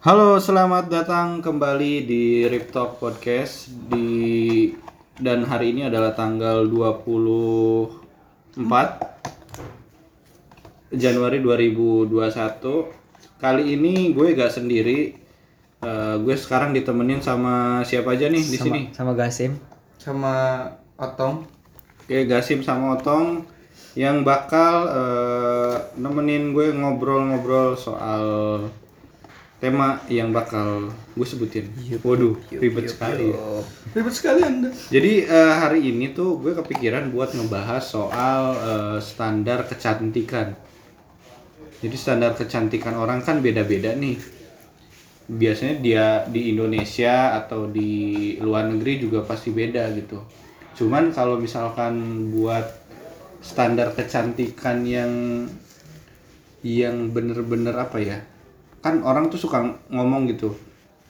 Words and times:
Halo, 0.00 0.40
selamat 0.40 0.88
datang 0.88 1.44
kembali 1.44 2.08
di 2.08 2.48
Rip 2.48 2.72
Talk 2.72 2.96
Podcast 2.96 3.68
di 3.68 4.72
dan 5.20 5.44
hari 5.44 5.76
ini 5.76 5.92
adalah 5.92 6.16
tanggal 6.16 6.64
24 6.64 8.56
Januari 10.96 11.44
2021. 11.44 12.16
Kali 13.44 13.76
ini 13.76 14.16
gue 14.16 14.32
gak 14.32 14.48
sendiri. 14.48 15.20
Eh, 15.84 16.16
gue 16.16 16.32
sekarang 16.32 16.72
ditemenin 16.72 17.20
sama 17.20 17.84
siapa 17.84 18.16
aja 18.16 18.32
nih 18.32 18.40
di 18.40 18.56
sama, 18.56 18.64
sini? 18.72 18.80
sama 18.96 19.12
Gasim 19.12 19.60
sama 20.00 20.64
Otong 20.96 21.44
Oke, 22.00 22.24
Gasim 22.24 22.64
sama 22.64 22.96
Otong 22.96 23.44
yang 23.92 24.24
bakal 24.24 24.88
eh, 24.88 25.76
nemenin 26.00 26.56
gue 26.56 26.72
ngobrol-ngobrol 26.72 27.76
soal 27.76 28.64
tema 29.60 30.00
yang 30.08 30.32
bakal 30.32 30.88
gue 31.12 31.26
sebutin. 31.28 31.68
Waduh, 32.00 32.40
ribet 32.48 32.96
sekali. 32.96 33.28
ya. 33.28 33.60
ribet 33.92 34.14
sekali 34.16 34.40
anda 34.40 34.72
Jadi 34.88 35.28
eh, 35.28 35.52
hari 35.52 35.92
ini 35.92 36.16
tuh 36.16 36.40
gue 36.40 36.56
kepikiran 36.56 37.12
buat 37.12 37.36
ngebahas 37.36 37.84
soal 37.84 38.42
eh, 38.56 38.98
standar 39.04 39.68
kecantikan. 39.68 40.56
Jadi 41.84 41.96
standar 41.96 42.32
kecantikan 42.40 42.96
orang 42.96 43.20
kan 43.20 43.44
beda-beda 43.44 43.92
nih. 43.92 44.16
Biasanya 45.30 45.76
dia 45.78 46.06
di 46.26 46.50
Indonesia 46.50 47.36
atau 47.36 47.68
di 47.68 48.34
luar 48.40 48.66
negeri 48.66 49.04
juga 49.04 49.22
pasti 49.28 49.52
beda 49.52 49.92
gitu. 49.92 50.24
Cuman 50.80 51.12
kalau 51.12 51.36
misalkan 51.36 52.26
buat 52.32 52.64
standar 53.44 53.92
kecantikan 53.92 54.88
yang 54.88 55.12
yang 56.64 57.12
bener-bener 57.12 57.76
apa 57.76 58.00
ya? 58.00 58.29
Kan 58.80 59.04
orang 59.04 59.28
tuh 59.28 59.40
suka 59.40 59.60
ngomong 59.92 60.28
gitu. 60.32 60.56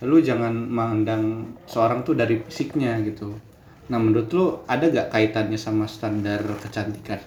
Lu 0.02 0.18
jangan 0.18 0.52
mandang 0.54 1.54
seorang 1.70 2.02
tuh 2.02 2.18
dari 2.18 2.40
fisiknya 2.42 2.98
gitu. 3.06 3.34
Nah 3.90 3.98
menurut 3.98 4.28
lu 4.30 4.44
ada 4.70 4.86
gak 4.86 5.10
kaitannya 5.14 5.58
sama 5.58 5.86
standar 5.90 6.40
kecantikan? 6.62 7.18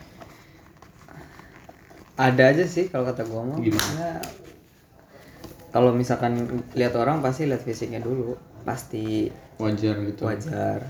ada 2.13 2.53
aja 2.53 2.65
sih 2.69 2.89
kalau 2.93 3.09
kata 3.09 3.25
gua 3.25 3.41
mah 3.41 3.57
Gimana? 3.57 3.89
Ya, 3.97 4.13
kalau 5.73 5.89
misalkan 5.89 6.61
lihat 6.77 6.93
orang 6.93 7.25
pasti 7.25 7.49
lihat 7.49 7.65
fisiknya 7.65 7.97
dulu 7.97 8.37
pasti 8.61 9.33
Wajar 9.57 9.97
gitu. 10.05 10.29
wajar 10.29 10.85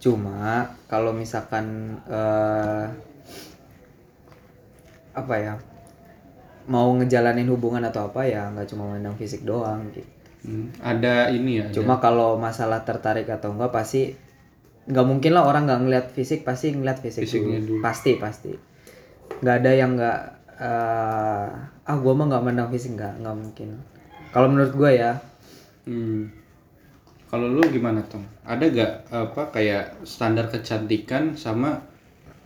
cuma 0.00 0.72
kalau 0.88 1.12
misalkan 1.16 1.96
eh, 2.08 2.84
apa 5.14 5.34
ya 5.40 5.54
mau 6.66 6.88
ngejalanin 6.92 7.46
hubungan 7.46 7.82
atau 7.82 8.08
apa 8.08 8.24
ya 8.24 8.48
nggak 8.48 8.66
cuma 8.66 8.88
mandang 8.88 9.14
fisik 9.14 9.42
doang 9.42 9.88
gitu 9.90 10.08
Hmm, 10.44 10.68
Ada 10.78 11.32
ini 11.32 11.56
ya. 11.56 11.64
ada- 11.64 11.72
cuma 11.72 11.96
kalau 11.96 12.36
masalah 12.36 12.84
tertarik 12.84 13.24
atau 13.26 13.50
enggak 13.50 13.72
pasti 13.72 14.12
nggak 14.84 15.06
mungkin 15.06 15.32
lah 15.32 15.40
orang 15.42 15.64
nggak 15.64 15.80
ngeliat 15.80 16.06
fisik 16.10 16.44
pasti 16.44 16.68
ngeliat 16.70 17.00
fisik 17.00 17.24
Fisiknya 17.24 17.58
dulu. 17.58 17.80
dulu. 17.80 17.80
pasti 17.80 18.12
pasti 18.16 18.52
nggak 19.40 19.56
ada 19.56 19.70
yang 19.72 19.96
nggak 19.96 20.18
eh, 20.54 21.48
ah 21.82 21.96
gua 21.96 22.12
mah 22.12 22.26
nggak 22.28 22.44
mandang 22.44 22.68
fisik 22.68 22.92
nggak 22.92 23.18
nggak 23.18 23.32
mungkin 23.34 23.68
kalau 24.30 24.48
menurut 24.48 24.72
gua 24.74 24.90
ya 24.90 25.12
Hmm. 25.84 26.28
Kalau 27.26 27.44
lu 27.46 27.60
gimana 27.66 28.00
Tom? 28.02 28.22
Ada 28.40 28.64
gak 28.66 28.92
apa 29.10 29.42
kayak 29.50 30.00
standar 30.02 30.46
kecantikan 30.46 31.34
sama 31.34 31.82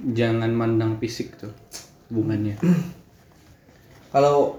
jangan 0.01 0.49
mandang 0.49 0.97
fisik 0.97 1.37
tuh 1.37 1.51
hubungannya? 2.09 2.57
kalau 4.09 4.57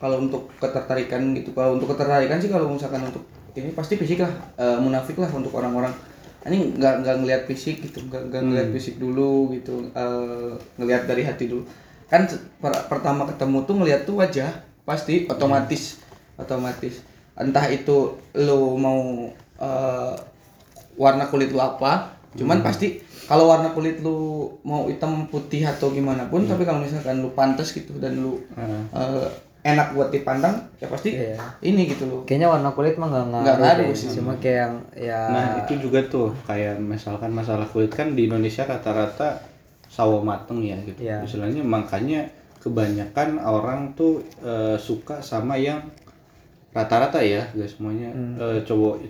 kalau 0.00 0.16
untuk 0.16 0.48
ketertarikan 0.56 1.36
gitu 1.36 1.52
kalau 1.52 1.76
untuk 1.76 1.92
ketertarikan 1.92 2.40
sih 2.40 2.48
kalau 2.48 2.72
misalkan 2.72 3.04
untuk 3.04 3.24
ini 3.52 3.74
pasti 3.74 3.98
fisik 4.00 4.22
lah 4.22 4.32
eh, 4.56 4.78
munafik 4.80 5.18
lah 5.18 5.28
untuk 5.34 5.52
orang-orang. 5.56 5.92
Ini 6.40 6.80
nggak 6.80 6.94
nggak 7.04 7.16
ngelihat 7.20 7.42
fisik 7.44 7.84
gitu 7.84 8.08
nggak 8.08 8.32
nggak 8.32 8.42
ngelihat 8.48 8.68
fisik 8.72 8.96
dulu 8.96 9.52
gitu 9.52 9.92
eh, 9.92 10.52
ngelihat 10.80 11.04
dari 11.04 11.22
hati 11.26 11.50
dulu. 11.50 11.68
Kan 12.08 12.26
per- 12.58 12.86
pertama 12.88 13.28
ketemu 13.28 13.58
tuh 13.68 13.74
ngelihat 13.76 14.02
tuh 14.08 14.16
wajah 14.18 14.50
pasti 14.88 15.28
otomatis 15.28 16.00
otomatis. 16.40 17.04
Entah 17.36 17.68
itu 17.68 18.16
lo 18.36 18.76
mau 18.80 19.28
eh, 19.60 20.14
warna 20.96 21.28
kulit 21.28 21.52
lu 21.52 21.60
apa 21.60 22.19
cuman 22.32 22.60
pasti 22.60 22.98
kalau 23.24 23.46
warna 23.46 23.70
kulit 23.70 23.98
lu 23.98 24.16
mau 24.60 24.86
hitam 24.86 25.26
putih 25.26 25.64
atau 25.64 25.90
gimana 25.90 26.26
pun 26.26 26.42
tapi 26.44 26.62
kalau 26.62 26.78
misalkan 26.78 27.18
lu 27.18 27.30
pantas 27.30 27.70
gitu 27.70 27.96
dan 27.96 28.14
lu 28.16 28.38
Ah. 28.52 28.82
eh, 28.92 29.26
enak 29.62 29.92
buat 29.92 30.08
dipandang 30.08 30.56
ya 30.74 30.86
pasti 30.86 31.12
Iya. 31.12 31.36
ini 31.60 31.84
gitu 31.86 32.06
loh 32.06 32.20
kayaknya 32.22 32.48
warna 32.48 32.70
kulit 32.70 32.96
mah 32.96 33.06
nggak 33.06 33.24
Nggak 33.28 33.56
ngaruh 33.56 33.84
ngaruh 33.84 33.92
sih. 33.92 34.08
cuma 34.12 34.32
kayak 34.36 34.56
yang 34.58 34.74
ya 34.96 35.20
Nah 35.28 35.44
itu 35.60 35.72
juga 35.80 36.00
tuh 36.02 36.32
kayak 36.42 36.78
misalkan 36.78 37.28
masalah 37.30 37.66
kulit 37.66 37.90
kan 37.90 38.14
di 38.14 38.24
Indonesia 38.24 38.62
rata-rata 38.62 39.42
sawo 39.84 40.22
mateng 40.22 40.62
ya 40.62 40.78
gitu. 40.80 41.02
Iya. 41.02 41.20
Istilahnya 41.20 41.60
makanya 41.60 42.30
kebanyakan 42.58 43.36
orang 43.38 43.92
tuh 43.92 44.22
eh, 44.40 44.76
suka 44.76 45.18
sama 45.20 45.54
yang 45.54 45.82
rata-rata 46.70 47.18
ya 47.18 47.42
guys 47.50 47.74
semuanya 47.74 48.14
eh, 48.36 48.62
cowok 48.62 49.02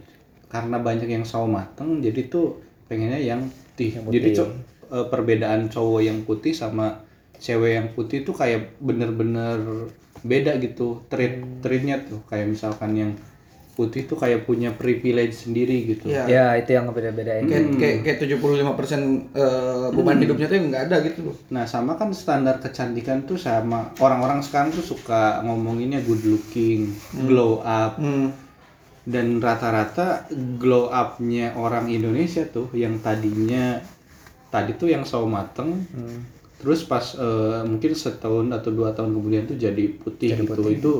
karena 0.48 0.76
banyak 0.78 1.06
yang 1.06 1.22
sawo 1.22 1.46
mateng 1.46 2.00
jadi 2.00 2.26
tuh 2.26 2.56
pengennya 2.90 3.22
yang 3.22 3.46
putih. 3.46 3.94
Jadi 4.10 4.28
co- 4.34 4.50
eh, 4.90 5.06
perbedaan 5.06 5.70
cowok 5.70 6.00
yang 6.02 6.18
putih 6.26 6.50
sama 6.50 7.06
cewek 7.38 7.72
yang 7.78 7.88
putih 7.94 8.26
tuh 8.26 8.34
kayak 8.34 8.74
bener-bener 8.82 9.86
beda 10.20 10.58
gitu. 10.58 11.06
Treat 11.06 11.62
treatnya 11.62 12.02
tuh. 12.02 12.20
Kayak 12.26 12.50
misalkan 12.50 12.92
yang 12.92 13.12
putih 13.70 14.04
tuh 14.04 14.18
kayak 14.18 14.44
punya 14.44 14.74
privilege 14.76 15.46
sendiri 15.46 15.88
gitu. 15.88 16.12
Iya. 16.12 16.26
ya 16.28 16.44
itu 16.58 16.76
yang 16.76 16.90
ngebeda-bedain. 16.90 17.48
Kayak 17.48 17.64
kayak 17.80 17.96
kayak 18.04 18.18
75 18.28 18.76
persen 18.76 19.00
beban 19.94 20.20
hidupnya 20.20 20.52
tuh 20.52 20.58
nggak 20.60 20.82
ada 20.90 20.96
gitu 21.00 21.20
loh. 21.32 21.36
Nah 21.48 21.64
sama 21.64 21.96
kan 21.96 22.12
standar 22.12 22.60
kecantikan 22.60 23.24
tuh 23.24 23.40
sama 23.40 23.88
orang-orang 23.96 24.44
sekarang 24.44 24.68
tuh 24.68 24.84
suka 24.84 25.40
ngomonginnya 25.46 26.04
good 26.04 26.20
looking, 26.28 26.92
glow 27.24 27.64
up, 27.64 27.96
hmm. 27.96 28.49
Dan 29.08 29.40
rata-rata 29.40 30.28
glow 30.60 30.92
upnya 30.92 31.56
orang 31.56 31.88
Indonesia 31.88 32.44
tuh 32.44 32.68
yang 32.76 33.00
tadinya 33.00 33.80
tadi 34.52 34.76
tuh 34.76 34.92
yang 34.92 35.06
sawo 35.06 35.24
mateng, 35.30 35.86
terus 36.60 36.84
pas 36.84 37.16
eh, 37.16 37.62
mungkin 37.64 37.92
setahun 37.96 38.50
atau 38.52 38.70
dua 38.74 38.92
tahun 38.92 39.16
kemudian 39.16 39.48
tuh 39.48 39.56
jadi 39.56 39.84
putih 40.00 40.36
gitu 40.36 40.62
itu 40.68 40.92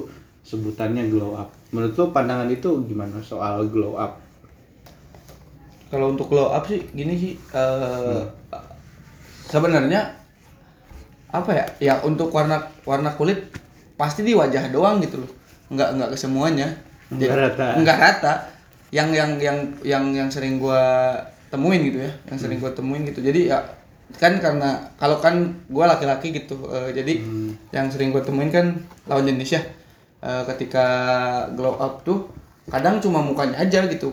sebutannya 0.47 1.13
glow 1.13 1.37
up. 1.37 1.53
Menurut 1.71 1.95
lo 1.99 2.05
pandangan 2.11 2.49
itu 2.49 2.83
gimana 2.89 3.21
soal 3.21 3.69
glow 3.69 4.01
up? 4.01 4.31
kalau 5.91 6.15
untuk 6.15 6.31
glow 6.31 6.55
up 6.55 6.65
sih 6.71 6.87
gini 6.95 7.19
sih 7.19 7.33
eh, 7.35 8.23
sebenarnya 9.51 10.15
apa 11.31 11.51
ya 11.51 11.65
ya 11.83 11.95
untuk 12.07 12.31
warna 12.31 12.71
warna 12.87 13.11
kulit 13.19 13.51
pasti 13.99 14.23
di 14.23 14.33
wajah 14.33 14.71
doang 14.71 15.03
gitu 15.03 15.19
loh. 15.19 15.31
Nggak 15.75 15.89
nggak 15.99 16.11
ke 16.15 16.19
semuanya 16.19 16.69
Nggak 17.11 17.35
rata. 17.35 17.67
nggak 17.79 17.99
rata. 17.99 18.33
Yang 18.91 19.09
yang 19.15 19.31
yang 19.39 19.59
yang 19.87 20.05
yang 20.15 20.29
sering 20.31 20.59
gua 20.59 21.15
temuin 21.51 21.83
gitu 21.87 21.99
ya. 22.03 22.13
Yang 22.31 22.39
sering 22.47 22.59
gua 22.59 22.71
temuin 22.71 23.03
gitu. 23.07 23.21
Jadi 23.23 23.51
ya 23.51 23.59
kan 24.19 24.43
karena 24.43 24.75
kalau 24.99 25.23
kan 25.23 25.55
gua 25.71 25.87
laki-laki 25.87 26.35
gitu 26.35 26.67
eh, 26.71 26.91
jadi 26.91 27.23
yang 27.71 27.87
sering 27.87 28.11
gua 28.11 28.23
temuin 28.23 28.51
kan 28.51 28.67
lawan 29.07 29.27
jenis 29.27 29.59
ya. 29.59 29.63
Eh, 30.21 30.43
ketika 30.55 30.87
glow 31.55 31.79
up 31.79 32.03
tuh 32.03 32.27
kadang 32.67 32.99
cuma 32.99 33.23
mukanya 33.23 33.59
aja 33.59 33.87
gitu. 33.87 34.11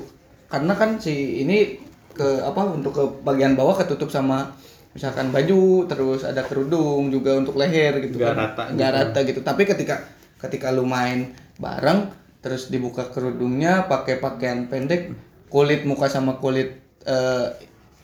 Karena 0.47 0.73
kan 0.73 0.97
si 0.97 1.41
ini 1.41 1.77
ke 2.17 2.41
apa 2.41 2.65
untuk 2.65 2.93
ke 2.97 3.03
bagian 3.21 3.53
bawah 3.53 3.77
ketutup 3.77 4.09
sama 4.09 4.49
misalkan 4.97 5.29
baju 5.29 5.85
terus 5.85 6.25
ada 6.25 6.41
kerudung 6.41 7.13
juga 7.13 7.37
untuk 7.37 7.53
leher 7.61 8.01
gitu 8.01 8.17
Nggak 8.17 8.33
kan. 8.33 8.41
rata 8.49 8.63
nggak 8.73 8.91
rata 8.93 9.19
gitu. 9.25 9.39
Tapi 9.45 9.61
ketika 9.69 10.01
ketika 10.41 10.73
lu 10.73 10.85
main 10.85 11.33
bareng 11.57 12.09
terus 12.39 12.67
dibuka 12.67 13.07
kerudungnya 13.07 13.85
pakai 13.85 14.17
pakaian 14.17 14.65
pendek 14.65 15.11
kulit 15.47 15.83
muka 15.83 16.05
sama 16.05 16.37
kulit 16.37 16.77
eh, 17.03 17.47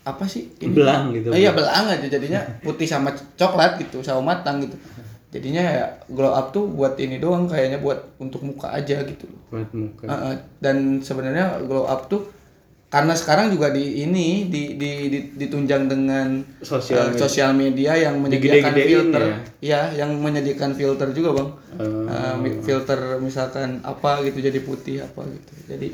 apa 0.03 0.25
sih 0.25 0.51
Belang 0.59 1.13
gitu. 1.13 1.31
Oh 1.31 1.37
iya 1.37 1.51
belang 1.51 1.87
aja 1.87 2.03
jadinya 2.03 2.41
putih 2.59 2.83
sama 2.83 3.13
coklat 3.35 3.77
gitu 3.77 4.01
sama 4.01 4.35
matang 4.35 4.59
gitu 4.59 4.75
jadinya 5.29 5.63
ya 5.63 5.85
glow 6.07 6.29
up 6.29 6.51
tuh 6.51 6.67
buat 6.67 6.93
ini 6.95 7.17
doang 7.17 7.47
kayaknya 7.47 7.77
buat 7.77 8.17
untuk 8.17 8.43
muka 8.43 8.69
aja 8.69 9.01
gitu 9.01 9.25
Buat 9.47 9.69
muka. 9.71 10.05
Heeh. 10.05 10.33
dan 10.59 10.99
sebenarnya 10.99 11.61
glow 11.63 11.85
up 11.85 12.05
tuh 12.05 12.29
karena 12.93 13.13
sekarang 13.13 13.49
juga 13.49 13.73
di 13.73 14.05
ini 14.05 14.45
di, 14.45 14.77
di, 14.77 14.91
di- 15.09 15.27
ditunjang 15.35 15.89
dengan 15.89 16.45
Sosial 16.61 16.93
eh, 16.99 17.07
media. 17.09 17.19
sosial 17.19 17.51
media 17.51 17.91
yang 17.97 18.15
menyediakan 18.17 18.69
Digede-gedein 18.69 18.85
filter 18.87 19.21
ya? 19.23 19.37
ya 19.59 19.81
yang 19.97 20.11
menyediakan 20.15 20.71
filter 20.71 21.07
juga 21.09 21.29
bang. 21.33 21.49
Eh, 21.73 22.35
mi- 22.37 22.61
filter 22.61 22.99
misalkan 23.17 23.81
apa 23.81 24.21
gitu 24.21 24.37
jadi 24.39 24.59
putih 24.59 25.01
apa 25.01 25.25
gitu 25.25 25.51
jadi 25.67 25.87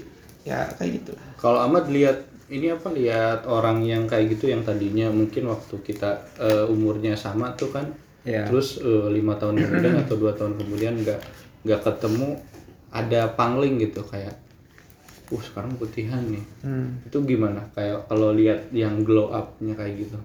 ya 0.43 0.67
kayak 0.73 0.91
gitu 0.99 1.11
Kalau 1.37 1.59
Ahmad 1.61 1.87
lihat 1.87 2.19
ini 2.49 2.67
apa 2.67 2.89
lihat 2.89 3.47
orang 3.47 3.79
yang 3.81 4.03
kayak 4.03 4.35
gitu 4.35 4.49
yang 4.49 4.61
tadinya 4.61 5.07
mungkin 5.09 5.47
waktu 5.47 5.79
kita 5.79 6.11
eh, 6.35 6.65
umurnya 6.67 7.15
sama 7.15 7.55
tuh 7.55 7.71
kan 7.71 7.87
Iya. 8.19 8.43
terus 8.45 8.83
lima 9.07 9.39
tahun 9.39 9.55
kemudian 9.57 9.95
atau 10.03 10.19
dua 10.19 10.35
tahun 10.35 10.59
kemudian 10.59 10.99
nggak 10.99 11.19
nggak 11.63 11.81
ketemu 11.81 12.35
ada 12.91 13.31
pangling 13.31 13.79
gitu 13.79 14.03
kayak 14.03 14.35
uh 15.29 15.41
sekarang 15.41 15.71
putihan 15.75 16.21
nih 16.25 16.41
Hmm. 16.61 16.97
itu 17.05 17.17
gimana 17.23 17.61
kayak 17.71 18.05
kalau 18.05 18.33
lihat 18.33 18.69
yang 18.73 19.01
glow 19.01 19.29
upnya 19.29 19.73
kayak 19.73 19.95
gitu 20.01 20.17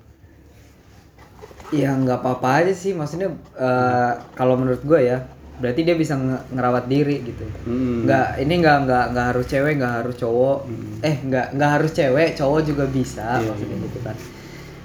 Ya 1.73 1.91
nggak 1.91 2.23
apa-apa 2.23 2.63
aja 2.63 2.71
sih, 2.71 2.95
maksudnya 2.95 3.35
eh, 3.57 4.13
kalau 4.33 4.55
menurut 4.55 4.79
gue 4.85 5.01
ya, 5.01 5.27
berarti 5.59 5.83
dia 5.83 5.97
bisa 5.99 6.15
nge- 6.15 6.55
ngerawat 6.55 6.87
diri 6.87 7.19
gitu. 7.25 7.43
Hmm. 7.67 8.07
Nggak, 8.07 8.29
ini 8.39 8.55
nggak 8.63 8.79
nggak 8.87 9.05
nggak 9.11 9.27
harus 9.35 9.47
cewek, 9.49 9.73
nggak 9.81 9.95
harus 9.99 10.15
cowok. 10.15 10.59
Eh 11.03 11.15
nggak 11.25 11.47
nggak 11.59 11.71
harus 11.75 11.91
cewek, 11.91 12.29
cowok 12.39 12.61
juga 12.63 12.85
bisa, 12.87 13.43
Iya, 13.43 13.49
maksudnya 13.49 13.77
gitu 13.81 13.99
kan. 14.07 14.17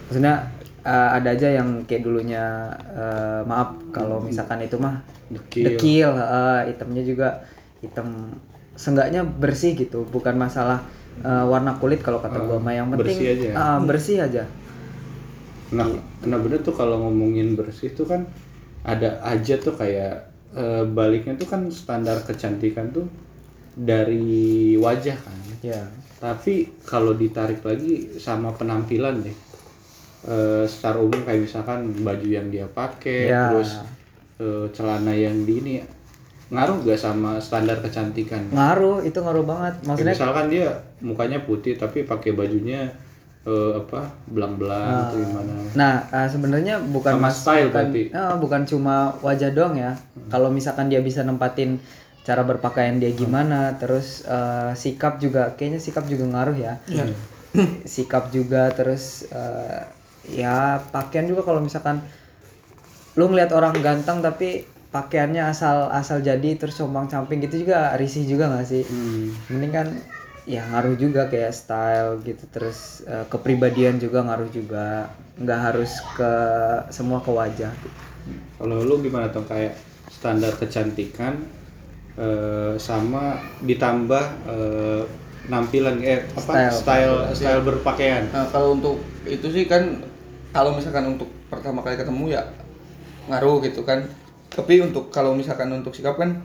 Maksudnya 0.07 0.33
eh, 0.81 1.09
ada 1.19 1.29
aja 1.29 1.47
yang 1.51 1.69
kayak 1.85 2.01
dulunya 2.01 2.45
eh, 2.89 3.41
maaf 3.45 3.69
kalau 3.93 4.17
misalkan 4.23 4.63
itu 4.63 4.79
mah 4.81 5.03
Dekil. 5.29 5.63
dekil, 5.67 6.09
eh, 6.09 6.61
hitamnya 6.73 7.03
juga 7.05 7.27
hitam, 7.85 8.33
seenggaknya 8.79 9.27
bersih 9.27 9.75
gitu, 9.75 10.07
bukan 10.07 10.39
masalah 10.39 10.79
eh, 11.19 11.45
warna 11.51 11.75
kulit 11.75 11.99
kalau 11.99 12.23
kata 12.23 12.39
gua 12.47 12.63
mah 12.63 12.71
yang 12.71 12.87
penting 12.95 13.19
bersih 13.19 13.27
aja 13.35 13.45
ya? 13.51 13.55
ah, 13.59 13.77
bersih 13.83 14.17
aja. 14.23 14.43
Nah, 15.75 15.85
nah 16.23 16.37
bener 16.39 16.63
tuh 16.63 16.71
kalau 16.71 17.03
ngomongin 17.03 17.59
bersih 17.59 17.91
tuh 17.91 18.07
kan 18.07 18.23
ada 18.87 19.19
aja 19.21 19.59
tuh 19.59 19.75
kayak 19.75 20.31
eh, 20.55 20.83
baliknya 20.87 21.35
tuh 21.35 21.51
kan 21.51 21.67
standar 21.67 22.23
kecantikan 22.23 22.95
tuh 22.95 23.05
dari 23.75 24.73
wajah 24.79 25.17
kan. 25.19 25.37
Ya. 25.59 25.83
Tapi 26.23 26.71
kalau 26.87 27.11
ditarik 27.15 27.59
lagi 27.67 28.15
sama 28.15 28.55
penampilan 28.55 29.19
deh. 29.23 29.35
Eh, 30.19 30.63
secara 30.67 30.99
umum 30.99 31.19
kayak 31.23 31.47
misalkan 31.47 31.95
baju 32.03 32.27
yang 32.27 32.47
dia 32.51 32.67
pakai, 32.67 33.31
Ya. 33.31 33.51
terus 33.55 33.71
eh, 34.39 34.67
celana 34.71 35.11
yang 35.15 35.43
di 35.47 35.53
ini 35.63 35.73
ngaruh 36.49 36.81
gak 36.81 36.97
sama 36.97 37.37
standar 37.37 37.77
kecantikan? 37.79 38.41
ngaruh 38.49 39.01
itu 39.01 39.17
ngaruh 39.17 39.45
banget. 39.45 39.73
Kayak 39.75 39.85
maksudnya 39.85 40.13
misalkan 40.17 40.45
dia 40.49 40.67
mukanya 40.99 41.39
putih 41.39 41.73
tapi 41.73 42.03
pakai 42.03 42.33
bajunya 42.33 42.89
eh, 43.41 43.71
apa 43.77 44.09
belang-belang 44.25 45.07
atau 45.07 45.17
gimana? 45.17 45.53
nah 45.73 45.93
eh, 46.09 46.27
sebenarnya 46.27 46.81
bukan 46.83 47.13
Sama 47.15 47.29
mas 47.29 47.35
style 47.37 47.69
bukan, 47.69 47.85
berarti. 47.85 48.03
eh, 48.09 48.35
bukan 48.35 48.61
cuma 48.65 48.95
wajah 49.21 49.49
doang 49.49 49.75
ya. 49.77 49.93
Kalau 50.27 50.49
misalkan 50.49 50.89
dia 50.89 50.99
bisa 50.99 51.21
nempatin 51.21 51.77
cara 52.19 52.43
berpakaian 52.43 52.97
dia 52.97 53.09
gimana 53.11 53.77
terus 53.77 54.25
eh, 54.25 54.73
sikap 54.73 55.17
juga 55.17 55.53
kayaknya 55.53 55.79
sikap 55.79 56.05
juga 56.05 56.25
ngaruh 56.27 56.57
ya. 56.57 56.73
Sikap 57.85 58.29
juga 58.29 58.69
terus 58.69 59.25
eh, 59.29 59.81
ya 60.29 60.77
pakaian 60.89 61.25
juga 61.25 61.41
kalau 61.41 61.57
misalkan 61.57 62.01
lu 63.13 63.25
ngeliat 63.25 63.49
orang 63.49 63.73
ganteng 63.79 64.21
tapi 64.21 64.69
pakaiannya 64.89 65.43
asal 65.53 65.89
asal 65.93 66.17
jadi 66.19 66.57
terus 66.57 66.75
sombang 66.81 67.05
camping 67.05 67.39
gitu 67.45 67.61
juga 67.65 67.93
risih 67.99 68.25
juga 68.25 68.49
nggak 68.49 68.65
sih 68.65 68.83
Hmm. 68.89 69.29
mending 69.53 69.73
kan 69.73 69.87
ya 70.49 70.65
ngaruh 70.65 70.97
juga 70.97 71.29
kayak 71.29 71.53
style 71.53 72.11
gitu 72.25 72.43
terus 72.49 73.05
eh, 73.05 73.25
kepribadian 73.29 74.01
juga 74.01 74.25
ngaruh 74.25 74.49
juga 74.49 75.13
nggak 75.37 75.59
harus 75.61 75.91
ke 76.17 76.31
semua 76.89 77.21
ke 77.21 77.31
wajah 77.31 77.73
Kalau 78.59 78.77
lu 78.83 78.99
gimana 78.99 79.31
tuh 79.31 79.45
kayak 79.47 79.73
standar 80.11 80.51
kecantikan 80.57 81.33
eh, 82.19 82.73
sama 82.81 83.37
ditambah 83.63 84.23
eh, 84.49 85.03
penampilan 85.47 85.97
eh 86.05 86.21
apa 86.37 86.41
Style. 86.41 86.73
style 86.73 87.15
style, 87.33 87.61
berpakaian. 87.65 88.23
Nah, 88.29 88.45
kalau 88.53 88.77
untuk 88.77 89.01
itu 89.25 89.47
sih 89.49 89.65
kan 89.65 90.01
kalau 90.53 90.75
misalkan 90.77 91.17
untuk 91.17 91.29
pertama 91.49 91.81
kali 91.81 91.97
ketemu 91.97 92.25
ya 92.37 92.43
ngaruh 93.29 93.61
gitu 93.65 93.81
kan. 93.85 94.05
Tapi 94.49 94.81
untuk 94.81 95.13
kalau 95.13 95.37
misalkan 95.37 95.69
untuk 95.69 95.93
sikap 95.93 96.17
kan 96.17 96.41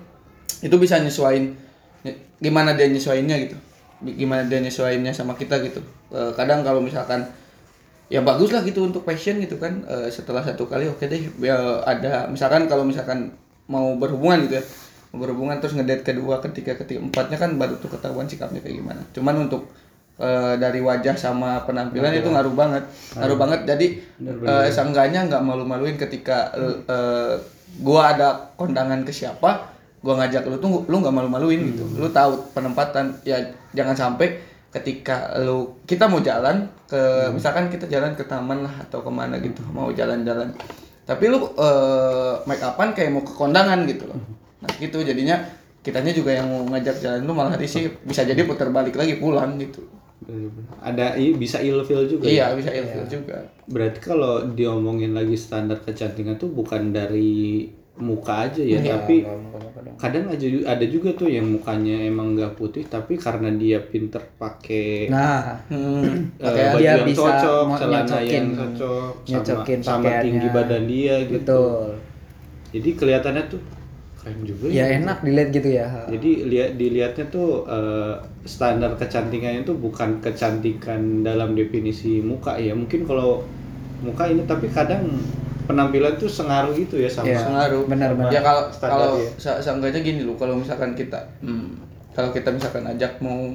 itu 0.60 0.76
bisa 0.76 1.00
nyesuain 1.00 1.56
ny- 2.04 2.18
gimana 2.40 2.76
dia 2.76 2.88
nyesuainnya 2.88 3.36
gitu. 3.48 3.56
Gimana 4.04 4.44
dia 4.44 4.60
nyesuainnya 4.60 5.12
sama 5.16 5.32
kita 5.34 5.60
gitu. 5.64 5.80
Eh, 6.12 6.32
kadang 6.36 6.60
kalau 6.60 6.84
misalkan 6.84 7.24
ya 8.12 8.20
bagus 8.20 8.52
lah 8.52 8.60
gitu 8.62 8.84
untuk 8.84 9.08
passion 9.08 9.40
gitu 9.40 9.56
kan. 9.56 9.80
Eh, 9.88 10.12
setelah 10.12 10.44
satu 10.44 10.68
kali 10.68 10.88
oke 10.88 11.04
deh 11.08 11.20
ya 11.40 11.80
ada 11.84 12.28
misalkan 12.28 12.68
kalau 12.68 12.84
misalkan 12.84 13.32
mau 13.66 13.96
berhubungan 13.96 14.44
gitu 14.44 14.60
ya. 14.60 14.64
Mau 15.16 15.24
berhubungan 15.24 15.56
terus 15.62 15.72
ngedate 15.78 16.04
kedua 16.04 16.42
ketiga 16.44 16.76
ketiga 16.76 17.00
empatnya 17.00 17.38
kan 17.40 17.56
baru 17.56 17.80
tuh 17.80 17.88
ketahuan 17.88 18.28
sikapnya 18.28 18.60
kayak 18.60 18.84
gimana. 18.84 19.00
Cuman 19.16 19.48
untuk 19.48 19.72
eh, 20.20 20.54
dari 20.60 20.84
wajah 20.84 21.16
sama 21.16 21.64
penampilan 21.64 22.12
itu 22.12 22.28
ngaruh 22.28 22.52
banget. 22.52 22.84
Ngaruh 23.16 23.38
banget. 23.40 23.60
Jadi 23.64 23.86
eh, 24.44 24.68
seenggaknya 24.68 25.24
nggak 25.32 25.42
malu-maluin 25.42 25.96
ketika 25.96 26.52
eh, 26.84 27.34
gua 27.80 28.14
ada 28.14 28.28
kondangan 28.54 29.02
ke 29.02 29.10
siapa 29.10 29.72
gua 30.04 30.20
ngajak 30.20 30.44
lu 30.46 30.60
tuh 30.60 30.84
lu 30.86 31.00
nggak 31.00 31.14
malu-maluin 31.14 31.72
gitu. 31.72 31.88
Lu 31.96 32.12
tahu 32.12 32.52
penempatan 32.52 33.16
ya 33.24 33.40
jangan 33.72 33.96
sampai 33.96 34.36
ketika 34.68 35.32
lu 35.40 35.80
kita 35.88 36.10
mau 36.10 36.20
jalan 36.20 36.68
ke 36.84 37.30
misalkan 37.32 37.70
kita 37.72 37.88
jalan 37.88 38.12
ke 38.12 38.26
taman 38.28 38.66
lah 38.66 38.74
atau 38.84 39.00
ke 39.00 39.10
mana 39.10 39.40
gitu 39.40 39.64
mau 39.72 39.88
jalan-jalan. 39.90 40.52
Tapi 41.08 41.24
lu 41.32 41.40
eh, 41.56 42.34
make 42.44 42.60
upan 42.60 42.92
kayak 42.92 43.10
mau 43.16 43.24
ke 43.24 43.32
kondangan 43.32 43.88
gitu 43.88 44.04
loh. 44.06 44.20
Nah 44.60 44.70
gitu 44.76 45.00
jadinya 45.00 45.40
kitanya 45.84 46.12
juga 46.16 46.32
yang 46.32 46.48
mau 46.48 46.64
ngajak 46.72 46.96
jalan 47.00 47.20
lu 47.28 47.32
malah 47.36 47.60
risih 47.60 47.92
bisa 48.08 48.24
jadi 48.24 48.40
putar 48.48 48.72
balik 48.72 48.96
lagi 48.96 49.20
pulang 49.20 49.60
gitu 49.60 49.84
Ada 50.80 51.20
bisa 51.36 51.60
ilfil 51.60 52.08
juga. 52.08 52.24
ya? 52.24 52.32
iya 52.32 52.46
bisa 52.56 52.70
ilfil 52.72 53.04
juga 53.06 53.36
Berarti 53.68 53.98
kalau 54.00 54.48
diomongin 54.56 55.12
lagi 55.12 55.36
standar 55.36 55.80
kecantikan 55.84 56.40
tuh 56.40 56.48
bukan 56.48 56.92
dari 56.92 57.68
muka 57.94 58.50
aja 58.50 58.58
ya, 58.58 58.82
tapi 58.82 59.22
kadang 59.94 60.26
aja 60.26 60.46
ada 60.66 60.82
juga 60.82 61.14
tuh 61.14 61.30
yang 61.30 61.46
mukanya 61.46 62.10
emang 62.10 62.34
nggak 62.34 62.58
putih 62.58 62.82
tapi 62.90 63.14
karena 63.14 63.54
dia 63.54 63.78
pinter 63.78 64.18
pakai 64.34 65.06
nah 65.06 65.54
hmm, 65.70 66.34
pakaian 66.42 66.74
baju 66.74 66.82
dia 66.82 66.90
yang 66.90 67.06
bisa 67.06 67.22
cocok, 67.22 67.64
celana 67.78 68.18
yang 68.26 68.48
cocok 68.50 69.62
sama, 69.78 69.86
sama 69.86 70.10
tinggi 70.26 70.48
badan 70.50 70.84
dia 70.90 71.16
gitu. 71.22 71.38
betul 71.38 71.86
Jadi 72.74 72.90
kelihatannya 72.98 73.42
tuh 73.46 73.62
keren 74.24 74.40
juga 74.42 74.66
ya 74.72 74.84
enak 74.96 75.20
dilihat 75.20 75.48
gitu 75.52 75.68
ya 75.68 75.86
Jadi 76.08 76.30
lihat 76.48 76.70
dilihatnya 76.80 77.24
tuh 77.28 77.68
eh, 77.68 78.14
standar 78.48 78.96
kecantikannya 78.96 79.62
tuh 79.62 79.76
bukan 79.76 80.24
kecantikan 80.24 81.20
dalam 81.20 81.52
definisi 81.52 82.24
muka 82.24 82.56
ya. 82.56 82.72
Mungkin 82.72 83.04
kalau 83.04 83.44
muka 84.00 84.24
ini 84.26 84.48
tapi 84.48 84.72
kadang 84.72 85.04
penampilan 85.64 86.16
tuh 86.16 86.28
sengaruh 86.28 86.72
gitu 86.72 87.00
ya 87.00 87.08
sama 87.08 87.32
Iya. 87.32 87.40
pengaruh 87.40 87.82
benar-benar. 87.88 88.28
ya 88.28 88.40
kalau 88.40 88.62
kalau 88.80 89.12
se- 89.36 89.60
seenggaknya 89.60 90.00
gini 90.00 90.20
loh 90.24 90.36
kalau 90.36 90.60
misalkan 90.60 90.92
kita 90.92 91.20
hmm, 91.40 91.80
kalau 92.12 92.28
kita 92.32 92.52
misalkan 92.52 92.84
ajak 92.84 93.16
mau 93.24 93.48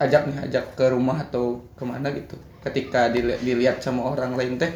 ajak 0.00 0.32
nih 0.32 0.48
ajak 0.48 0.64
ke 0.72 0.88
rumah 0.88 1.20
atau 1.20 1.60
ke 1.76 1.84
mana 1.84 2.08
gitu 2.08 2.40
ketika 2.64 3.12
dili- 3.12 3.36
dilihat 3.44 3.84
sama 3.84 4.16
orang 4.16 4.32
lain 4.32 4.56
teh 4.56 4.72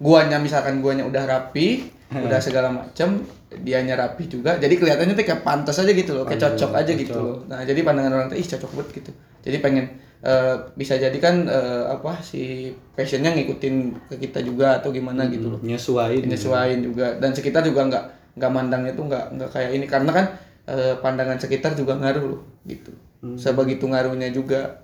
guanya 0.00 0.40
misalkan 0.40 0.80
guanya 0.80 1.04
udah 1.04 1.28
rapi 1.28 1.92
udah 2.26 2.40
segala 2.40 2.68
macam 2.68 3.24
dianya 3.52 3.94
rapi 3.96 4.28
juga. 4.28 4.56
Jadi 4.56 4.74
kelihatannya 4.80 5.14
tuh 5.16 5.26
kayak 5.26 5.42
pantas 5.44 5.76
aja 5.80 5.92
gitu 5.92 6.12
loh 6.16 6.24
kayak 6.24 6.40
cocok 6.40 6.72
aja 6.72 6.92
gitu 6.92 7.18
loh. 7.18 7.36
Nah 7.48 7.64
jadi 7.64 7.80
pandangan 7.84 8.12
orang 8.12 8.28
tuh 8.32 8.38
ih 8.40 8.46
cocok 8.46 8.70
banget 8.76 8.88
gitu. 9.02 9.10
Jadi 9.42 9.56
pengen 9.60 9.86
eh, 10.24 10.56
bisa 10.76 10.94
jadi 10.96 11.18
kan 11.18 11.44
eh, 11.48 11.84
apa 11.88 12.20
si 12.24 12.72
passionnya 12.96 13.36
ngikutin 13.36 13.74
ke 14.08 14.16
kita 14.28 14.40
juga 14.40 14.80
atau 14.80 14.92
gimana 14.92 15.28
gitu 15.28 15.52
loh. 15.52 15.60
nyesuaiin. 15.60 16.24
penyesuaian 16.24 16.80
juga. 16.80 17.16
Dan 17.20 17.36
sekitar 17.36 17.64
juga 17.64 17.88
nggak 17.88 18.04
nggak 18.40 18.52
mandangnya 18.52 18.92
tuh 18.96 19.04
nggak 19.08 19.24
nggak 19.36 19.50
kayak 19.52 19.70
ini. 19.76 19.86
Karena 19.88 20.10
kan 20.12 20.26
eh, 20.68 20.94
pandangan 21.00 21.36
sekitar 21.36 21.76
juga 21.76 21.98
ngaruh 22.00 22.24
loh 22.24 22.42
gitu. 22.64 22.92
Sebegitu 23.38 23.86
ngaruhnya 23.86 24.34
juga. 24.34 24.82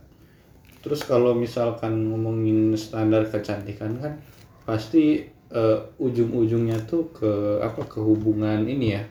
Terus 0.79 1.03
kalau 1.03 1.35
misalkan 1.35 2.07
ngomongin 2.07 2.71
standar 2.79 3.27
kecantikan 3.27 3.99
kan 3.99 4.15
pasti 4.63 5.27
eh, 5.53 5.79
ujung-ujungnya 6.01 6.79
tuh 6.89 7.11
ke 7.15 7.63
apa 7.65 7.83
ke 7.89 7.99
hubungan 8.01 8.65
ini 8.69 8.87
ya 8.99 9.03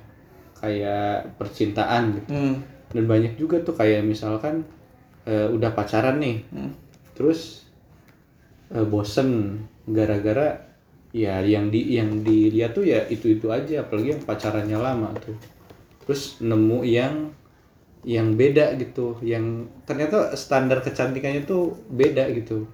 kayak 0.61 1.37
percintaan 1.37 2.17
gitu. 2.21 2.29
hmm. 2.33 2.55
Dan 2.93 3.03
banyak 3.05 3.35
juga 3.37 3.61
tuh 3.61 3.75
kayak 3.77 4.03
misalkan 4.05 4.65
eh, 5.27 5.47
udah 5.51 5.71
pacaran 5.75 6.17
nih, 6.23 6.37
Hmm. 6.53 6.71
terus 7.17 7.67
eh, 8.73 8.85
bosen 8.87 9.61
gara-gara 9.87 10.67
ya 11.15 11.39
yang 11.43 11.71
di 11.71 11.95
yang 11.97 12.21
dilihat 12.21 12.75
tuh 12.75 12.83
ya 12.83 13.07
itu 13.07 13.31
itu 13.39 13.47
aja 13.49 13.83
apalagi 13.83 14.15
yang 14.15 14.21
pacarannya 14.27 14.77
lama 14.77 15.09
tuh 15.23 15.35
terus 16.03 16.39
nemu 16.43 16.79
yang 16.83 17.31
yang 18.07 18.35
beda 18.35 18.75
gitu 18.79 19.19
yang 19.23 19.67
ternyata 19.87 20.35
standar 20.35 20.79
kecantikannya 20.83 21.43
tuh 21.47 21.75
beda 21.91 22.27
gitu 22.35 22.67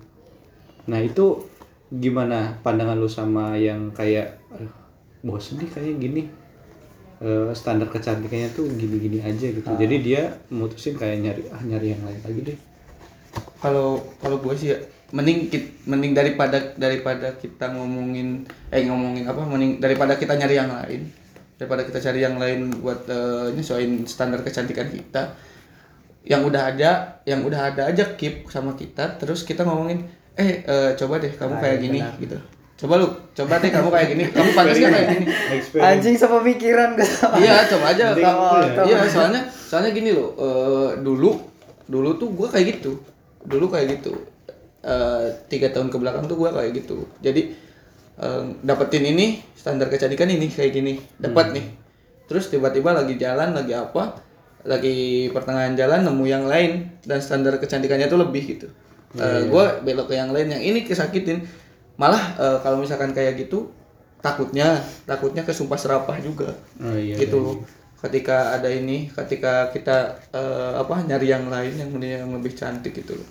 nah 0.89 0.99
itu 0.99 1.47
gimana 1.93 2.57
pandangan 2.65 2.97
lu 2.97 3.05
sama 3.05 3.53
yang 3.53 3.93
kayak 3.93 4.41
"Aduh, 4.49 4.71
bosen 5.21 5.61
nih 5.61 5.69
kayak 5.69 5.95
gini. 6.01 6.23
Eh, 7.23 7.51
standar 7.55 7.87
kecantikannya 7.87 8.51
tuh 8.51 8.67
gini-gini 8.75 9.23
aja 9.23 9.47
gitu. 9.47 9.63
Jadi 9.63 9.95
dia 10.03 10.35
mutusin 10.51 10.97
kayak 10.99 11.23
nyari 11.23 11.43
ah 11.53 11.61
nyari 11.63 11.95
yang 11.95 12.01
lain 12.03 12.19
lagi 12.19 12.41
deh. 12.51 12.57
Kalau 13.63 14.03
kalau 14.19 14.43
gue 14.43 14.53
sih 14.59 14.75
ya, 14.75 14.77
mending 15.15 15.47
kit- 15.47 15.87
mending 15.87 16.11
daripada 16.11 16.73
daripada 16.75 17.31
kita 17.39 17.71
ngomongin 17.71 18.43
eh 18.73 18.83
ngomongin 18.83 19.23
apa 19.29 19.45
mending 19.45 19.77
daripada 19.79 20.17
kita 20.17 20.35
nyari 20.35 20.55
yang 20.57 20.73
lain 20.73 21.01
daripada 21.55 21.85
kita 21.85 22.01
cari 22.01 22.19
yang 22.25 22.35
lain 22.41 22.73
buat 22.81 23.05
eh, 23.07 23.47
nyesuaiin 23.55 24.03
standar 24.09 24.41
kecantikan 24.43 24.89
kita 24.89 25.37
yang 26.27 26.43
udah 26.43 26.75
ada 26.75 27.21
yang 27.23 27.45
udah 27.45 27.71
ada 27.71 27.87
aja 27.87 28.17
keep 28.19 28.49
sama 28.49 28.73
kita 28.75 29.15
terus 29.21 29.45
kita 29.45 29.63
ngomongin 29.63 30.09
eh 30.33 30.65
eh, 30.65 30.89
coba 30.97 31.21
deh 31.21 31.29
kamu 31.29 31.55
kayak 31.61 31.77
gini 31.77 31.99
gitu. 32.17 32.37
Coba 32.73 32.97
lu 32.97 33.07
coba 33.37 33.61
deh 33.61 33.69
kamu 33.69 33.89
kayak 33.93 34.07
gini. 34.09 34.23
Kamu 34.33 34.49
pantas 34.57 34.75
nggak 34.81 34.91
kayak 34.91 35.09
gini. 35.13 35.25
Anjing 35.77 36.15
sepemikiran 36.17 36.97
gue 36.97 37.05
sama. 37.05 37.37
iya 37.37 37.69
coba 37.69 37.85
aja. 37.93 38.17
Ya. 38.17 38.33
iya 38.89 38.97
soalnya 39.05 39.41
soalnya 39.53 39.93
gini 39.93 40.09
loh 40.09 40.33
eh, 40.35 40.89
dulu 41.05 41.37
dulu 41.85 42.17
tuh 42.17 42.33
gua 42.33 42.49
kayak 42.49 42.81
gitu. 42.81 42.97
Dulu 43.45 43.69
kayak 43.69 44.01
gitu. 44.01 44.13
Eh, 44.83 45.25
tiga 45.47 45.69
tahun 45.69 45.93
ke 45.93 45.97
belakang 46.01 46.25
tuh 46.25 46.35
gua 46.35 46.49
kayak 46.49 46.81
gitu. 46.81 47.05
Jadi 47.21 47.53
eh, 48.17 48.43
dapetin 48.65 49.05
ini 49.05 49.37
standar 49.53 49.85
kecantikan 49.93 50.33
ini 50.33 50.49
kayak 50.49 50.73
gini. 50.73 50.97
Dapat 51.21 51.53
nih. 51.53 51.65
Terus 52.25 52.49
tiba-tiba 52.49 52.89
lagi 52.89 53.21
jalan 53.21 53.53
lagi 53.53 53.77
apa 53.77 54.17
lagi 54.63 55.29
pertengahan 55.29 55.77
jalan 55.77 56.09
nemu 56.09 56.25
yang 56.25 56.49
lain. 56.49 56.89
Dan 57.05 57.21
standar 57.21 57.61
kecantikannya 57.61 58.09
tuh 58.09 58.17
lebih 58.17 58.43
gitu 58.49 58.67
Eh, 59.13 59.41
gua 59.45 59.77
belok 59.85 60.09
ke 60.09 60.15
yang 60.17 60.33
lain 60.33 60.49
yang 60.49 60.63
ini 60.63 60.81
kesakitin. 60.85 61.45
Malah 62.01 62.23
eh, 62.41 62.57
kalau 62.65 62.81
misalkan 62.81 63.13
kayak 63.13 63.37
gitu 63.37 63.69
takutnya 64.23 64.81
takutnya 65.05 65.45
kesumpah 65.45 65.77
serapah 65.77 66.17
juga. 66.17 66.57
Oh 66.81 66.97
iya. 66.97 67.19
gitu 67.19 67.37
loh. 67.39 67.57
ketika 68.03 68.51
ada 68.51 68.67
ini 68.67 69.07
ketika 69.07 69.71
kita 69.71 70.19
eh, 70.35 70.73
apa 70.75 71.07
nyari 71.07 71.31
yang 71.31 71.47
lain 71.47 71.71
yang 71.79 71.89
yang 72.01 72.31
lebih 72.33 72.57
cantik 72.57 72.91
gitu 72.97 73.15
loh. 73.15 73.29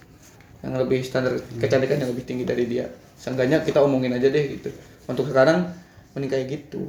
Yang 0.62 0.74
lebih 0.86 1.00
standar 1.02 1.34
kecantikan 1.58 1.98
yang 1.98 2.10
lebih 2.14 2.24
tinggi 2.24 2.46
dari 2.46 2.64
dia. 2.70 2.86
Seenggaknya 3.18 3.66
kita 3.66 3.82
omongin 3.82 4.14
aja 4.14 4.30
deh 4.30 4.44
gitu. 4.54 4.70
Untuk 5.10 5.26
sekarang 5.26 5.66
mending 6.14 6.30
kayak 6.30 6.46
gitu. 6.46 6.86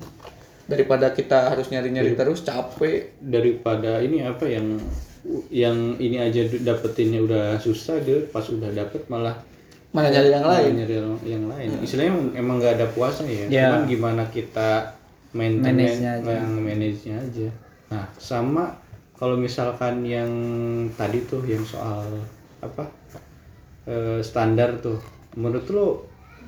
Daripada 0.70 1.12
kita 1.12 1.50
harus 1.50 1.74
nyari-nyari 1.74 2.14
terus 2.14 2.46
capek. 2.46 3.18
Daripada 3.18 4.00
ini 4.00 4.22
apa 4.22 4.46
yang 4.46 4.78
yang 5.48 5.96
ini 5.98 6.20
aja 6.20 6.44
dapetinnya 6.60 7.24
udah 7.24 7.56
susah 7.56 7.96
dia 8.04 8.20
pas 8.28 8.44
udah 8.44 8.68
dapet 8.70 9.00
malah 9.08 9.32
mana 9.94 10.10
nyari 10.10 10.30
yang 10.30 10.42
lain. 10.44 10.72
malah 10.74 10.78
nyari 10.84 10.96
yang, 11.24 11.46
lain. 11.48 11.70
Istilahnya 11.80 12.12
emang- 12.12 12.34
emang 12.36 12.56
nggak 12.58 12.74
ada 12.82 12.88
puasa 12.90 13.22
ya. 13.24 13.46
Ya. 13.46 13.70
cuman 13.70 13.82
gimana 13.86 14.24
kita 14.28 14.90
maintain 15.32 15.74
Manage-nya 15.78 16.12
aja. 16.20 16.32
yang 16.34 16.50
manage-nya 16.58 17.16
aja. 17.22 17.48
Nah 17.94 18.06
sama 18.18 18.74
kalau 19.14 19.38
misalkan 19.38 20.02
yang 20.04 20.28
tadi 20.98 21.24
tuh 21.24 21.46
yang 21.46 21.62
soal 21.64 22.04
apa 22.60 22.90
eh, 23.86 24.20
standar 24.20 24.82
tuh 24.82 24.98
menurut 25.36 25.66
lo 25.70 25.88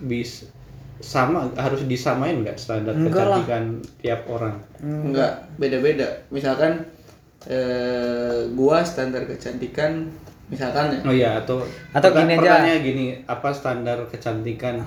bis 0.01 0.49
sama 0.97 1.45
harus 1.53 1.83
disamain 1.85 2.39
nggak 2.39 2.55
standar 2.55 2.95
Enggak 2.95 3.27
lah. 3.29 3.39
kecantikan 3.43 3.63
tiap 4.01 4.21
orang? 4.25 4.55
Enggak 4.81 5.47
beda-beda. 5.55 6.07
Misalkan 6.27 6.81
eh, 7.47 8.35
gua 8.51 8.81
standar 8.81 9.23
kecantikan 9.23 10.09
misalkan 10.45 10.91
ya 10.91 10.99
Oh 11.01 11.09
iya 11.11 11.29
atau 11.37 11.61
Atau 11.89 12.09
gini 12.11 12.31
aja. 12.31 12.39
pertanyaannya 12.39 12.75
gini, 12.79 13.05
apa 13.23 13.49
standar 13.49 13.97
kecantikan? 14.05 14.77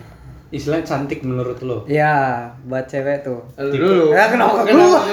Istilahnya 0.49 0.87
cantik 0.87 1.21
menurut 1.23 1.59
lo? 1.61 1.85
Ya, 1.85 2.47
buat 2.65 2.85
cewek 2.85 3.21
tuh. 3.21 3.43
Lu 3.55 3.69
dulu 3.71 4.05
Ya, 4.11 4.27
kenapa 4.29 4.63
Kenapa 4.63 4.97
gua? 4.97 5.01
lu? 5.03 5.13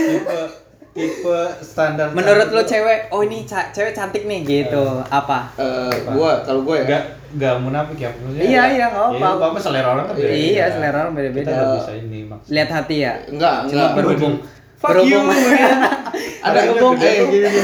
tipe 0.00 0.38
tipe 0.90 1.36
standar 1.60 2.10
Menurut 2.10 2.48
lo 2.48 2.62
cewek, 2.62 3.10
oh 3.10 3.20
ini 3.20 3.44
ca- 3.44 3.68
cewek 3.68 3.92
cantik 3.92 4.24
nih 4.24 4.40
gitu. 4.42 4.84
Apa? 5.04 5.52
Eh, 5.54 5.94
gua 6.08 6.40
kalau 6.40 6.62
gua 6.62 6.78
ya 6.78 6.86
Gak 6.88 7.04
gak 7.32 7.54
munafik 7.58 7.94
ya 7.96 8.10
maksudnya. 8.12 8.42
Iya, 8.42 8.62
iya, 8.72 8.84
nggak 8.88 9.02
apa-apa. 9.14 9.26
Ya, 9.38 9.46
apa 9.46 9.58
selera 9.60 9.88
orang 9.88 10.04
kan 10.04 10.14
beda. 10.16 10.32
Iya, 10.32 10.64
selera 10.68 10.96
orang 10.98 11.12
Kita 11.12 11.20
beda-beda. 11.20 11.50
nggak 11.52 11.70
bisa 11.76 11.92
ini 11.96 12.18
maksudnya. 12.24 12.54
Lihat 12.56 12.70
hati 12.72 12.96
ya. 12.96 13.12
enggak 13.28 13.54
Cuma 13.60 13.70
enggak 13.70 13.90
berhubung 13.96 14.34
Fuck 14.80 14.96
berhubung 14.96 15.28
ada 16.48 16.58
berhubung 16.72 16.96
eh, 17.04 17.20
gini. 17.28 17.48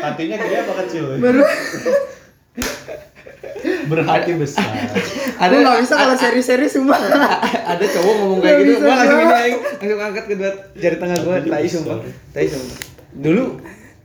Hatinya 0.00 0.36
gede 0.40 0.56
apa 0.56 0.72
kecil? 0.84 1.04
Berhati 3.60 4.32
besar. 4.40 4.64
ada 5.36 5.52
nggak 5.52 5.84
bisa 5.84 5.94
kalau 6.00 6.16
seri-seri 6.16 6.64
sumpah. 6.64 6.96
ada 7.76 7.84
cowok 7.84 8.14
ngomong 8.24 8.38
kayak 8.40 8.56
Nggak 8.56 8.64
gitu 8.64 8.80
gua 8.80 8.94
langsung 8.96 9.20
ini 9.20 9.30
langsung 9.76 10.00
angkat 10.00 10.24
kedua 10.32 10.50
jari 10.80 10.96
tengah 10.96 11.18
gua 11.28 11.36
tai 11.44 11.68
sumpah 11.68 11.96
tai 12.32 12.46
sumpah 12.48 12.76
dulu 13.10 13.44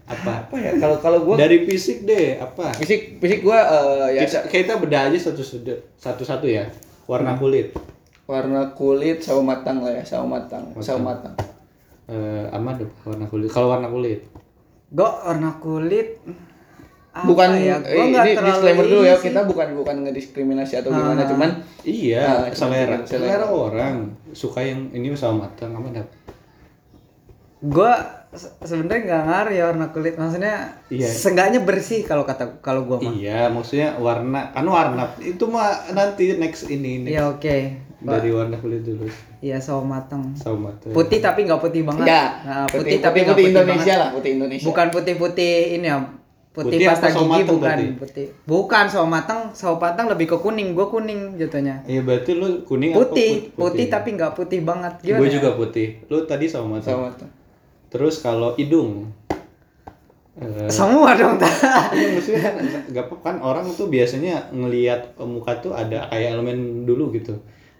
Apa? 0.05 0.31
apa 0.45 0.55
ya 0.61 0.71
kalau 0.77 0.97
kalau 1.01 1.19
gua 1.25 1.35
Dari 1.39 1.65
fisik 1.65 2.05
deh, 2.05 2.37
apa? 2.37 2.75
fisik 2.77 3.17
fisik 3.17 3.41
gua 3.41 3.57
eh, 3.63 4.19
ya 4.19 4.27
Kita, 4.27 4.39
kita 4.51 4.73
bedah 4.77 5.07
aja 5.09 5.17
satu 5.17 5.39
satu 5.41 5.71
satu 5.97 6.23
satu 6.27 6.45
ya. 6.45 6.67
Warna 7.07 7.37
kulit. 7.39 7.71
Warna 8.25 8.71
kulit 8.71 9.19
sawo 9.19 9.39
matang 9.39 9.79
lah 9.79 9.91
ya 9.91 10.03
sawo 10.03 10.25
matang 10.25 10.73
sawo 10.77 10.99
matang 10.99 11.33
Eh, 12.05 12.45
aman 12.51 12.77
deh 12.77 12.85
warna 13.01 13.25
kulit. 13.25 13.49
Kalau 13.49 13.65
warna 13.67 13.89
kulit. 13.89 14.29
Gue 14.87 15.09
warna 15.09 15.57
kulit 15.57 16.21
apa 17.09 17.25
bukan 17.25 17.49
ya? 17.55 17.81
eh, 17.81 17.95
Gua 17.95 18.05
nggak 18.05 18.23
ini 18.23 18.33
terlalu 18.35 18.51
disclaimer 18.53 18.85
dulu 18.85 19.01
ya 19.01 19.15
sih. 19.15 19.23
kita 19.25 19.39
bukan 19.41 19.67
bukan 19.73 19.95
ngediskriminasi 20.03 20.73
atau 20.77 20.91
gimana 20.91 21.17
Ah. 21.17 21.25
cuman 21.25 21.49
Iya, 21.81 22.21
Ah, 22.21 22.51
selera. 22.51 23.01
selera. 23.01 23.41
selera. 23.41 23.45
orang 23.49 23.95
suka 24.31 24.61
yang 24.61 24.91
ini 24.91 25.09
sama 25.13 25.45
matang 25.45 25.73
apa 25.73 25.89
dah? 25.95 26.05
Gue 27.63 27.91
se- 28.31 28.53
sebenarnya 28.59 29.01
nggak 29.01 29.23
ngaruh 29.25 29.53
ya 29.53 29.63
warna 29.65 29.85
kulit. 29.89 30.13
Maksudnya 30.13 30.55
Iya. 30.87 31.07
seenggaknya 31.07 31.59
bersih 31.61 32.03
kalau 32.03 32.21
kata 32.21 32.59
kalau 32.59 32.85
gue 32.85 32.97
mah. 32.99 33.09
Iya, 33.11 33.49
maksudnya 33.49 33.97
warna 33.97 34.51
kan 34.51 34.67
warna 34.67 35.09
itu 35.17 35.41
mah 35.47 35.71
nanti 35.89 36.35
next 36.35 36.67
ini 36.67 37.01
next 37.01 37.11
Iya 37.11 37.23
oke. 37.31 37.57
Dari 38.07 38.29
warna 38.29 38.55
kulit 38.55 38.81
dulu 38.81 39.05
Iya 39.39 39.57
sawo 39.57 39.81
matang. 39.81 40.21
sama 40.33 40.69
matang. 40.69 40.91
Putih 40.91 41.19
tapi 41.19 41.43
nggak 41.43 41.59
putih 41.59 41.81
banget. 41.81 42.05
ya 42.05 42.23
Nah, 42.39 42.65
putih, 42.65 42.79
putih, 42.81 42.97
tapi 42.99 43.17
nggak 43.19 43.29
putih 43.31 43.43
putih, 43.43 43.53
Indonesia 43.55 43.81
banget. 43.87 43.97
lah 43.97 44.09
putih 44.11 44.31
Indonesia 44.33 44.65
Bukan 44.65 44.87
putih-putih 44.89 45.53
ini 45.73 45.87
ya. 45.87 45.97
Putih, 46.51 46.71
Putih 46.71 46.87
pasta 46.87 47.07
sawo 47.09 47.19
gigi 47.21 47.31
matang 47.35 47.47
bukan 47.51 47.59
berarti? 47.67 47.85
putih. 47.97 48.25
Bukan 48.45 48.85
sawo 48.87 49.05
matang, 49.05 49.39
sawo 49.51 49.75
matang 49.75 50.05
lebih 50.07 50.25
ke 50.25 50.37
kuning. 50.37 50.71
Gue 50.71 50.87
kuning 50.87 51.19
jatuhnya. 51.35 51.83
Iya 51.83 51.99
berarti 52.01 52.31
lu 52.31 52.63
kuning 52.63 52.91
Putih, 52.91 53.31
apa 53.45 53.59
putih, 53.59 53.85
tapi 53.85 54.09
nggak 54.13 54.31
putih 54.33 54.59
banget. 54.61 54.93
Gimana? 55.01 55.19
Gue 55.19 55.27
ya? 55.27 55.33
juga 55.35 55.49
putih. 55.53 55.87
Lu 56.05 56.23
tadi 56.23 56.45
sama 56.45 56.79
matang. 56.79 56.95
sawo 56.95 57.01
matang 57.05 57.29
Terus 57.85 58.15
kalau 58.17 58.55
hidung 58.55 59.11
eh, 60.35 60.67
Semua 60.67 61.11
dong. 61.13 61.35
Iya 61.91 62.07
maksudnya 62.13 62.49
nggak 62.87 63.05
apa 63.05 63.15
kan 63.21 63.35
orang 63.39 63.67
tuh 63.69 63.87
biasanya 63.87 64.47
ngelihat 64.49 65.01
muka 65.21 65.59
tuh 65.59 65.71
ada 65.71 66.07
kayak 66.07 66.35
elemen 66.35 66.83
dulu 66.83 67.11
gitu. 67.11 67.35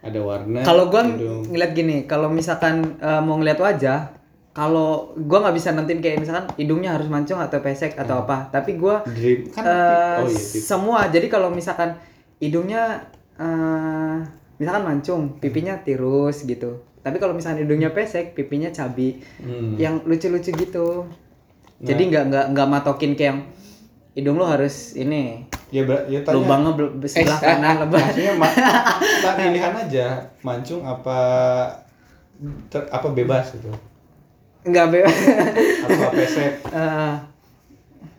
Ada 0.05 0.19
warna. 0.21 0.61
kalau 0.61 0.93
gua 0.93 1.01
hidung. 1.01 1.49
ngeliat 1.49 1.71
gini 1.73 2.05
kalau 2.05 2.29
misalkan 2.29 3.01
eh, 3.01 3.21
mau 3.25 3.41
ngeliat 3.41 3.57
wajah 3.57 4.13
kalau 4.53 5.17
gua 5.17 5.43
nggak 5.43 5.55
bisa 5.57 5.73
nentuin 5.73 5.99
kayak 5.99 6.21
misalkan 6.21 6.45
hidungnya 6.55 6.93
harus 6.93 7.09
mancung 7.09 7.41
atau 7.41 7.59
pesek 7.59 7.97
atau 7.97 8.21
apa. 8.23 8.53
Tapi 8.53 8.77
gua 8.77 9.01
dream 9.03 9.49
kan 9.49 9.63
eh, 9.65 10.17
oh 10.21 10.29
iya 10.29 10.37
tip. 10.39 10.61
semua. 10.61 11.09
Jadi 11.09 11.27
kalau 11.27 11.49
misalkan 11.49 11.97
hidungnya 12.37 13.09
eh, 13.35 14.15
misalkan 14.61 14.83
mancung 14.85 15.41
pipinya 15.41 15.81
tirus 15.81 16.45
gitu. 16.45 16.85
Tapi 17.01 17.17
kalau 17.17 17.33
misalkan 17.33 17.65
hidungnya 17.65 17.89
pesek 17.91 18.37
pipinya 18.37 18.69
cabi. 18.69 19.19
Hmm. 19.41 19.75
yang 19.75 20.05
lucu-lucu 20.05 20.53
gitu. 20.53 21.09
Jadi 21.81 22.01
nggak 22.07 22.23
nggak 22.31 22.45
nggak 22.55 22.67
matokin 22.71 23.13
kayak 23.19 23.29
yang 23.35 23.39
hidung 24.15 24.35
lo 24.35 24.47
harus 24.47 24.95
ini 24.95 25.43
Ya, 25.67 25.83
ber- 25.83 26.07
ya 26.07 26.21
tanya. 26.21 26.39
lubangnya 26.39 26.71
bel- 26.71 26.95
sebelah 27.03 27.35
kanan 27.35 27.75
lebar 27.81 27.99
Maksudnya 27.99 28.33
ma 28.33 28.47
pilihan 29.35 29.73
aja 29.75 30.07
mancung 30.39 30.81
apa 30.81 31.19
ter- 32.67 32.87
apa 32.87 33.07
bebas 33.09 33.51
gitu. 33.51 33.67
nggak 34.63 34.87
bebas 34.89 35.15
Apa 35.83 36.05
pesek. 36.11 36.53
Eh, 36.73 37.13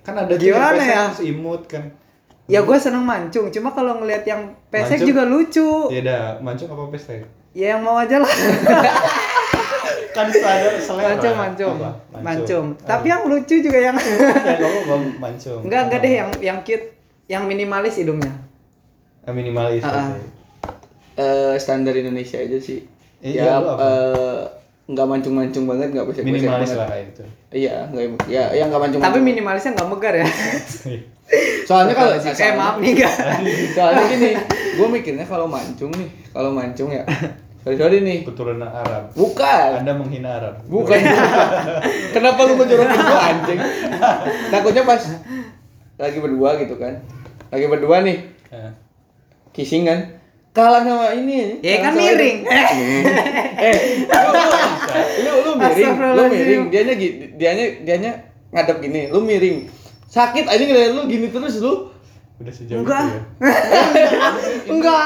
Kan 0.03 0.15
ada 0.15 0.35
Gimana 0.35 0.75
pesek 0.75 0.87
ya? 0.87 1.03
terus 1.09 1.23
imut 1.25 1.63
kan. 1.67 1.85
Ya 2.47 2.61
gue 2.61 2.77
seneng 2.77 3.03
mancung, 3.03 3.51
cuma 3.51 3.71
kalau 3.71 3.99
ngelihat 3.99 4.23
yang 4.23 4.43
pesek 4.69 5.01
Mancung? 5.01 5.09
juga 5.09 5.23
lucu. 5.25 5.71
Ya 5.91 5.99
udah, 6.01 6.23
mancung 6.39 6.69
apa 6.69 6.85
pesek? 6.89 7.27
Ya 7.51 7.75
yang 7.75 7.83
mau 7.83 7.97
aja 7.97 8.17
lah. 8.17 8.31
Kan 10.17 10.29
sadar 10.33 10.73
selera. 10.77 11.07
mancung, 11.13 11.37
mancung, 11.37 11.77
Apa? 11.77 11.91
mancung. 12.19 12.67
Tapi 12.81 13.07
yang 13.07 13.23
lucu 13.27 13.55
juga 13.59 13.79
yang 13.79 13.97
ya 13.97 14.57
kamu 14.57 14.79
mau 14.83 14.99
mancung. 15.21 15.61
enggak 15.61 15.81
enggak 15.87 16.01
deh 16.01 16.13
yang 16.15 16.31
yang 16.41 16.59
cute, 16.65 16.87
yang 17.27 17.45
minimalis 17.45 17.95
hidungnya. 17.95 18.33
Eh, 19.23 19.31
minimalis. 19.31 19.85
Ah, 19.85 20.09
ah. 20.09 20.09
Eh, 21.15 21.55
standar 21.57 21.93
Indonesia 21.93 22.37
aja 22.37 22.57
sih 22.57 22.85
Iya, 23.19 23.43
ya 23.43 23.53
apa? 23.59 23.73
eh, 23.77 24.41
nggak 24.87 25.07
mancung-mancung 25.07 25.65
banget 25.67 25.89
nggak 25.91 26.07
pesek 26.07 26.23
Minimalis 26.23 26.71
banget 26.71 26.77
lah 26.77 26.87
kayak 26.87 27.07
itu. 27.09 27.23
iya 27.51 27.75
nggak 27.89 28.05
ya 28.29 28.45
ya 28.53 28.65
nggak 28.69 28.79
mancung 28.79 29.01
Tapi 29.01 29.19
minimalisnya 29.19 29.73
nggak 29.75 29.89
megar 29.89 30.15
ya. 30.15 30.27
soalnya 31.67 31.95
kalau 31.97 32.15
eh 32.15 32.53
maaf 32.55 32.77
nih 32.79 32.91
enggak. 32.95 33.15
soalnya 33.75 34.03
gini 34.07 34.31
gue 34.79 34.89
mikirnya 34.89 35.27
kalau 35.27 35.51
mancung 35.51 35.91
nih 35.91 36.09
kalau 36.31 36.51
mancung 36.55 36.93
ya 36.93 37.03
sorry 37.67 37.77
sorry 37.83 37.99
nih. 37.99 38.23
Keturunan 38.23 38.71
Arab. 38.71 39.11
bukan. 39.19 39.83
Anda 39.83 39.99
menghina 39.99 40.39
Arab. 40.39 40.63
bukan. 40.71 41.03
Kenapa 42.15 42.47
lu 42.47 42.55
ngejorokin 42.55 42.95
gue 42.95 43.19
anjing? 43.19 43.59
Takutnya 44.55 44.87
pas 44.87 45.03
lagi 45.99 46.19
berdua 46.23 46.63
gitu 46.63 46.79
kan. 46.79 47.03
Lagi 47.51 47.67
berdua 47.67 48.07
nih. 48.07 48.23
Eh, 48.55 48.71
kissing 49.51 49.83
kan. 49.83 50.15
Kalah 50.55 50.87
sama 50.87 51.11
ini. 51.19 51.59
Ya 51.59 51.83
kan 51.83 51.99
miring. 51.99 52.47
itu. 52.47 52.55
eh. 53.59 53.77
Lu 54.15 54.31
lu, 54.31 54.47
lu, 55.27 55.33
lu 55.43 55.53
miring. 55.59 55.95
Lu 56.15 56.23
miring. 56.31 56.63
Dianya 56.71 56.95
dianya 57.35 57.65
dianya 57.83 58.13
ngadep 58.55 58.79
gini. 58.79 59.11
Lu 59.11 59.27
miring. 59.27 59.67
Sakit 60.07 60.47
aja 60.47 60.63
ngeliat 60.63 60.95
lu 60.95 61.11
gini 61.11 61.35
terus 61.35 61.59
lu 61.59 61.91
Udah 62.37 62.53
sejauh 62.53 62.79
Enggak. 62.79 63.01
itu 63.01 63.11
ya. 63.11 63.23
Enggak. 64.73 65.03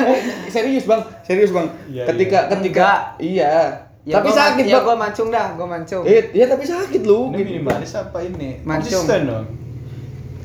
eh, 0.00 0.20
serius 0.46 0.84
bang 0.84 1.02
serius 1.20 1.50
bang 1.50 1.66
Iya, 1.86 2.04
ketika 2.06 2.38
ketika 2.50 2.88
iya 3.18 3.54
Ya, 4.02 4.16
tapi 4.16 4.30
gua- 4.30 4.38
sakit 4.40 4.64
ya 4.64 4.74
bang 4.74 4.84
gua 4.84 4.96
mancung 4.96 5.28
dah, 5.28 5.46
gua 5.52 5.68
mancung. 5.68 6.00
eh 6.02 6.32
iya 6.32 6.46
tapi 6.46 6.64
sakit 6.64 7.02
lu 7.02 7.28
Ini 7.28 7.42
minimalis 7.44 7.92
apa 7.92 8.18
ini? 8.20 8.62
Mancung. 8.62 9.04
Konsisten 9.04 9.26
dong. 9.26 9.44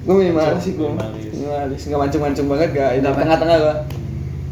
gue 0.03 0.15
minimalis 0.17 0.59
sih 0.61 0.73
gue 0.73 0.83
Minimalis. 0.83 1.31
minimalis 1.31 1.81
nggak 1.81 1.95
mancung-mancung 1.97 2.47
banget 2.49 2.69
gak 2.73 2.89
ini 2.91 3.01
Nggak 3.01 3.15
tengah-tengah 3.15 3.57
gua 3.57 3.75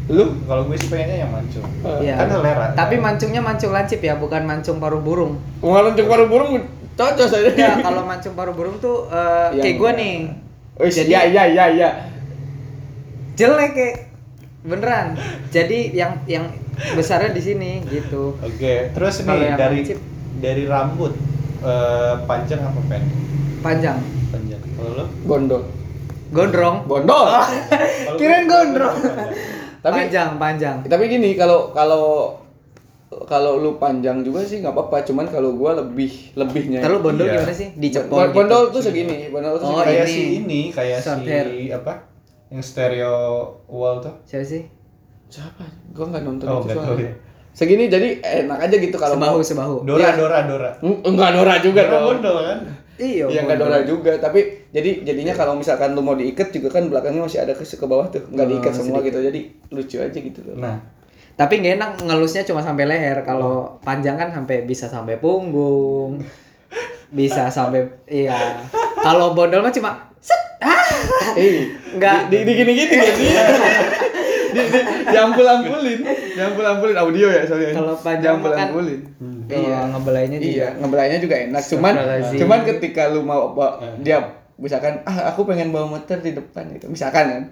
lu 0.08 0.24
Kalau 0.42 0.62
gue 0.64 0.76
sih 0.76 0.88
pengennya 0.88 1.16
yang 1.18 1.30
mancung. 1.30 1.66
Iya. 2.00 2.14
Kan 2.16 2.26
selera. 2.30 2.66
Tapi 2.72 2.94
mancungnya 2.96 3.40
mancung 3.40 3.70
lancip 3.70 4.00
ya, 4.00 4.14
bukan 4.14 4.42
mancung 4.42 4.76
paruh 4.78 4.98
burung. 4.98 5.36
mau 5.58 5.76
mancung 5.78 6.06
paru 6.06 6.24
burung 6.26 6.56
cocok 6.92 7.26
saja 7.26 7.50
Ya, 7.52 7.72
kalau 7.80 8.02
mancung 8.02 8.32
paruh 8.32 8.52
burung 8.52 8.78
tuh 8.78 9.08
eh, 9.08 9.48
Iya, 9.52 9.62
kayak 9.62 9.76
gua 9.76 9.90
iya. 9.90 9.98
nih. 9.98 10.16
Oh, 10.74 10.84
Jadi- 10.84 11.08
iya 11.08 11.20
iya 11.26 11.44
iya 11.46 11.64
iya 11.70 11.88
Jelek 13.32 13.70
kayak 13.72 13.96
beneran. 14.62 15.16
Jadi 15.48 15.90
yang 15.90 16.20
yang 16.26 16.52
besarnya 16.92 17.30
di 17.30 17.40
sini 17.40 17.72
gitu. 17.86 18.36
Oke, 18.38 18.92
terus 18.92 19.20
Kalau 19.20 19.34
nih 19.34 19.46
yang 19.46 19.58
dari 19.58 19.78
lancip. 19.80 19.98
dari 20.38 20.64
rambut 20.64 21.12
eh, 21.60 22.14
panjang 22.22 22.60
apa 22.60 22.80
pendek? 22.86 23.16
Panjang. 23.60 23.98
Panjang. 24.28 24.60
Kalau 24.72 24.90
lo? 24.94 25.04
gondol 25.22 25.62
Gondrong. 26.30 26.76
gondol 26.86 27.24
Kalau 27.28 28.16
Kirain 28.18 28.44
gondrong. 28.46 28.96
Tapi- 29.80 29.98
panjang, 29.98 30.30
panjang. 30.36 30.76
tapi 30.82 31.04
gini 31.06 31.34
kalau 31.34 31.72
kalau 31.72 32.38
kalau 33.22 33.56
lu 33.56 33.76
panjang 33.76 34.20
juga 34.20 34.40
sih 34.40 34.58
nggak 34.58 34.70
apa-apa 34.70 35.02
cuman 35.02 35.26
kalau 35.26 35.52
gua 35.52 35.74
lebih 35.74 36.08
lebihnya 36.32 36.78
Terus 36.78 36.98
bondol 36.98 37.24
Iya. 37.24 37.34
gimana 37.38 37.52
sih? 37.52 37.68
Dicepol 37.74 38.08
Bon- 38.10 38.24
gitu. 38.24 38.36
bondol 38.38 38.62
tuh 38.68 38.80
segini 38.80 39.16
bondol 39.28 39.54
tuh 39.54 39.66
Oh, 39.66 39.70
segini. 39.74 39.84
kayak 39.84 40.02
ini. 40.02 40.10
si 40.10 40.22
ini, 40.36 40.60
kayak 40.68 40.98
Short 40.98 41.18
si 41.18 41.26
hair. 41.26 41.46
apa? 41.72 41.92
Yang 42.48 42.62
stereo 42.66 43.16
wall 43.66 43.96
tuh. 43.98 44.14
Siapa 44.22 44.44
sih? 44.44 44.62
siapa 45.26 45.64
gua 45.90 46.06
nggak 46.08 46.22
nonton 46.22 46.46
Oh, 46.46 46.60
itu 46.60 46.72
soalnya. 46.74 47.02
ya. 47.02 47.12
segini 47.50 47.84
jadi 47.86 48.08
enak 48.20 48.58
aja 48.62 48.76
gitu 48.78 48.96
kalau 48.96 49.14
sebahu, 49.14 49.32
mau 49.34 49.42
sebahu. 49.42 49.76
Dora, 49.82 49.98
Iya. 49.98 50.10
Dora, 50.14 50.38
Dora. 50.42 50.70
Eng- 50.78 51.00
enggak 51.02 51.30
Dora 51.32 51.54
juga 51.58 51.80
Dora 51.82 52.00
bondol 52.02 52.36
kan? 52.38 52.58
Iya, 52.94 53.24
Iya 53.26 53.40
nggak 53.42 53.58
bondol. 53.58 53.72
Dora 53.72 53.78
juga 53.82 54.12
tapi 54.18 54.40
jadi 54.70 54.90
jadinya 55.02 55.32
kalau 55.32 55.52
misalkan 55.54 55.92
lu 55.92 56.00
mau 56.00 56.12
diikat 56.12 56.48
juga 56.50 56.68
kan 56.70 56.86
belakangnya 56.86 57.22
masih 57.22 57.40
ada 57.40 57.50
ke, 57.50 57.60
ke 57.62 57.82
bawah 57.82 58.04
tuh 58.06 58.24
nggak 58.26 58.40
Oh, 58.42 58.50
diikat 58.50 58.72
semua 58.72 59.00
gitu 59.00 59.18
jadi 59.18 59.40
lucu 59.68 59.96
aja 59.98 60.12
gitu 60.14 60.40
loh 60.42 60.56
Nah, 60.58 60.76
Tapi 61.32 61.54
nggak 61.58 61.74
enak 61.74 61.90
ngelusnya 62.02 62.42
cuma 62.42 62.60
sampai 62.60 62.84
leher. 62.84 63.22
Kalau 63.22 63.78
panjang 63.80 64.14
kan 64.14 64.28
sampai 64.30 64.62
bisa 64.62 64.86
sampai 64.86 65.16
punggung. 65.16 66.20
Bisa 67.08 67.48
sampai 67.48 67.84
iya. 68.06 68.62
Kalau 68.96 69.32
bondol 69.32 69.60
mah 69.60 69.70
cuma 69.70 70.08
set. 70.18 70.38
Ah. 70.58 70.78
eh 71.34 71.66
Enggak. 71.90 72.28
di, 72.28 72.44
di 72.44 72.52
gini 72.54 72.72
gini 72.72 72.94
ya 72.94 73.04
sih 73.10 73.28
di, 74.52 74.60
di, 74.62 74.80
diampul 75.08 75.42
ampulin 75.42 76.04
diampul 76.30 76.62
ampulin 76.62 76.94
audio 76.94 77.26
ya 77.26 77.42
soalnya 77.42 77.72
Kalau 77.72 77.94
panjang 77.96 78.22
diampul 78.36 78.50
kan- 78.52 78.68
ampulin 78.70 79.00
Iya, 79.52 79.84
ngebelainya 79.84 80.38
juga. 80.38 80.48
Iya, 80.48 80.68
ngebelainya 80.80 81.18
juga 81.20 81.36
enak. 81.36 81.62
Cuman 81.66 81.92
cuman 82.32 82.58
ketika 82.64 83.12
lu 83.12 83.20
mau 83.20 83.52
bawa, 83.52 83.84
dia 84.00 84.24
misalkan 84.56 85.00
ah 85.02 85.28
aku 85.28 85.44
pengen 85.44 85.70
bawa 85.70 85.88
motor 85.90 86.18
di 86.18 86.32
depan 86.32 86.68
gitu. 86.72 86.88
Misalkan 86.88 87.24
kan. 87.28 87.42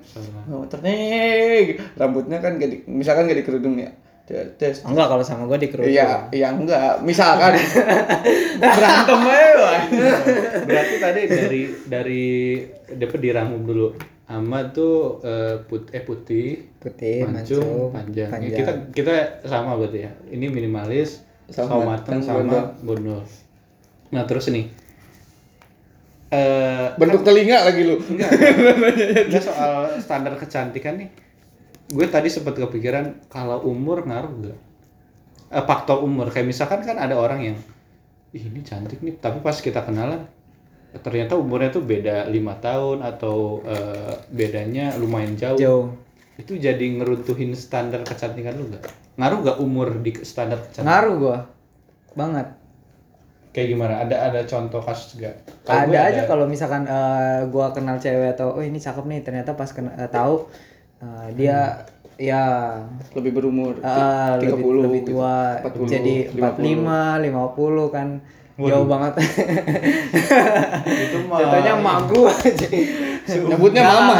Bawa 0.44 0.64
motor 0.64 0.78
nih, 0.80 1.76
rambutnya 1.94 2.38
kan 2.38 2.56
gak 2.56 2.68
di, 2.68 2.78
misalkan 2.84 3.24
gak 3.24 3.38
di 3.38 3.44
kerudung 3.44 3.76
ya. 3.76 3.90
Tes- 4.24 4.54
Tes. 4.56 4.76
Enggak 4.84 5.08
kalau 5.08 5.22
sama 5.22 5.42
gua 5.44 5.58
di 5.58 5.66
kerudung. 5.66 5.90
Iya, 5.90 6.30
iya 6.30 6.48
enggak. 6.50 7.02
Misalkan 7.02 7.56
berantem 8.62 9.20
aja. 9.20 9.70
Berarti 10.66 10.94
tadi 10.98 11.20
dari 11.26 11.62
dari 11.86 12.24
dapat 12.90 13.18
di 13.18 13.28
rambut 13.30 13.62
dulu. 13.64 13.88
Ama 14.30 14.70
tuh 14.70 15.18
eh, 15.20 15.58
put 15.66 15.90
eh 15.90 16.06
putih, 16.06 16.78
Putih, 16.78 17.26
mancung, 17.26 17.90
mancung, 17.90 17.90
panjang. 17.90 18.28
Ya, 18.28 18.32
panjang. 18.32 18.58
kita 18.62 18.72
kita 18.94 19.14
sama 19.42 19.74
berarti 19.74 20.06
ya. 20.06 20.12
Ini 20.30 20.46
minimalis, 20.46 21.26
Sama 21.50 21.98
sama 21.98 22.22
sama 22.22 22.78
bondol. 22.78 23.26
Nah 24.14 24.22
terus 24.30 24.46
nih, 24.48 24.70
eh 26.30 26.86
Bentuk 26.94 27.26
telinga 27.26 27.66
lagi 27.66 27.82
lu. 27.82 27.98
Ini 29.28 29.40
soal 29.42 29.98
standar 29.98 30.38
kecantikan 30.38 30.98
nih. 30.98 31.10
Gue 31.90 32.06
tadi 32.06 32.30
sempat 32.30 32.54
kepikiran 32.54 33.26
kalau 33.26 33.66
umur 33.66 34.06
ngaruh 34.06 34.32
gak? 34.46 34.58
Eh, 35.50 35.64
faktor 35.66 36.06
umur 36.06 36.30
kayak 36.30 36.46
misalkan 36.46 36.86
kan 36.86 36.94
ada 36.94 37.18
orang 37.18 37.42
yang 37.42 37.58
Ih, 38.30 38.46
ini 38.46 38.62
cantik 38.62 39.02
nih, 39.02 39.18
tapi 39.18 39.42
pas 39.42 39.58
kita 39.58 39.82
kenalan 39.82 40.22
ternyata 41.02 41.34
umurnya 41.34 41.74
tuh 41.74 41.82
beda 41.82 42.30
lima 42.30 42.54
tahun 42.62 43.02
atau 43.02 43.58
eh, 43.66 44.14
bedanya 44.30 44.94
lumayan 45.02 45.34
jauh. 45.34 45.58
Jauh. 45.58 45.86
Itu 46.38 46.54
jadi 46.54 46.78
ngeruntuhin 46.78 47.58
standar 47.58 48.06
kecantikan 48.06 48.54
lu 48.54 48.70
gak? 48.70 48.86
Ngaruh 49.18 49.38
gak 49.50 49.58
umur 49.58 49.98
di 49.98 50.14
standar 50.22 50.62
kecantikan? 50.62 50.86
Ngaruh 50.86 51.14
gua. 51.18 51.38
Banget. 52.14 52.59
Kayak 53.50 53.68
gimana? 53.68 53.94
Ada 54.00 54.16
ada 54.30 54.40
contoh 54.46 54.78
kasus 54.78 55.18
gak? 55.18 55.34
Kalau 55.66 55.80
ada 55.84 55.98
aja 56.06 56.22
kalau 56.24 56.46
misalkan 56.46 56.86
eh, 56.86 57.40
gua 57.50 57.70
kenal 57.70 57.98
cewek 57.98 58.34
atau 58.34 58.54
oh 58.54 58.62
ini 58.62 58.78
cakep 58.78 59.04
nih 59.04 59.20
ternyata 59.20 59.52
pas 59.52 59.66
kena, 59.66 59.90
eh, 59.94 60.06
tahu 60.06 60.46
eh, 60.98 61.26
dia 61.34 61.82
ya 62.14 62.78
Lebih 63.10 63.32
berumur. 63.32 63.80
eh, 63.80 64.32
30 64.38 64.54
lebih, 64.54 64.70
lebih 64.84 65.00
gitu. 65.02 65.10
tua 65.16 65.58
40, 65.66 65.88
jadi 65.88 66.14
45 66.30 67.26
50 67.26 67.90
kan 67.90 68.08
jauh 68.60 68.84
banget 68.84 69.12
itu 71.00 71.18
mah 71.24 71.38
contohnya 71.40 71.72
emak 71.74 71.98
gua 72.06 72.32
Nyebutnya 73.50 73.82
Nggak, 73.82 73.98
mama. 73.98 74.16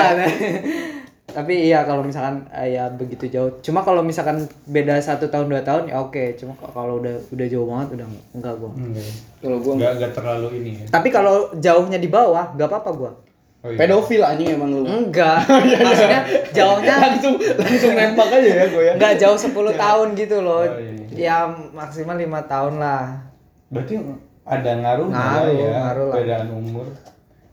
Tapi 1.31 1.55
iya 1.64 1.83
kalau 1.83 2.01
misalkan 2.01 2.45
eh, 2.51 2.73
ya 2.73 2.88
begitu 2.88 3.27
jauh 3.27 3.51
cuma 3.61 3.81
kalau 3.81 4.01
misalkan 4.01 4.40
beda 4.64 4.97
satu 4.97 5.27
tahun 5.27 5.47
dua 5.47 5.61
tahun 5.61 5.87
ya 5.87 5.99
oke 5.99 6.35
cuma 6.35 6.53
kalau 6.57 6.99
udah 6.99 7.14
udah 7.29 7.47
jauh 7.47 7.66
banget 7.66 7.88
udah 7.95 8.07
enggak 8.33 8.55
gua 8.55 8.71
Enggak, 8.73 9.07
Kalau 9.38 9.57
gua 9.59 9.73
enggak, 9.75 9.93
enggak 9.95 10.12
terlalu 10.12 10.49
ini 10.57 10.71
ya. 10.75 10.85
tapi 10.88 11.09
kalau 11.09 11.35
jauhnya 11.57 11.97
di 11.97 12.09
bawah 12.09 12.53
nggak 12.53 12.66
apa-apa 12.66 12.93
gua 12.93 13.12
Oh, 13.61 13.69
iya. 13.69 13.77
pedofil 13.77 14.23
anjing 14.23 14.57
emang 14.57 14.73
lu. 14.73 14.83
enggak 14.83 15.45
maksudnya 15.85 16.21
jauhnya 16.49 16.95
langsung 16.99 17.37
langsung 17.37 17.93
nempak 17.93 18.33
aja 18.33 18.51
ya 18.57 18.64
gue 18.66 18.83
ya. 18.83 18.93
nggak 18.97 19.14
jauh 19.16 19.37
10 19.37 19.53
tahun 19.77 20.09
gitu 20.14 20.37
loh 20.40 20.64
Oh, 20.64 20.81
iya, 21.12 21.45
ya 21.45 21.53
maksimal 21.71 22.16
lima 22.16 22.40
tahun 22.43 22.81
lah 22.81 23.21
Berarti 23.69 24.01
ada 24.43 24.71
ngaruh 24.75 25.07
nggak 25.07 25.27
Ngaruh, 25.29 25.53
ya 25.55 25.69
ngaruh 25.77 26.05
lah. 26.05 26.14
perbedaan 26.16 26.49
umur. 26.51 26.87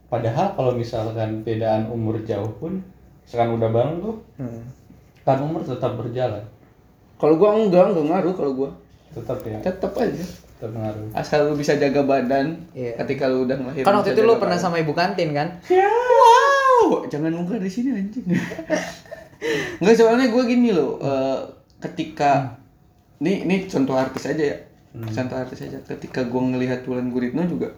Padahal 0.08 0.48
kalau 0.50 0.72
misalkan 0.74 1.44
perbedaan 1.44 1.84
umur 1.88 2.16
jauh 2.24 2.56
pun, 2.56 2.80
misalkan 3.28 3.52
udah 3.54 3.70
bareng 3.70 3.98
tuh, 4.00 4.16
hmm. 4.38 4.62
kan 5.22 5.38
umur 5.38 5.60
tetap 5.62 5.94
berjalan, 5.94 6.40
Kalau 7.16 7.36
gua 7.36 7.54
enggak, 7.54 7.92
enggak 7.92 8.06
ngaruh 8.08 8.34
kalau 8.34 8.52
gua. 8.56 8.70
tetap 9.10 9.38
ya, 9.42 9.60
Tetap 9.60 9.92
aja. 9.94 10.24
tetap 10.54 10.72
ngaruh. 10.72 11.12
Asal 11.12 11.40
lu 11.44 11.54
bisa 11.54 11.76
jaga 11.76 12.02
badan 12.02 12.56
Iya. 12.72 12.96
ketika 12.98 13.26
lu 13.26 13.44
udah 13.44 13.58
ngelahirin. 13.58 13.84
kan 13.84 13.94
waktu 13.96 14.12
itu 14.12 14.22
lu 14.22 14.36
pernah 14.36 14.54
badan. 14.54 14.66
sama 14.66 14.78
ibu 14.78 14.94
kantin 14.94 15.30
kan 15.32 15.48
Wow, 15.68 17.04
jangan 17.06 17.34
muka 17.34 17.58
di 17.58 17.68
sini 17.68 17.90
anjing. 17.92 18.26
Enggak 19.80 19.96
soalnya 19.96 20.28
gue 20.28 20.44
gini 20.46 20.70
loh, 20.72 20.98
eh, 20.98 21.40
ketika 21.80 22.58
nih 23.18 23.44
ini 23.44 23.56
contoh 23.66 23.94
artis 23.94 24.26
aja 24.26 24.44
ya, 24.46 24.58
contoh 24.96 25.36
artis 25.36 25.60
aja. 25.62 25.78
Ketika 25.84 26.24
gue 26.24 26.42
ngelihat 26.44 26.86
Wulan 26.86 27.10
Guritno 27.10 27.44
juga 27.44 27.74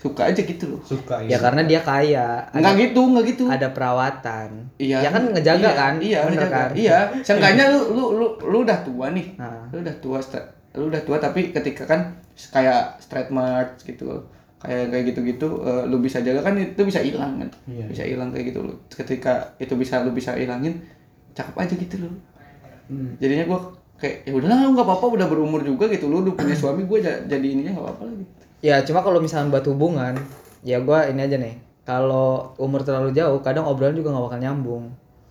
suka 0.00 0.22
aja 0.26 0.40
gitu 0.40 0.64
loh. 0.66 0.80
Suka 0.80 1.20
ya 1.22 1.36
karena 1.36 1.60
dia 1.62 1.76
kaya 1.78 2.40
Enggak 2.50 2.74
gitu, 2.80 3.00
enggak 3.04 3.24
gitu. 3.28 3.44
ada 3.46 3.68
perawatan 3.68 4.48
Iya. 4.74 4.96
ya 4.98 5.10
kan 5.10 5.22
ngejaga 5.28 5.60
iya, 5.60 5.72
kan 5.74 5.94
Iya, 5.94 6.20
Bener 6.22 6.32
ngejaga. 6.40 6.56
kan 6.56 6.70
Iya. 6.72 6.98
Seenggaknya 7.26 7.64
lu 7.68 7.80
lu 7.92 8.04
lu 8.16 8.26
lu 8.42 8.56
udah 8.62 8.78
tua 8.80 9.06
nih. 9.10 9.36
Nah. 9.36 9.68
Lu 9.68 9.78
udah 9.78 9.96
tua, 10.00 10.18
sta- 10.18 10.48
lu 10.72 10.88
udah 10.88 11.00
tua 11.00 11.16
tapi 11.16 11.50
ketika 11.50 11.84
kan 11.84 12.00
kayak 12.48 12.96
straight 12.96 13.28
march 13.28 13.84
gitu 13.84 14.08
loh. 14.08 14.24
Kayak 14.56 14.88
kayak 14.88 15.04
gitu-gitu 15.06 15.48
eh, 15.60 15.84
lu 15.84 15.96
bisa 15.98 16.20
jaga 16.20 16.40
kan 16.42 16.54
itu 16.54 16.80
bisa 16.80 17.00
hilang 17.00 17.36
kan. 17.36 17.48
Iya. 17.66 17.84
Bisa 17.86 18.02
hilang 18.02 18.28
kayak 18.28 18.50
gitu 18.50 18.60
loh. 18.62 18.76
Ketika 18.88 19.32
itu 19.56 19.72
bisa 19.74 20.00
lu 20.00 20.10
bisa 20.10 20.32
hilangin 20.32 20.80
cakep 21.30 21.54
aja 21.54 21.74
gitu 21.76 21.96
loh. 22.00 22.12
Hmm. 22.86 23.14
Jadinya 23.16 23.44
gua 23.46 23.60
kayak 23.96 24.24
ya 24.24 24.32
udahlah 24.32 24.64
nggak 24.66 24.80
apa-apa 24.82 25.06
udah 25.12 25.26
berumur 25.26 25.60
juga 25.60 25.84
gitu 25.86 26.08
lu 26.08 26.24
udah 26.24 26.32
punya 26.34 26.56
suami 26.58 26.82
gua 26.82 26.98
ja- 26.98 27.20
jadi 27.22 27.46
ininya 27.46 27.76
nggak 27.76 27.84
apa-apa 27.84 28.04
lagi. 28.06 28.24
Ya 28.60 28.84
cuma 28.84 29.00
kalau 29.00 29.18
misalnya 29.18 29.50
buat 29.50 29.64
hubungan 29.66 30.14
ya 30.60 30.80
gua 30.80 31.08
ini 31.08 31.20
aja 31.20 31.36
nih 31.36 31.56
kalau 31.82 32.52
umur 32.56 32.80
terlalu 32.80 33.10
jauh 33.10 33.40
kadang 33.40 33.64
obrolan 33.64 33.92
juga 33.92 34.12
nggak 34.12 34.24
bakal 34.28 34.38
nyambung 34.38 34.84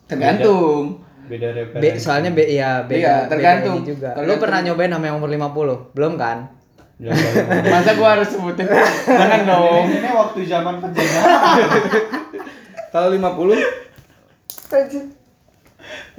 Tergantung. 0.10 1.06
beda 1.30 1.54
Be, 1.54 1.62
referensi. 1.62 2.02
soalnya 2.02 2.34
be, 2.34 2.42
ya 2.50 2.82
beda, 2.82 2.98
Iya, 2.98 3.14
beda 3.22 3.30
tergantung. 3.30 3.78
ini 3.78 3.86
juga. 3.86 4.10
Lu 4.10 4.18
Tergantung. 4.18 4.40
pernah 4.42 4.60
nyobain 4.66 4.90
sama 4.90 5.06
yang 5.06 5.18
umur 5.22 5.30
50? 5.30 5.94
Belum 5.94 6.14
kan? 6.18 6.38
Masa 7.72 7.92
gua 7.94 8.18
harus 8.18 8.28
sebutin? 8.28 8.66
Jangan 9.06 9.42
dong. 9.46 9.86
ini, 9.86 10.02
ini 10.02 10.10
waktu 10.10 10.40
zaman 10.44 10.82
penjajahan. 10.82 11.58
Kalau 12.92 13.08
50 13.14 13.54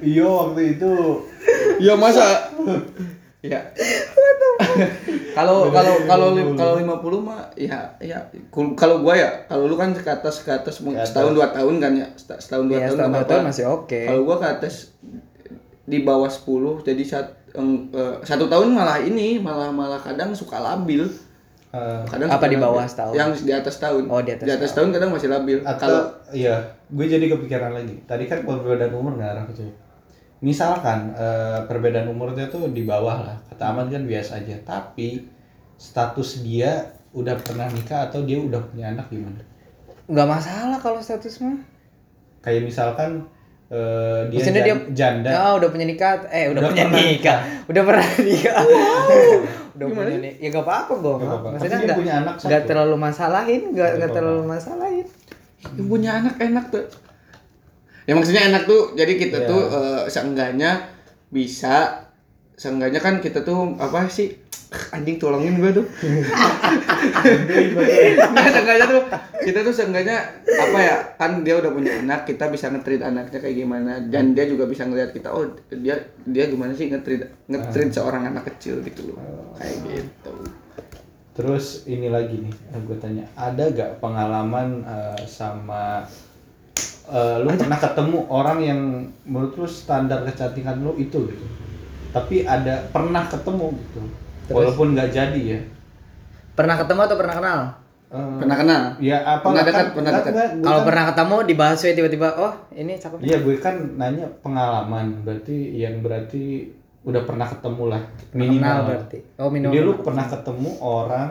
Iya 0.00 0.24
waktu 0.24 0.60
itu 0.72 0.92
Ya 1.78 1.94
masa? 1.98 2.48
ya. 3.42 3.60
Kalau 5.30 5.70
kalau 5.70 5.94
kalau 6.04 6.26
kalau 6.52 6.74
50 6.76 7.00
mah 7.22 7.48
ya 7.54 7.78
ya 7.98 8.18
kalau 8.74 9.00
gua 9.00 9.14
ya 9.14 9.30
kalau 9.46 9.64
lu 9.64 9.74
kan 9.74 9.88
ke 9.90 10.04
atas 10.04 10.42
ke 10.42 10.50
atas 10.50 10.82
mungkin 10.82 11.00
setahun 11.00 11.32
dua 11.32 11.48
tahun 11.48 11.78
kan 11.78 11.92
ya 11.94 12.06
Seta- 12.12 12.36
setahun 12.36 12.66
dua 12.66 12.76
Iya, 12.76 12.84
tahun 12.84 12.92
setahun 12.92 13.10
nggak 13.10 13.22
dua 13.22 13.30
tahun 13.30 13.44
masih 13.46 13.64
oke. 13.66 14.00
Kalau 14.04 14.22
gua 14.22 14.36
ke 14.36 14.48
atas 14.50 14.74
di 15.82 15.98
bawah 16.00 16.28
10 16.28 16.84
jadi 16.84 17.02
eng- 17.52 17.88
eh, 17.90 18.14
satu 18.20 18.46
tahun 18.46 18.68
malah 18.70 18.98
ini 19.00 19.38
malah 19.38 19.70
malah 19.70 19.98
kadang 19.98 20.30
suka 20.32 20.60
labil. 20.60 21.08
eh, 21.70 22.02
Kadang 22.04 22.28
Apa 22.28 22.46
di 22.46 22.58
bawah 22.58 22.82
labil. 22.82 22.90
setahun? 22.90 23.12
Yang 23.14 23.30
di 23.40 23.52
atas 23.54 23.76
tahun. 23.78 24.02
Oh, 24.06 24.20
di 24.20 24.30
atas 24.34 24.70
tahun 24.72 24.88
kadang 24.90 25.10
masih 25.10 25.28
labil. 25.30 25.58
atau 25.62 25.78
Kalau 25.80 26.02
iya 26.30 26.56
gue 26.86 27.06
jadi 27.06 27.26
kepikiran 27.28 27.72
lagi 27.72 28.02
tadi 28.04 28.26
kan 28.26 28.42
perbedaan 28.42 28.92
umur 28.92 29.14
ngarah 29.14 29.46
ke 29.46 29.54
situ 29.56 29.72
misalkan 30.40 31.12
eh, 31.12 31.60
perbedaan 31.64 32.06
umurnya 32.06 32.46
tuh 32.46 32.68
di 32.68 32.82
bawah 32.82 33.22
lah. 33.22 33.36
Kata 33.46 33.70
aman 33.70 33.86
kan 33.86 34.02
biasa 34.02 34.40
aja. 34.40 34.56
Tapi 34.60 35.24
status 35.74 36.40
dia 36.40 36.80
udah 37.10 37.34
pernah 37.36 37.66
nikah 37.66 38.06
atau 38.06 38.22
dia 38.22 38.38
udah 38.38 38.60
punya 38.64 38.88
anak 38.88 39.08
gimana? 39.08 39.40
Nggak 40.06 40.28
masalah 40.28 40.78
kalau 40.78 40.98
status 40.98 41.40
mah. 41.40 41.58
Kayak 42.40 42.66
misalkan 42.66 43.24
eh, 43.68 44.26
dia, 44.28 44.38
Maksudnya 44.38 44.62
jan- 44.64 44.88
janda. 44.90 45.30
Ah, 45.30 45.52
udah 45.54 45.68
punya 45.68 45.84
nikah. 45.84 46.24
Eh 46.28 46.48
udah, 46.48 46.60
Udah 46.60 46.70
punya 46.70 46.84
pernah 46.86 47.02
nikah. 47.04 47.38
udah 47.66 47.82
pernah 47.84 48.06
nikah. 48.28 48.56
Udah 49.70 49.86
punya 49.86 50.16
nikah 50.18 50.36
ya 50.36 50.48
gak 50.50 50.64
apa-apa 50.64 50.92
gue 50.94 51.12
Nggak 51.14 51.28
apa-apa. 51.30 51.48
maksudnya 51.50 51.70
dia 51.70 51.86
nggak 51.86 51.98
punya 51.98 52.14
anak 52.16 52.34
nggak 52.36 52.62
terlalu 52.64 52.96
masalahin 52.96 53.62
nggak 53.70 53.88
apa-apa. 53.92 54.08
terlalu 54.12 54.42
masalahin. 54.46 55.06
Punya 55.78 56.10
anak 56.16 56.34
enak 56.38 56.64
tuh 56.68 56.84
ya 58.10 58.18
maksudnya 58.18 58.50
enak 58.50 58.66
tuh. 58.66 58.98
Jadi 58.98 59.12
kita 59.14 59.46
Iya. 59.46 59.48
tuh 59.48 59.62
eh, 59.70 60.02
seenggaknya 60.10 60.90
bisa 61.30 62.02
seenggaknya 62.58 62.98
kan 62.98 63.22
kita 63.22 63.46
tuh 63.46 63.78
apa 63.78 64.10
sih? 64.10 64.34
Anjing 64.94 65.18
tolongin 65.18 65.58
gue 65.58 65.82
tuh. 65.82 65.86
Nah, 68.30 68.46
seenggaknya 68.50 68.86
tuh 68.86 69.02
kita 69.42 69.66
tuh 69.66 69.74
seenggaknya 69.74 70.42
apa 70.46 70.78
ya 70.78 70.96
kan 71.18 71.42
dia 71.42 71.58
udah 71.58 71.70
punya 71.74 71.98
anak 71.98 72.22
kita 72.26 72.46
bisa 72.50 72.70
ngetrit 72.70 73.02
anaknya 73.02 73.38
kayak 73.38 73.56
gimana. 73.58 73.98
Dan 74.06 74.34
dia 74.34 74.46
juga 74.46 74.66
bisa 74.66 74.86
ngeliat 74.86 75.10
kita 75.10 75.30
oh 75.30 75.46
dia 75.70 75.98
dia 76.26 76.44
gimana 76.46 76.74
sih 76.74 76.86
ngetrit 76.90 77.30
ngetrit 77.50 77.90
seorang 77.94 78.30
anak 78.30 78.46
kecil 78.54 78.78
gitu 78.82 79.14
loh. 79.14 79.18
Kayak 79.58 79.76
gitu. 79.86 80.34
Terus 81.30 81.86
ini 81.88 82.10
lagi 82.10 82.36
nih, 82.42 82.52
gue 82.84 82.96
tanya, 83.00 83.24
ada 83.32 83.70
gak 83.72 84.02
pengalaman 84.02 84.84
eh, 84.84 85.24
sama 85.24 86.04
eh, 87.06 87.36
lu 87.38 87.48
pernah 87.52 87.76
ketemu 87.76 88.18
orang 88.26 88.58
yang 88.58 88.80
menurut 89.24 89.54
lu 89.54 89.64
standar 89.64 90.20
kecantikan 90.22 90.78
lu 90.78 90.92
itu 90.94 91.24
gitu, 91.24 91.46
tapi 92.10 92.42
ada 92.42 92.84
pernah 92.86 93.24
ketemu 93.24 93.72
gitu, 93.74 94.00
walaupun 94.48 94.92
nggak 94.92 95.10
jadi 95.10 95.40
ya. 95.40 95.60
pernah 96.52 96.76
ketemu 96.76 97.00
atau 97.02 97.16
pernah 97.16 97.34
kenal? 97.34 97.60
Eh, 98.10 98.36
pernah 98.36 98.56
kenal. 98.58 98.82
ya 98.98 99.16
apa 99.22 99.46
Pernah 99.46 99.62
kan- 99.62 99.68
dekat, 99.70 99.86
pernah 99.94 100.10
kan 100.10 100.18
dekat. 100.20 100.32
gua- 100.32 100.50
gua 100.50 100.60
kalau 100.60 100.76
kan- 100.76 100.86
pernah 100.86 101.04
ketemu 101.06 101.36
dibahas 101.46 101.78
ya 101.80 101.92
tiba-tiba 101.94 102.28
oh 102.36 102.52
ini 102.72 102.92
cakep. 102.94 103.16
Iya 103.20 103.36
gue 103.40 103.54
kan 103.56 103.74
nanya 103.96 104.26
pengalaman, 104.40 105.06
berarti 105.22 105.56
yang 105.72 105.94
berarti 106.00 106.66
udah 107.00 107.22
pernah 107.22 107.46
ketemu 107.46 107.82
lah 107.88 108.02
minimal. 108.32 108.58
kenal 108.58 108.78
berarti. 108.84 109.18
Oh 109.36 109.48
minimal. 109.48 109.72
Jadi 109.72 109.80
lu 109.80 109.94
pernah 109.96 110.26
ketemu 110.26 110.70
orang 110.76 111.30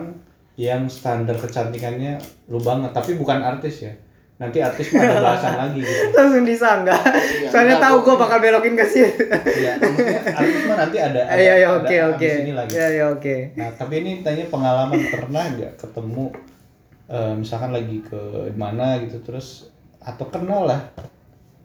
yang 0.56 0.82
standar 0.88 1.36
kecantikannya 1.36 2.16
lu 2.48 2.58
banget, 2.58 2.90
tapi 2.90 3.14
bukan 3.14 3.38
artis 3.38 3.76
ya. 3.82 3.92
Nanti 4.40 4.56
artis 4.58 4.88
ada 4.90 5.20
bahasan 5.20 5.52
lagi 5.54 5.78
gitu. 5.78 6.04
langsung 6.16 6.42
disangka 6.42 6.96
soalnya 7.46 7.76
enggak, 7.76 7.84
tahu 7.84 7.96
gua- 7.98 8.06
gue 8.06 8.14
bakal 8.18 8.38
belokin 8.40 8.72
ke 8.72 8.86
situ 8.86 9.22
Iya, 9.28 9.72
maksudnya 9.76 10.20
artis 10.32 10.62
mah 10.64 10.76
nanti 10.78 10.96
ada. 10.98 11.20
ada 11.22 11.36
iya 11.36 11.54
iya 11.54 11.68
ada 11.68 11.76
oke 11.78 11.92
abis 11.92 12.08
oke 12.10 12.30
Ini 12.40 12.52
lagi. 12.54 12.72
iya 12.72 12.86
iya 12.88 13.04
oke 13.10 13.36
Nah, 13.54 13.68
tapi 13.70 13.94
ini 13.98 14.10
tanya 14.20 14.44
pengalaman 14.46 14.96
pernah 15.06 15.44
nggak 15.46 15.72
ketemu 15.76 16.24
eh, 17.06 17.32
misalkan 17.34 17.70
lagi 17.70 18.00
ke 18.00 18.20
mana 18.54 18.96
gitu 18.98 19.20
terus 19.20 19.68
atau 20.00 20.24
kenal 20.26 20.64
lah 20.64 20.80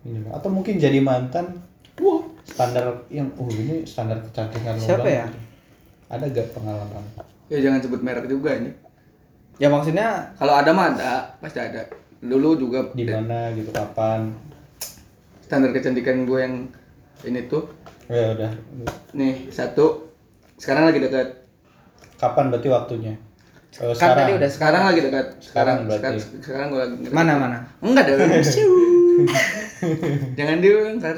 minimal 0.01 0.35
atau 0.35 0.49
mungkin 0.49 0.75
jadi 0.75 0.99
mantan 0.99 1.63
wah 1.95 2.21
standar 2.43 3.07
yang 3.09 3.31
oh 3.33 3.47
ini 3.47 3.81
standar 3.83 4.19
kecantikan 4.21 4.75
lo 4.75 4.83
Siapa 4.83 5.07
ya? 5.07 5.25
gitu. 5.25 5.39
ada 6.07 6.25
gak 6.27 6.47
pengalaman 6.51 7.03
ya 7.47 7.57
jangan 7.57 7.79
sebut 7.79 8.01
merek 8.01 8.27
juga 8.27 8.51
ini 8.53 8.67
ya 9.55 9.65
maksudnya 9.65 10.35
Kalau 10.35 10.53
ada 10.53 10.69
mah 10.69 10.91
ada, 10.91 11.31
pasti 11.39 11.57
ada. 11.57 11.88
Dulu 12.25 12.49
juga 12.57 12.79
di 12.91 13.05
mana 13.05 13.53
gitu 13.53 13.69
kapan 13.69 14.33
standar 15.45 15.69
kecantikan 15.71 16.25
gue 16.25 16.39
yang 16.41 16.55
ini 17.21 17.45
tuh, 17.45 17.69
ya 18.09 18.33
udah 18.33 18.51
nih 19.13 19.49
satu, 19.53 20.09
sekarang 20.57 20.89
lagi 20.89 20.99
dekat. 21.05 21.45
kapan 22.15 22.49
berarti 22.49 22.69
waktunya 22.71 23.13
Eh, 23.75 23.91
kan 23.99 24.15
tadi 24.15 24.31
udah 24.39 24.47
Sekarang 24.47 24.88
lagi 24.88 25.03
dekat. 25.03 25.27
Sekarang 25.43 25.83
sekarang, 25.83 25.99
berarti. 25.99 26.15
sekarang, 26.15 26.43
sekarang 26.47 26.67
gue 26.71 26.79
lagi. 26.79 26.95
mana 27.11 27.33
mana 27.35 27.57
Enggak 27.83 28.07
ada. 28.07 28.39
Siu. 28.55 28.71
Jangan 30.39 30.57
diulang 30.63 30.97
kan. 31.03 31.17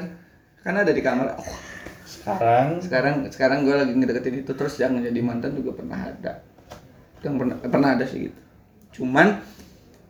Karena 0.66 0.78
ada 0.82 0.90
di 0.90 0.98
kamar. 0.98 1.38
Oh, 1.38 1.54
sekarang 2.02 2.82
sekarang 2.82 3.14
sekarang 3.30 3.58
gue 3.62 3.74
lagi 3.78 3.92
ngedeketin 3.94 4.42
itu 4.42 4.52
terus 4.58 4.74
yang 4.82 4.98
jadi 4.98 5.22
mantan 5.22 5.54
juga 5.54 5.78
pernah 5.78 6.10
ada. 6.10 6.42
Yang 7.22 7.34
pernah 7.38 7.56
pernah 7.62 7.88
ada 7.94 8.04
sih 8.10 8.26
gitu. 8.26 8.38
Cuman 8.98 9.38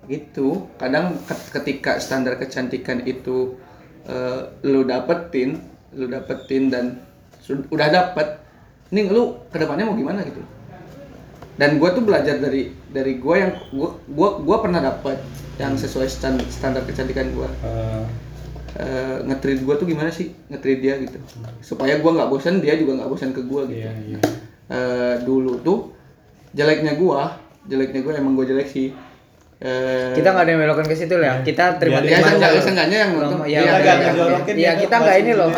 gitu 0.08 0.66
kadang 0.80 1.20
ke- 1.28 1.48
ketika 1.60 2.00
standar 2.00 2.40
kecantikan 2.40 3.04
itu 3.04 3.54
eh, 4.08 4.40
lu 4.64 4.88
dapetin 4.88 5.60
lu 5.92 6.08
dapetin 6.08 6.72
dan 6.72 7.00
udah 7.48 7.88
dapet 7.88 8.40
ini 8.88 9.08
lu 9.08 9.36
ke 9.52 9.56
depannya 9.60 9.84
mau 9.84 9.96
gimana? 9.96 10.24
Gitu. 10.24 10.40
Dan 11.60 11.76
gue 11.76 11.90
tuh 11.92 12.04
belajar 12.04 12.40
dari 12.40 12.72
dari 12.88 13.20
gue 13.20 13.34
yang 13.36 13.52
gue 13.72 13.90
gua 14.12 14.40
gua 14.40 14.56
pernah 14.64 14.80
dapet 14.80 15.20
yang 15.60 15.76
sesuai 15.76 16.08
stan- 16.08 16.48
standar 16.48 16.86
kecantikan 16.88 17.28
gue 17.34 17.48
eh, 17.64 18.04
uh, 18.78 19.16
ngetrit 19.28 19.60
gue 19.64 19.74
tuh 19.76 19.84
gimana 19.88 20.08
sih? 20.08 20.32
Ngetrit 20.48 20.78
dia 20.80 20.96
gitu. 21.02 21.18
Supaya 21.60 22.00
gue 22.00 22.10
nggak 22.14 22.30
bosan 22.32 22.64
dia 22.64 22.76
juga 22.80 23.00
nggak 23.00 23.10
bosan 23.10 23.32
ke 23.36 23.42
gue 23.44 23.62
gitu. 23.72 23.80
Iya 23.80 23.92
iya. 24.08 24.18
Eh, 24.68 25.14
dulu 25.24 25.60
tuh 25.64 25.96
jeleknya 26.52 26.96
gue 26.96 27.20
jeleknya 27.68 28.00
gue 28.04 28.12
emang 28.16 28.36
gue 28.36 28.44
jelek 28.48 28.68
sih 28.68 28.92
Eh, 29.58 30.14
kita 30.14 30.30
nggak 30.30 30.44
ada 30.46 30.50
yang 30.54 30.62
belokan 30.62 30.86
ke 30.86 30.94
situ 30.94 31.18
lah 31.18 31.42
kita 31.42 31.82
terima 31.82 31.98
Biar 31.98 32.06
ya 32.06 32.10
terima 32.14 32.30
seenggak- 32.30 32.52
aja 32.54 32.60
seenggaknya 32.62 32.98
yang 33.02 33.10
nonton 33.12 33.38
Iya, 33.42 33.58
iya, 33.58 33.58
kita 33.58 33.74
iya, 33.74 33.82
iya. 33.82 33.96
ngejorokin 33.98 34.54
Iya, 34.54 34.70
dia 34.70 34.72
kita 34.78 34.94
nggak 34.96 35.16
ini 35.18 35.32
loh. 35.34 35.48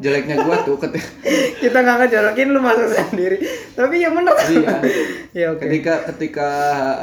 jeleknya 0.00 0.36
gue 0.40 0.56
tuh 0.64 0.76
ketika 0.80 1.08
kita 1.66 1.78
nggak 1.82 1.96
ngejorokin 2.00 2.48
lu 2.48 2.60
masuk 2.62 2.88
sendiri. 2.88 3.36
Tapi 3.74 3.94
ya 3.98 4.08
bener. 4.14 4.34
Iya. 4.46 4.74
Ya 5.42 5.46
oke. 5.50 5.62
Ketika 5.62 5.94
ketika 6.10 6.48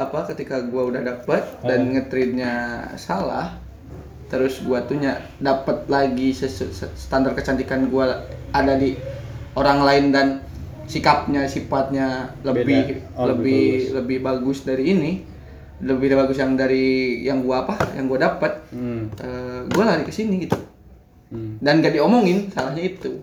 apa 0.00 0.28
ketika 0.28 0.60
gue 0.60 0.82
udah 0.82 1.00
dapet 1.00 1.40
dan 1.62 1.92
ngetritnya 1.92 2.52
salah 2.96 3.56
terus 4.28 4.60
gue 4.60 4.76
tuh 4.84 5.00
dapet 5.40 5.88
lagi 5.88 6.36
standar 6.94 7.32
kecantikan 7.32 7.88
gue 7.88 8.04
ada 8.52 8.74
di 8.76 8.92
orang 9.56 9.80
lain 9.80 10.04
dan 10.12 10.26
sikapnya 10.88 11.44
sifatnya 11.44 12.32
lebih 12.42 12.64
Beda. 12.64 13.14
Oh, 13.14 13.26
lebih 13.28 13.64
lebih 13.94 14.18
bagus 14.18 14.64
dari 14.64 14.84
ini 14.88 15.12
lebih 15.78 16.16
bagus 16.16 16.34
yang 16.34 16.58
dari 16.58 17.20
yang 17.22 17.44
gua 17.44 17.62
apa 17.62 17.94
yang 17.94 18.10
gua 18.10 18.18
dapat 18.18 18.66
hmm. 18.72 19.02
eh, 19.14 19.60
gua 19.70 19.84
lari 19.86 20.02
ke 20.02 20.10
sini 20.10 20.42
gitu 20.42 20.58
Hmm. 21.28 21.60
dan 21.60 21.84
gak 21.84 21.92
diomongin 21.92 22.48
salahnya 22.48 22.88
itu 22.88 23.20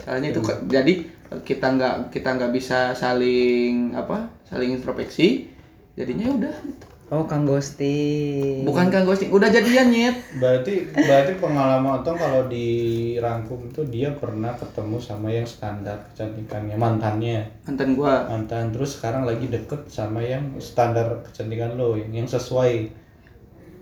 salahnya 0.00 0.32
itu 0.32 0.40
ke- 0.40 0.64
jadi 0.72 1.04
kita 1.44 1.66
nggak 1.68 1.94
kita 2.08 2.28
nggak 2.32 2.48
bisa 2.48 2.96
saling 2.96 3.92
apa 3.92 4.24
saling 4.48 4.72
introspeksi 4.72 5.52
jadinya 5.92 6.32
ya 6.32 6.32
udah 6.32 6.56
gitu. 6.64 6.86
Oh 7.12 7.28
kang 7.28 7.44
ghosting 7.44 8.64
bukan 8.64 8.88
kan 8.88 9.04
ghosting 9.04 9.28
udah 9.28 9.52
jadian 9.52 9.92
nyet 9.92 10.16
Berarti 10.38 10.88
berarti 10.96 11.32
pengalaman 11.36 12.00
Otong 12.00 12.16
kalau 12.16 12.48
dirangkum 12.48 13.68
itu 13.68 13.84
dia 13.90 14.14
pernah 14.16 14.56
ketemu 14.56 14.96
sama 14.96 15.28
yang 15.28 15.44
standar 15.44 15.98
kecantikannya 16.12 16.76
mantannya 16.78 17.50
mantan 17.68 17.98
gua 17.98 18.24
mantan 18.30 18.72
terus 18.72 18.96
sekarang 18.96 19.28
lagi 19.28 19.50
deket 19.50 19.90
sama 19.92 20.24
yang 20.24 20.56
standar 20.56 21.20
kecantikan 21.28 21.76
lo 21.76 21.98
yang, 21.98 22.24
yang 22.24 22.28
sesuai. 22.28 23.04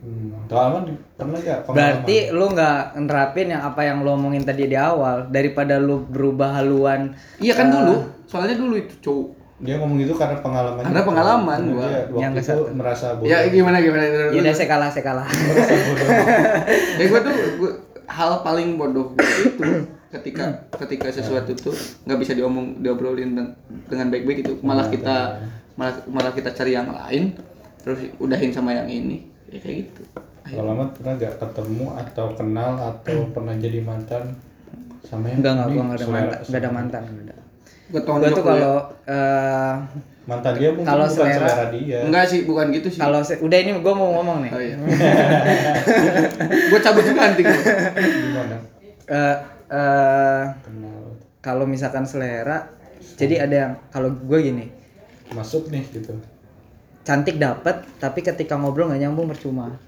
Hmm. 0.01 0.33
Tuh 0.49 0.57
Alman 0.57 0.97
pernah 1.13 1.37
gak 1.45 1.69
pengalaman? 1.69 1.77
berarti 1.77 2.17
lu 2.33 2.47
nggak 2.57 2.81
nerapin 3.05 3.53
yang 3.53 3.63
apa 3.69 3.85
yang 3.85 4.01
lu 4.01 4.17
omongin 4.17 4.49
tadi 4.49 4.65
di 4.65 4.73
awal 4.73 5.29
daripada 5.29 5.77
lu 5.77 6.09
berubah 6.09 6.57
haluan 6.57 7.13
iya 7.37 7.53
kan 7.53 7.69
dulu 7.69 8.09
soalnya 8.25 8.57
dulu 8.57 8.81
itu 8.81 8.97
cowok 9.05 9.40
dia 9.61 9.77
ngomong 9.77 10.01
gitu 10.01 10.17
karena 10.17 10.41
pengalaman. 10.41 10.83
Karena 10.83 11.03
pengalaman 11.05 11.61
gua. 11.71 11.85
Dia 11.85 12.01
waktu 12.09 12.17
Yang 12.17 12.33
itu 12.41 12.57
merasa 12.73 13.07
bodoh. 13.13 13.29
ya 13.29 13.39
gimana 13.47 13.77
gimana 13.79 14.03
ya 14.09 14.41
udah 14.41 14.55
saya 14.57 14.69
kalah 14.69 14.89
saya 14.89 15.05
kalah. 15.05 15.29
Ya 16.99 17.05
gue 17.05 17.21
tuh 17.21 17.35
gua, 17.61 17.73
hal 18.07 18.31
paling 18.41 18.75
bodoh 18.75 19.13
gua 19.13 19.21
itu 19.21 19.63
ketika 20.11 20.45
ketika 20.81 21.07
sesuatu 21.13 21.53
tuh 21.55 21.75
nggak 22.03 22.19
bisa 22.19 22.33
diomong 22.35 22.81
diobrolin 22.81 23.37
den- 23.37 23.55
dengan 23.87 24.09
baik-baik 24.09 24.43
itu. 24.43 24.55
Malah 24.61 24.89
kita 24.89 25.39
malah 25.77 25.95
malah 26.09 26.33
kita 26.33 26.51
cari 26.51 26.73
yang 26.73 26.89
lain 26.89 27.37
terus 27.81 28.01
udahin 28.17 28.51
sama 28.51 28.73
yang 28.73 28.89
ini. 28.89 29.29
Ya 29.49 29.61
kayak 29.61 29.77
gitu. 29.87 30.03
Kalau 30.51 30.75
Ahmad 30.75 30.91
pernah 30.99 31.15
gak 31.15 31.39
ketemu 31.39 31.87
atau 31.95 32.27
kenal 32.35 32.75
atau 32.75 33.19
pernah 33.31 33.55
jadi 33.55 33.87
mantan 33.87 34.35
sama 35.01 35.31
yang 35.31 35.39
enggak 35.41 35.53
enggak 35.55 35.69
gua 35.69 35.83
enggak 35.85 35.99
ada 36.01 36.09
mantan 36.09 36.41
enggak 36.41 36.61
ada 36.61 36.71
mantan 36.71 37.03
enggak 37.05 37.27
ada 37.29 37.37
Gue 37.91 38.01
tuh 38.31 38.41
kalau 38.41 38.75
eh, 39.05 39.75
mantan 40.23 40.55
dia 40.55 40.71
mungkin 40.71 40.87
Kalau 40.87 41.05
bukan 41.05 41.17
selera- 41.17 41.49
selera, 41.49 41.67
dia. 41.71 41.99
Enggak 42.03 42.25
sih, 42.25 42.41
bukan 42.43 42.71
gitu 42.71 42.89
sih. 42.89 42.99
kalau 42.99 43.19
se- 43.21 43.39
udah 43.39 43.59
ini 43.59 43.75
gua 43.79 43.93
mau 43.93 44.15
ngomong 44.15 44.39
nih 44.41 44.51
Oh 44.51 44.61
iya. 44.61 44.77
gue 46.71 46.81
cabut 46.81 47.03
juga 47.03 47.21
nanti. 47.25 47.43
Gimana? 47.43 48.57
Eh, 49.05 49.37
eh, 49.69 50.43
Kenal 50.61 51.03
kalau 51.41 51.65
misalkan 51.65 52.05
selera 52.05 52.69
jadi 53.17 53.43
ada 53.43 53.57
yang 53.59 53.73
kalau 53.89 54.13
gue 54.13 54.39
gini 54.41 54.67
masuk 55.31 55.67
nih 55.69 55.83
gitu. 55.89 56.13
cantik 57.01 57.37
dapat 57.37 57.81
tapi 57.97 58.21
ketika 58.21 58.55
ngobrol 58.55 58.87
nggak 58.87 59.01
nyambung 59.01 59.25
percuma 59.27 59.81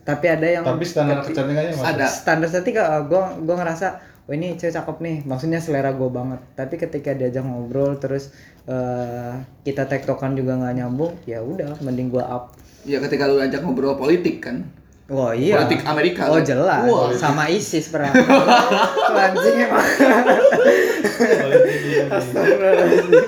tapi 0.00 0.26
ada 0.28 0.46
yang 0.46 0.62
Tapi 0.62 0.86
standar 0.86 1.18
kecantikannya. 1.20 1.74
Ada. 1.74 2.06
standar 2.06 2.46
cantik 2.46 2.78
gue 2.78 3.22
gue 3.42 3.54
ngerasa 3.54 3.98
oh 4.26 4.32
ini 4.34 4.58
cewek 4.58 4.74
cakep 4.74 4.96
nih 4.98 5.16
maksudnya 5.22 5.62
selera 5.62 5.94
gue 5.94 6.10
banget 6.10 6.42
tapi 6.58 6.74
ketika 6.76 7.14
diajak 7.14 7.46
ngobrol 7.46 7.94
terus 7.96 8.34
eh, 8.66 9.34
kita 9.62 9.86
tektokan 9.86 10.34
juga 10.34 10.58
nggak 10.58 10.74
nyambung 10.82 11.14
ya 11.30 11.38
udah 11.42 11.78
mending 11.82 12.10
gue 12.10 12.22
up 12.22 12.54
Ya 12.86 13.02
ketika 13.02 13.26
lu 13.26 13.42
ajak 13.42 13.66
ngobrol 13.66 13.98
politik 13.98 14.46
kan. 14.46 14.62
Wah 15.10 15.34
iya. 15.34 15.58
Politik 15.58 15.82
Amerika, 15.86 16.30
Oh 16.30 16.38
kan? 16.38 16.46
jelas. 16.46 16.86
Wah. 16.86 17.10
Sama 17.18 17.50
ISIS 17.50 17.90
perang. 17.90 18.14
Tuh 19.10 19.18
anjing 19.18 19.56
emang. 19.58 19.86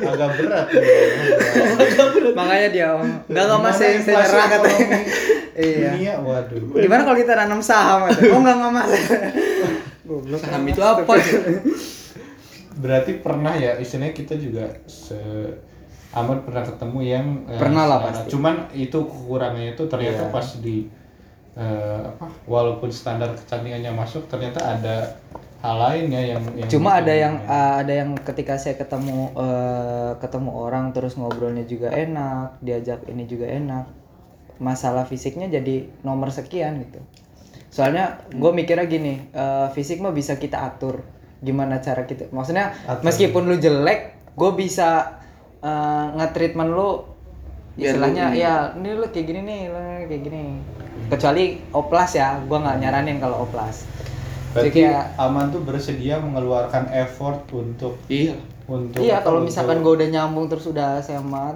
Agak 0.07 0.31
berat. 0.39 0.67
nih. 0.71 2.35
Makanya 2.39 2.69
dia 2.71 2.87
om. 2.95 3.03
Enggak 3.27 3.45
enggak 3.51 3.61
mas 3.63 3.75
Gimana 3.75 3.79
saya 3.79 3.91
inflasi 3.99 4.15
saya 4.15 4.27
nyerah 4.31 4.47
katanya. 4.47 4.99
Iya. 5.59 5.91
Dunia, 5.91 6.15
waduh. 6.23 6.59
Gimana 6.79 7.03
kalau 7.03 7.19
kita 7.19 7.33
nanam 7.35 7.59
saham? 7.63 8.07
Oh 8.07 8.39
enggak 8.39 8.55
enggak 8.63 8.73
mas. 8.79 8.91
Goblok. 10.09 10.40
Saham 10.40 10.64
itu 10.64 10.81
apa? 10.81 11.05
Berarti 12.83 13.12
pernah 13.21 13.53
ya, 13.53 13.77
istilahnya 13.77 14.14
kita 14.14 14.35
juga 14.38 14.64
se 14.88 15.18
Ahmad 16.09 16.40
pernah 16.40 16.64
ketemu 16.64 16.99
yang 17.05 17.27
eh, 17.44 17.61
Pernah 17.61 17.85
lah, 17.85 17.99
pasti. 18.01 18.33
Cuman 18.33 18.73
itu 18.73 18.97
kekurangannya 18.97 19.77
itu 19.77 19.85
ternyata 19.85 20.25
Iya. 20.25 20.33
pas 20.33 20.47
di 20.57 20.88
eh, 21.53 22.01
apa? 22.01 22.27
Walaupun 22.49 22.88
standar 22.88 23.37
kecantikannya 23.37 23.92
masuk, 23.92 24.25
ternyata 24.25 24.62
ada 24.64 25.21
hal 25.59 25.77
lain 25.77 26.07
ya 26.09 26.23
yang, 26.38 26.42
yang 26.55 26.68
Cuma 26.71 27.03
ada 27.03 27.11
bikin- 27.11 27.23
yang 27.27 27.35
uh, 27.44 27.75
ada 27.83 27.92
yang 27.92 28.11
ketika 28.23 28.55
saya 28.57 28.79
ketemu 28.79 29.35
uh, 29.35 30.14
ketemu 30.23 30.51
orang 30.55 30.94
terus 30.94 31.18
ngobrolnya 31.18 31.66
juga 31.66 31.90
enak, 31.90 32.62
diajak 32.62 33.05
ini 33.11 33.27
juga 33.27 33.51
enak. 33.51 33.90
Masalah 34.62 35.03
fisiknya 35.05 35.51
jadi 35.51 35.90
nomor 36.07 36.31
sekian 36.31 36.79
gitu. 36.87 37.03
Soalnya 37.69 38.05
gue 38.27 38.51
mikirnya 38.51 38.85
gini, 38.85 39.29
uh, 39.31 39.69
fisik 39.71 39.99
mah 39.99 40.11
bisa 40.11 40.35
kita 40.35 40.65
atur. 40.65 41.05
Gimana 41.39 41.79
cara 41.79 42.03
kita? 42.03 42.29
Maksudnya 42.29 42.75
Atur. 42.83 43.05
meskipun 43.05 43.43
lu 43.45 43.57
jelek, 43.57 44.01
gue 44.35 44.51
bisa 44.53 45.21
uh, 45.59 46.07
nge-treatment 46.15 46.69
lu 46.69 47.05
istilahnya 47.77 48.33
lu- 48.33 48.37
ya 48.37 48.55
ini 48.75 48.91
lu 48.91 49.07
kayak 49.07 49.27
gini 49.27 49.41
nih, 49.43 49.61
lu 49.69 49.79
kayak 50.05 50.23
gini. 50.23 50.43
Kecuali 51.09 51.45
oplas 51.71 52.11
ya, 52.13 52.41
gue 52.41 52.59
nggak 52.59 52.77
nyaranin 52.79 53.19
kalau 53.19 53.45
oplas. 53.45 53.87
Jadi 54.49 54.69
kayak 54.73 55.15
Aman 55.17 55.53
tuh 55.53 55.61
bersedia 55.61 56.19
mengeluarkan 56.19 56.89
effort 56.91 57.47
untuk 57.53 58.01
Iya. 58.09 58.35
untuk 58.67 58.99
Iya, 58.99 59.21
kalau 59.21 59.45
misalkan 59.45 59.81
gue 59.81 59.93
udah 59.95 60.09
nyambung 60.09 60.49
terus 60.49 60.67
udah 60.67 60.99
semat, 60.99 61.55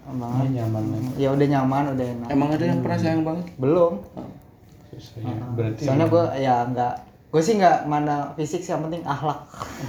Ah, 0.00 0.14
banget. 0.16 0.56
nyaman. 0.56 0.82
Ya 1.14 1.28
udah 1.28 1.46
nyaman, 1.46 1.84
udah 1.92 2.06
enak. 2.08 2.28
Emang 2.30 2.48
ada 2.50 2.64
yang 2.64 2.80
pernah 2.80 2.98
sayang 2.98 3.22
banget? 3.22 3.44
Belum. 3.58 4.00
Ya. 5.16 5.34
Berarti 5.50 5.82
Soalnya 5.82 6.06
gue 6.06 6.24
ya 6.38 6.54
nggak, 6.66 6.94
gue 7.28 7.40
sih 7.40 7.54
nggak 7.56 7.76
mana 7.84 8.16
fisik 8.34 8.60
sih 8.60 8.70
yang 8.70 8.84
penting 8.84 9.02
akhlak. 9.02 9.40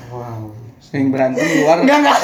wow. 0.10 0.50
Sering 0.80 1.10
berantem 1.10 1.42
di 1.42 1.58
luar. 1.62 1.78
Enggak 1.80 1.98
enggak. 2.02 2.20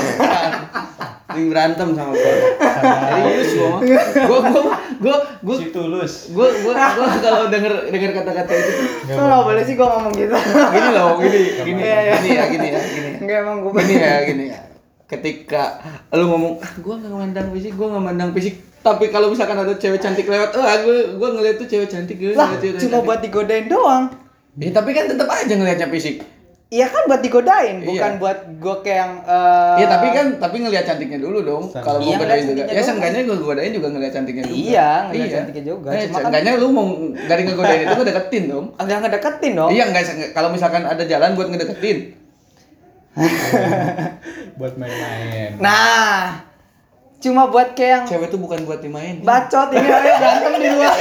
Sering 1.27 1.47
berantem 1.47 1.87
sama 1.93 2.11
gue. 2.11 2.33
Serius 2.57 3.51
gua 3.53 3.67
mah. 3.69 3.81
Gua 3.83 4.01
gua 4.17 4.61
gua 4.97 5.15
gua 5.43 5.55
Si 5.55 5.65
tulus. 5.69 6.13
gua 6.31 6.49
gua 6.57 6.73
gua 6.73 7.07
kalau 7.19 7.43
denger 7.47 7.73
denger 7.87 8.11
kata-kata 8.15 8.49
itu 8.49 8.71
Kok 9.05 9.21
nggak 9.21 9.43
boleh 9.43 9.61
sih 9.61 9.75
gue 9.75 9.85
ngomong 9.85 10.13
gitu? 10.15 10.33
gini 10.73 10.89
loh, 10.89 11.09
gini, 11.17 11.39
gini, 11.61 11.79
Iya, 11.79 11.97
iya. 12.01 12.13
gini 12.17 12.29
ya, 12.31 12.45
gini 12.47 12.67
ya, 12.67 12.81
gini. 12.81 13.07
ya. 13.07 13.17
Enggak 13.19 13.37
emang 13.43 13.57
gue. 13.61 13.71
Gini 13.77 13.95
ya, 13.95 14.15
gini 14.25 14.45
ya. 14.49 14.59
Ketika 15.07 15.63
lu 16.11 16.25
ngomong, 16.27 16.53
ah, 16.59 16.71
gua 16.81 16.95
nggak 16.97 17.11
memandang 17.13 17.47
fisik, 17.53 17.73
gua 17.73 17.87
nggak 17.89 18.01
memandang 18.01 18.29
fisik. 18.33 18.55
Tapi 18.87 19.05
kalau 19.09 19.27
misalkan 19.27 19.57
ada 19.57 19.73
cewek 19.73 19.99
cantik 19.99 20.23
lewat, 20.25 20.55
ah, 20.55 20.79
gua 20.79 20.95
gua 21.13 21.29
ngeliat 21.33 21.55
tuh 21.57 21.67
cewek 21.67 21.85
cantik, 21.85 22.15
gua 22.15 22.31
Lah, 22.33 22.47
ngeliat 22.49 22.61
cewek 22.61 22.75
cuma 22.77 22.89
cantik. 22.93 23.03
buat 23.05 23.19
digodain 23.19 23.65
doang. 23.67 24.03
Ya, 24.55 24.71
tapi 24.71 24.89
kan 24.91 25.05
tetap 25.05 25.27
aja 25.27 25.53
ngeliatnya 25.53 25.87
fisik. 25.87 26.23
Iya 26.67 26.83
kan 26.85 27.03
buat 27.05 27.21
digodain, 27.21 27.79
Iya. 27.79 27.87
bukan 27.87 28.11
buat 28.17 28.39
gue 28.59 28.75
kayak 28.83 28.97
yang. 28.97 29.13
eh, 29.23 29.75
Iya 29.77 29.87
tapi 29.87 30.07
kan 30.09 30.25
tapi 30.35 30.55
ngelihat 30.59 30.83
cantiknya 30.83 31.15
dulu 31.17 31.39
dong. 31.41 31.63
Kalau 31.69 31.95
mau 31.97 32.03
Iya, 32.05 32.17
godain 32.17 32.19
ngeliat 32.19 32.43
juga. 32.43 32.43
cantiknya 32.43 32.67
Ya 32.67 32.75
doang. 32.75 32.87
seenggaknya 32.89 33.21
gue 33.23 33.37
godain 33.41 33.71
juga 33.71 33.87
ngelihat 33.87 34.13
cantiknya 34.13 34.43
juga. 34.43 34.57
Iya, 34.59 34.89
ngeliat 35.05 35.31
cantiknya 35.31 35.63
juga. 35.65 35.87
Eh, 35.87 35.95
Cuma 35.95 36.03
kan- 36.03 36.15
seenggaknya 36.19 36.51
lu 36.57 36.67
mau 36.69 36.85
dari 37.23 37.41
ngegodain 37.45 37.81
itu 37.81 37.95
ngedeketin 37.95 38.43
dong. 38.47 38.65
agak 38.81 38.97
ngedeketin 38.99 39.51
dong. 39.53 39.69
Iya 39.69 39.83
enggak 39.85 40.03
kalau 40.33 40.49
misalkan 40.51 40.83
ada 40.83 41.03
jalan 41.05 41.29
buat 41.35 41.47
ngedeketin. 41.47 41.97
buat 44.53 44.73
main-main. 44.75 45.49
Nah, 45.57 46.45
cuma 47.17 47.49
buat 47.49 47.73
kayak 47.73 47.89
yang 47.89 48.03
Cewek 48.05 48.29
tuh 48.29 48.37
bukan 48.37 48.61
buat 48.63 48.77
dimain. 48.77 49.21
bacot 49.21 49.73
ini 49.73 49.89
ayo 49.89 50.11
berantem 50.15 50.51
di 50.55 50.69
luar. 50.69 50.95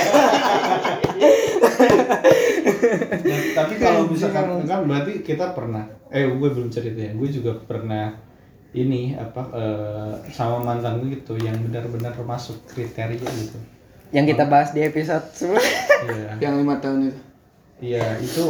Nah, 3.27 3.41
tapi 3.55 3.75
kalau 3.77 4.07
misalkan 4.07 4.63
kan 4.65 4.81
berarti 4.87 5.21
kita 5.21 5.53
pernah 5.53 5.85
eh 6.09 6.25
gue 6.25 6.49
belum 6.49 6.69
cerita 6.69 7.01
ya 7.01 7.13
gue 7.13 7.29
juga 7.29 7.53
pernah 7.59 8.15
ini 8.73 9.13
apa 9.13 9.43
eh, 9.53 10.13
sama 10.31 10.63
mantan 10.63 11.03
gue 11.03 11.19
gitu 11.19 11.35
yang 11.37 11.57
benar-benar 11.61 12.15
masuk 12.19 12.61
kriteria 12.67 13.21
gitu 13.21 13.59
yang 14.15 14.23
kita 14.25 14.47
bahas 14.47 14.71
di 14.71 14.81
episode 14.81 15.27
sebelumnya. 15.35 15.67
iya 16.07 16.31
Yang 16.39 16.55
lima 16.63 16.75
tahun 16.79 16.99
itu. 17.11 17.21
iya 17.83 18.05
itu 18.23 18.47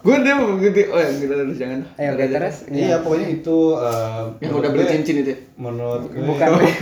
Gue 0.00 0.16
dia 0.18 0.32
begitu. 0.34 0.88
Oh 0.88 0.96
ya 0.96 1.10
kita 1.10 1.34
terus 1.36 1.56
jangan. 1.56 1.80
Ayo 1.94 2.10
oke 2.14 2.24
terus. 2.26 2.56
iya 2.68 2.96
pokoknya 2.98 3.28
itu 3.30 3.56
eh, 3.76 4.22
Yang 4.40 4.52
udah 4.56 4.70
beli 4.70 4.84
cincin 4.86 5.16
itu. 5.18 5.30
ya? 5.30 5.38
menurut 5.54 6.02
gue 6.08 6.24
Bukan. 6.24 6.48
gue 6.56 6.72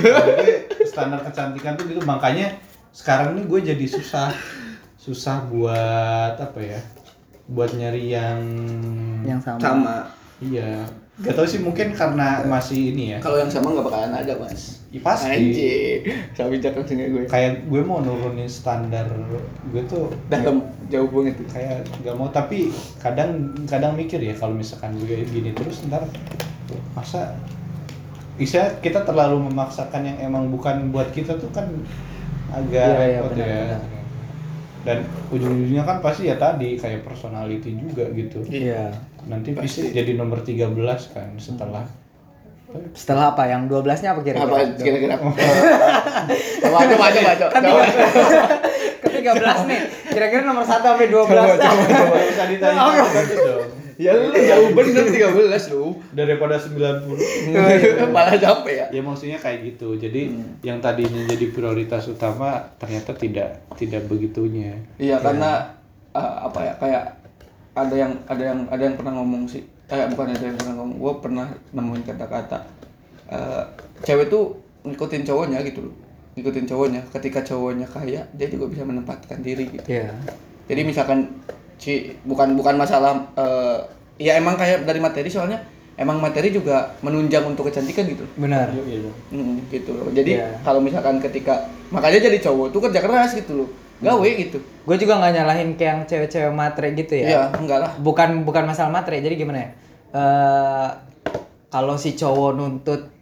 standar 0.84 1.20
kecantikan 1.20 1.74
tuh 1.74 1.84
gitu 1.84 2.00
makanya 2.02 2.54
sekarang 2.90 3.34
nih 3.34 3.44
gue 3.44 3.60
jadi 3.74 3.86
susah 3.88 4.30
susah 4.96 5.46
buat 5.46 6.34
apa 6.36 6.58
ya 6.58 6.80
buat 7.46 7.70
nyari 7.70 8.02
yang 8.08 8.38
Yang 9.22 9.40
sama. 9.42 9.58
Sama. 9.58 9.96
iya 10.38 10.86
gak 11.18 11.34
tau 11.34 11.42
sih 11.42 11.58
mungkin 11.58 11.90
karena 11.92 12.46
masih 12.46 12.94
ini 12.94 13.14
ya 13.14 13.18
Kalau 13.18 13.36
yang 13.36 13.50
sama 13.50 13.74
nggak 13.74 13.86
bakalan 13.86 14.14
ada 14.14 14.38
mas. 14.38 14.78
Ya, 14.88 15.00
pasti 15.02 15.28
Anjir. 15.28 16.00
Sabi 16.32 16.62
cakep 16.62 16.84
sini 16.86 17.02
gue. 17.10 17.24
kayak 17.26 17.66
gue 17.66 17.82
mau 17.82 17.98
nurunin 17.98 18.46
standar 18.46 19.04
gue 19.68 19.82
tuh 19.84 20.08
Dalam 20.26 20.62
jauh 20.86 21.10
banget. 21.10 21.36
kayak 21.50 21.82
gak 22.00 22.14
mau 22.14 22.30
tapi 22.30 22.70
kadang 22.96 23.50
kadang 23.66 23.92
mikir 23.92 24.16
ya 24.18 24.32
kalau 24.32 24.54
misalkan 24.54 24.94
gue 24.96 25.26
gini 25.26 25.50
terus 25.52 25.82
ntar 25.86 26.06
masa 26.94 27.34
bisa 28.38 28.78
kita 28.78 29.02
terlalu 29.02 29.50
memaksakan 29.50 30.06
yang 30.06 30.18
emang 30.22 30.46
bukan 30.48 30.88
buat 30.88 31.10
kita 31.10 31.34
tuh 31.36 31.50
kan 31.50 31.66
agak 32.48 32.86
iya, 32.86 33.18
repot 33.20 33.34
benar, 33.34 33.44
ya 33.44 33.60
benar. 33.76 33.82
dan 34.86 34.98
ujung-ujungnya 35.28 35.84
kan 35.84 35.98
pasti 35.98 36.30
ya 36.30 36.38
tadi 36.38 36.78
kayak 36.78 37.02
personality 37.04 37.76
juga 37.76 38.06
gitu 38.14 38.40
Iya. 38.46 38.94
Nanti 39.28 39.52
bisa 39.52 39.84
jadi 39.84 40.16
nomor 40.16 40.40
13 40.42 40.72
kan 41.14 41.28
setelah 41.36 41.84
Setelah 42.92 43.32
apa? 43.32 43.48
Yang 43.48 43.80
12-nya 43.80 44.12
apa 44.12 44.20
kira-kira? 44.20 44.44
Apa 44.44 44.76
kira-kira? 44.76 45.16
Coba 46.60 46.78
coba 46.84 47.06
coba 47.16 47.32
coba. 47.32 47.52
Coba. 47.64 47.84
Ke 49.00 49.08
13 49.24 49.70
nih. 49.72 49.80
Kira-kira 50.12 50.42
nomor 50.44 50.68
1 50.68 50.84
sampai 50.84 51.08
12. 51.08 51.32
Coba, 51.32 51.56
coba, 51.56 51.82
coba. 51.88 52.16
bisa 52.28 52.44
ditanya 52.44 52.82
Ya 53.98 54.14
lu 54.14 54.30
jauh 54.30 54.70
bener 54.78 55.10
13 55.10 55.74
lu. 55.74 55.96
daripada 56.14 56.54
90 56.54 57.08
Malah 58.14 58.38
capek 58.38 58.74
ya. 58.78 58.86
ya 58.94 59.02
maksudnya 59.02 59.42
kayak 59.42 59.74
gitu 59.74 59.98
jadi 59.98 60.30
yang 60.62 60.78
tadinya 60.78 61.26
jadi 61.26 61.50
prioritas 61.50 62.06
utama 62.06 62.62
ternyata 62.78 63.10
tidak 63.18 63.58
tidak 63.74 64.06
begitunya 64.06 64.78
Iya 65.02 65.18
karena 65.18 65.78
uh, 66.14 66.46
apa 66.46 66.60
ya 66.62 66.72
kayak 66.78 67.04
ada 67.86 67.94
yang 67.94 68.12
ada 68.26 68.42
yang 68.42 68.58
ada 68.68 68.82
yang 68.82 68.94
pernah 68.98 69.12
ngomong 69.20 69.46
sih. 69.46 69.62
Kayak 69.86 70.12
bukan 70.12 70.34
ada 70.34 70.44
yang 70.44 70.56
pernah 70.58 70.74
ngomong. 70.82 70.96
Gue 70.98 71.14
pernah 71.22 71.46
nemuin 71.72 72.02
kata-kata. 72.04 72.58
Uh, 73.28 73.64
cewek 74.02 74.32
tuh 74.32 74.56
ngikutin 74.84 75.22
cowoknya 75.24 75.58
gitu 75.64 75.88
loh. 75.88 75.94
Ngikutin 76.36 76.64
cowoknya. 76.68 77.00
Ketika 77.12 77.40
cowoknya 77.44 77.86
kaya 77.88 78.24
dia 78.34 78.48
juga 78.48 78.68
bisa 78.68 78.82
menempatkan 78.84 79.40
diri 79.40 79.68
gitu. 79.72 79.86
Iya. 79.88 80.12
jadi 80.68 80.84
misalkan 80.84 81.32
si 81.80 82.12
bukan 82.28 82.52
bukan 82.52 82.76
masalah 82.76 83.24
uh, 83.40 83.80
ya 84.20 84.36
emang 84.36 84.52
kayak 84.60 84.84
dari 84.84 85.00
materi 85.00 85.32
soalnya 85.32 85.64
emang 85.96 86.20
materi 86.20 86.52
juga 86.52 86.92
menunjang 87.00 87.42
untuk 87.48 87.72
kecantikan 87.72 88.04
gitu. 88.04 88.28
Benar. 88.36 88.70
Hmm, 89.32 89.64
gitu 89.72 89.96
loh. 89.96 90.12
Jadi 90.12 90.36
Iya. 90.36 90.60
kalau 90.60 90.78
misalkan 90.84 91.18
ketika 91.18 91.66
makanya 91.88 92.28
jadi 92.28 92.38
cowok 92.44 92.68
tuh 92.70 92.80
kerja 92.84 93.00
keras 93.00 93.32
gitu 93.32 93.64
loh. 93.64 93.68
Gawe 94.00 94.28
gitu. 94.32 94.58
gue 94.58 94.96
juga 94.96 95.16
nggak 95.16 95.32
nyalahin 95.34 95.70
kayak 95.74 95.84
yang 95.84 96.00
cewek-cewek 96.04 96.50
matre 96.50 96.88
gitu 96.92 97.14
ya 97.14 97.26
Iya, 97.28 97.42
enggak 97.52 97.78
lah. 97.78 97.90
bukan 97.98 98.42
bukan 98.42 98.64
masalah 98.64 98.88
matre 98.90 99.18
jadi 99.18 99.34
gimana 99.34 99.58
ya 99.60 99.70
Eh, 100.08 100.88
kalau 101.66 101.94
si 101.94 102.12
cowok 102.12 102.50
nuntut 102.54 103.12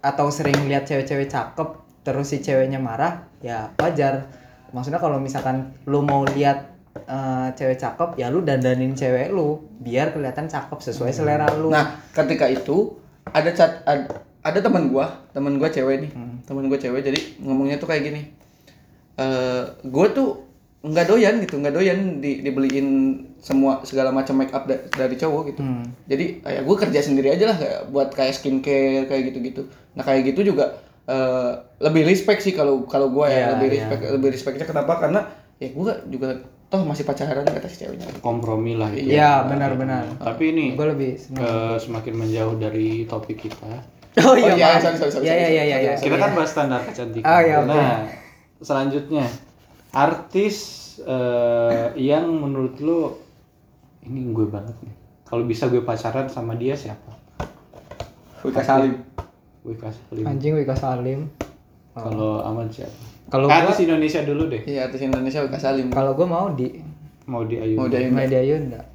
atau 0.00 0.26
sering 0.28 0.66
lihat 0.66 0.82
cewek-cewek 0.84 1.26
cakep 1.26 1.68
terus 2.00 2.26
si 2.26 2.38
ceweknya 2.38 2.76
marah 2.76 3.22
ya 3.38 3.70
wajar 3.76 4.26
maksudnya 4.68 4.98
kalau 4.98 5.16
misalkan 5.16 5.70
lu 5.84 6.00
mau 6.00 6.26
lihat 6.26 6.66
eh, 6.98 7.48
cewek 7.52 7.76
cakep 7.76 8.16
ya 8.16 8.26
lu 8.26 8.40
dandanin 8.40 8.90
cewek 8.92 9.28
lu 9.28 9.54
biar 9.76 10.10
kelihatan 10.10 10.46
cakep 10.46 10.78
sesuai 10.80 11.12
selera 11.12 11.46
lu 11.52 11.68
Nah, 11.68 12.02
ketika 12.10 12.46
itu 12.46 12.98
ada 13.26 13.50
cat 13.50 13.82
ad- 13.84 14.10
ada 14.40 14.58
teman 14.60 14.88
gua, 14.88 15.10
teman 15.30 15.54
gua 15.56 15.66
cewek 15.66 15.98
nih. 16.00 16.10
Teman 16.42 16.66
gua 16.66 16.74
cewek 16.76 17.02
jadi 17.02 17.18
ngomongnya 17.40 17.76
tuh 17.76 17.86
kayak 17.86 18.02
gini. 18.04 18.22
Eh, 19.16 19.62
gua 19.86 20.06
tuh 20.08 20.44
nggak 20.82 21.06
doyan 21.06 21.34
gitu, 21.40 21.56
nggak 21.56 21.72
doyan 21.72 21.98
di, 22.20 22.40
dibeliin 22.40 22.88
semua 23.38 23.82
segala 23.82 24.10
macam 24.10 24.36
make 24.36 24.52
up 24.52 24.64
da- 24.64 24.86
dari 24.86 25.14
cowok 25.14 25.42
gitu. 25.48 25.60
Hmm. 25.60 25.82
Jadi 26.04 26.40
ya 26.42 26.60
gue 26.60 26.76
kerja 26.76 27.00
sendiri 27.00 27.28
aja 27.30 27.44
lah 27.44 27.56
kayak 27.56 27.80
buat 27.88 28.08
kayak 28.10 28.32
skincare 28.32 29.04
kayak 29.04 29.22
gitu-gitu. 29.26 29.66
Nah 29.92 30.02
kayak 30.02 30.30
gitu 30.30 30.46
juga 30.46 30.76
eh, 31.06 31.52
lebih 31.80 32.04
respect 32.04 32.40
sih 32.40 32.52
kalau 32.52 32.84
kalau 32.84 33.08
gue 33.08 33.24
ya 33.24 33.34
Iya, 33.36 33.46
lebih 33.52 33.68
iya. 33.68 33.74
respect 33.80 34.02
lebih 34.12 34.28
respectnya 34.30 34.66
kenapa 34.66 34.92
karena 34.96 35.20
ya 35.56 35.68
gue 35.70 35.92
juga 36.08 36.28
toh 36.66 36.82
masih 36.82 37.02
pacaran 37.02 37.42
kata 37.42 37.66
si 37.66 37.78
ceweknya. 37.80 38.06
kompromi 38.20 38.74
lah 38.74 38.90
itu 38.90 39.10
Iya 39.12 39.42
benar-benar 39.44 40.18
tapi 40.18 40.50
ini 40.50 40.74
gue 40.74 40.86
lebih 40.88 41.10
seneng 41.16 41.40
eh, 41.40 41.76
semakin 41.78 42.14
menjauh 42.16 42.54
dari 42.56 42.88
topik 43.04 43.38
kita 43.40 43.70
oh 44.20 44.34
iya 44.34 44.52
iya, 44.52 44.68
sorry, 44.76 44.98
sorry, 44.98 45.12
sorry, 45.12 45.24
iya 45.24 45.34
iya 45.34 45.40
sorry, 45.40 45.54
iya 45.54 45.64
iya 45.64 45.76
iya. 45.80 45.92
kita 45.96 46.16
kan 46.16 46.30
bahas 46.32 46.50
standar 46.50 46.80
kecantikan 46.82 47.22
Oh, 47.24 47.38
oke. 47.38 47.70
nah 47.70 47.96
selanjutnya. 48.60 49.26
Artis 49.92 50.56
eh, 51.00 51.92
yang 51.96 52.28
menurut 52.28 52.76
lu 52.80 53.16
ini 54.04 54.30
gue 54.30 54.46
banget 54.48 54.76
nih. 54.84 54.94
Kalau 55.26 55.42
bisa 55.42 55.66
gue 55.66 55.82
pacaran 55.82 56.30
sama 56.30 56.54
dia 56.54 56.76
siapa? 56.76 57.16
Wika 58.46 58.62
Salim. 58.62 58.94
kasih 59.66 60.02
Salim. 60.06 60.24
anjing 60.24 60.54
Wika 60.54 60.76
Salim. 60.78 61.26
Kalau 61.96 62.44
aman 62.46 62.70
siapa? 62.70 62.94
Kalau 63.26 63.50
gua 63.50 63.66
artis 63.66 63.82
Indonesia 63.82 64.22
dulu 64.22 64.46
deh. 64.46 64.62
Iya 64.62 64.86
artis 64.86 65.02
Indonesia 65.02 65.42
Wika 65.42 65.58
Salim. 65.58 65.90
kalau 65.90 66.14
gue 66.14 66.26
mau 66.28 66.46
di 66.54 66.78
mau 67.26 67.42
di 67.42 67.58
Ayu 67.58 67.74
Mau 67.74 67.90
di- 67.90 68.06
media 68.06 68.38
enggak 68.42 68.86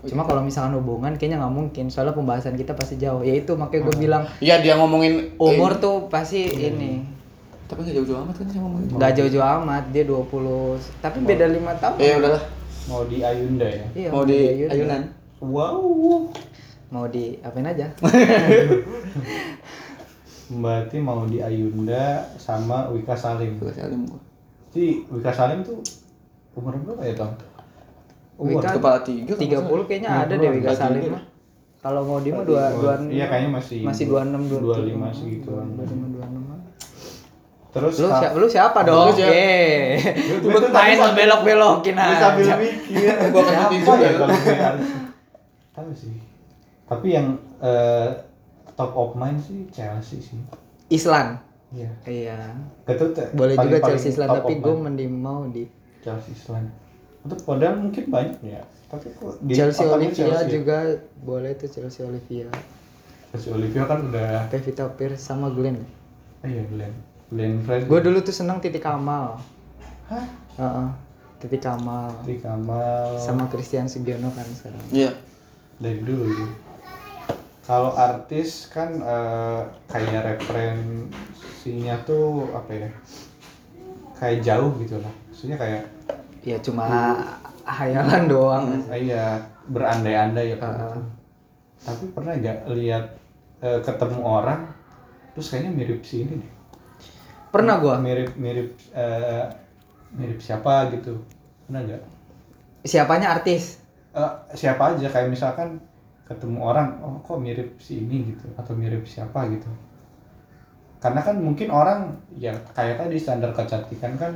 cuma 0.00 0.24
kalau 0.24 0.40
misalkan 0.40 0.80
hubungan 0.80 1.12
kayaknya 1.20 1.44
nggak 1.44 1.54
mungkin. 1.54 1.84
Soalnya 1.92 2.16
pembahasan 2.16 2.56
kita 2.56 2.72
pasti 2.72 2.96
jauh. 2.96 3.20
Ya 3.20 3.36
itu 3.36 3.52
makanya 3.52 3.92
gue 3.92 3.96
bilang 4.00 4.22
Iya 4.40 4.64
dia 4.64 4.74
ngomongin 4.80 5.36
umur 5.36 5.76
tuh 5.76 6.08
pasti 6.08 6.48
ini 6.48 7.19
tapi 7.70 7.78
nggak 7.80 7.96
jauh-jauh 7.96 8.18
amat 8.20 8.34
kan 8.34 8.46
sama 8.50 8.66
ngomongin. 8.66 8.90
nggak 8.92 9.12
jauh-jauh 9.14 9.46
amat 9.56 9.84
dia 9.88 10.02
20 10.02 10.26
tapi 10.98 11.16
beda 11.22 11.46
lima 11.46 11.72
tahun 11.76 11.96
Ya 11.96 12.18
udahlah. 12.18 12.42
mau 12.84 13.02
di 13.06 13.16
Ayunda 13.22 13.62
ya 13.64 13.84
iya 13.94 14.08
Mau 14.10 14.22
di 14.24 14.38
Ayun. 14.58 14.68
ayunan. 14.68 15.02
wow 15.38 15.78
mau 16.90 17.06
di 17.06 17.38
apain 17.40 17.62
aja 17.64 17.86
berarti 20.52 20.96
mau 20.98 21.22
di 21.24 21.38
Ayunda 21.38 22.26
sama 22.36 22.90
Wika 22.90 23.14
Salim 23.14 23.54
Wika 23.56 23.70
Salim 23.72 24.02
gua. 24.04 24.18
Jadi 24.70 24.86
Wika 25.06 25.30
Salim 25.30 25.62
tuh 25.62 25.78
umur 26.52 26.74
berapa 26.76 26.98
ya 27.00 27.14
Tom? 27.14 27.30
Umur 28.36 28.58
Wika 28.58 28.74
Kepala 28.74 28.98
tiga. 29.00 29.30
nggak 29.30 29.62
30 29.62 29.86
kayaknya 29.86 30.08
Iya, 30.08 30.20
ada 30.20 30.34
deh 30.34 30.50
Wika 30.52 30.72
Salim 30.74 31.02
mah 31.08 31.22
kalau 31.78 32.02
mau 32.02 32.18
di 32.18 32.28
mah 32.28 32.42
dua 32.42 32.64
dua 32.74 32.92
Iya 33.06 33.24
kayaknya 33.24 33.50
masih 33.54 33.78
masih 33.80 34.04
26 34.10 34.58
25 34.58 35.14
segituan. 35.14 35.66
25 35.78 36.18
26 36.18 36.39
Terus 37.70 37.94
lu 38.02 38.08
siapa 38.10 38.34
lu 38.34 38.46
siapa 38.50 38.78
dong 38.82 39.14
siapa? 39.14 39.30
eh 39.30 39.94
Gua 40.42 40.58
tuh 40.58 40.70
main 40.74 40.98
tadi 40.98 40.98
lo 40.98 41.08
belok 41.14 41.40
belokin 41.46 41.94
Gue 41.94 42.16
sambil 42.18 42.44
aja 42.44 42.56
mikir 42.58 43.14
Gua 43.34 43.42
siapa 43.46 43.70
mikir 43.70 43.86
juga 43.86 43.94
ya 43.94 44.02
ya. 44.02 44.10
kalau 44.18 44.34
gue 44.34 44.56
harus 44.58 44.88
tahu 45.70 45.90
sih. 45.94 46.16
Tapi 46.84 47.06
yang 47.14 47.26
eh, 47.62 48.08
top 48.74 48.92
of 48.92 49.10
mind 49.14 49.38
sih 49.38 49.70
Chelsea 49.70 50.18
sih. 50.18 50.38
Islan 50.90 51.38
Iya. 51.70 51.90
iya 52.02 52.40
Itu 52.84 53.14
boleh 53.32 53.54
juga 53.54 53.78
Chelsea 53.86 54.10
Islan 54.10 54.28
tapi 54.28 54.58
gue 54.58 54.74
mending 54.74 55.12
mau 55.14 55.46
di 55.46 55.70
Chelsea 56.02 56.34
Island. 56.34 56.74
Untuk 57.22 57.38
padahal 57.46 57.78
mungkin 57.78 58.10
banyak 58.10 58.42
ya. 58.42 58.66
Tapi 58.90 59.14
kok 59.14 59.38
di 59.38 59.54
Chelsea 59.54 59.86
Olivia 59.86 60.10
Chelsea 60.26 60.46
ya? 60.46 60.50
juga 60.50 60.78
boleh 61.22 61.54
tuh 61.54 61.70
Chelsea 61.70 62.02
Olivia 62.02 62.50
Chelsea 63.30 63.54
Olivia 63.54 63.86
kan 63.86 64.10
udah 64.10 64.50
Pevita 64.50 64.90
Pierce 64.90 65.22
sama 65.22 65.54
Glenn 65.54 65.78
iya 66.42 66.66
Glenn. 66.66 66.90
Glenn 67.30 67.62
Fredly. 67.62 67.86
gue 67.86 68.00
dulu 68.02 68.18
tuh 68.20 68.34
seneng 68.34 68.58
Titi 68.58 68.78
Kamal 68.78 69.38
Hah? 70.10 70.26
Heeh. 70.58 70.88
Titi 71.38 71.56
Kamal 71.56 72.10
Di 72.26 72.36
Kamal 72.36 73.16
sama 73.16 73.46
Christian 73.46 73.86
Sugiono 73.86 74.28
kan 74.30 74.44
sekarang 74.50 74.82
Iya. 74.90 75.10
dari 75.78 76.02
dulu 76.02 76.22
gitu. 76.28 76.46
Kalau 77.62 77.94
artis 77.94 78.66
kan 78.66 78.98
eh, 78.98 79.60
kayak 79.86 80.42
referensinya 80.42 81.96
tuh 82.02 82.50
apa 82.50 82.70
ya? 82.74 82.90
Kayak 84.12 84.38
jauh 84.42 84.74
gitu 84.76 84.98
lah. 84.98 85.14
Maksudnya 85.30 85.56
kayak 85.56 85.82
ya 86.42 86.58
cuma 86.58 86.84
hayalan 87.62 88.24
doang 88.26 88.64
ah, 88.84 88.96
iya 88.98 89.38
berandai-andai 89.70 90.52
ya. 90.52 90.58
Heeh. 90.58 90.98
Tapi 91.80 92.04
pernah 92.10 92.34
nggak 92.34 92.68
lihat 92.74 93.04
eh, 93.62 93.80
ketemu 93.80 94.20
orang 94.20 94.60
terus 95.32 95.48
kayaknya 95.48 95.70
mirip 95.72 96.02
si 96.02 96.26
ini 96.26 96.42
deh. 96.42 96.52
Pernah 97.52 97.76
gua 97.82 97.98
Mirip 97.98 98.34
mirip 98.38 98.78
eh, 98.94 99.46
mirip 100.14 100.38
siapa 100.42 100.90
gitu. 100.94 101.18
Pernah 101.66 101.80
nggak? 101.86 102.02
siapanya 102.84 103.36
artis 103.36 103.80
Eh, 104.10 104.32
siapa 104.58 104.82
aja 104.90 105.06
kayak 105.06 105.30
misalkan 105.30 105.78
ketemu 106.26 106.58
orang 106.66 106.98
oh 106.98 107.22
kok 107.22 107.38
mirip 107.38 107.78
si 107.78 108.02
ini 108.02 108.34
gitu 108.34 108.46
atau 108.58 108.74
mirip 108.74 109.06
siapa 109.06 109.46
gitu 109.54 109.70
karena 111.00 111.20
kan 111.22 111.36
mungkin 111.38 111.70
orang 111.70 112.00
ya 112.34 112.52
kayak 112.74 112.98
tadi 113.00 113.16
standar 113.22 113.54
kecantikan 113.54 114.18
kan 114.18 114.32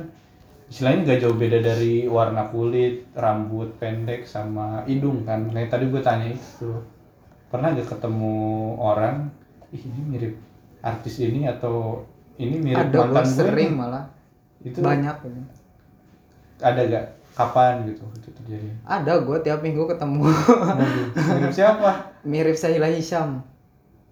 istilahnya 0.71 0.99
nggak 1.05 1.19
jauh 1.27 1.37
beda 1.37 1.59
dari 1.59 2.07
warna 2.07 2.47
kulit 2.49 3.05
rambut 3.13 3.75
pendek 3.77 4.23
sama 4.25 4.87
hidung 4.87 5.27
kan 5.27 5.51
kayak 5.51 5.69
tadi 5.69 5.85
gue 5.91 6.01
tanya 6.01 6.27
itu 6.31 6.71
pernah 7.51 7.75
gak 7.75 7.89
ketemu 7.99 8.35
orang 8.79 9.29
ih 9.75 9.83
ini 9.83 10.01
mirip 10.07 10.33
artis 10.81 11.19
ini 11.19 11.45
atau 11.51 12.01
ini 12.37 12.55
mirip 12.61 12.79
ada 12.81 12.97
mantan 13.01 13.23
gue 13.23 13.33
sering 13.33 13.71
nih." 13.71 13.77
malah 13.77 14.05
itu 14.59 14.77
banyak 14.77 15.15
ada 16.57 16.81
gak 16.81 17.05
kapan 17.33 17.73
gitu 17.85 18.03
itu 18.15 18.29
terjadi 18.33 18.67
ada 18.81 19.19
gua 19.19 19.37
tiap 19.37 19.59
minggu 19.59 19.83
ketemu 19.85 20.23
mirip 21.27 21.51
siapa 21.51 21.89
mirip 22.31 22.55
Sahila 22.55 22.87
Hisham 22.87 23.43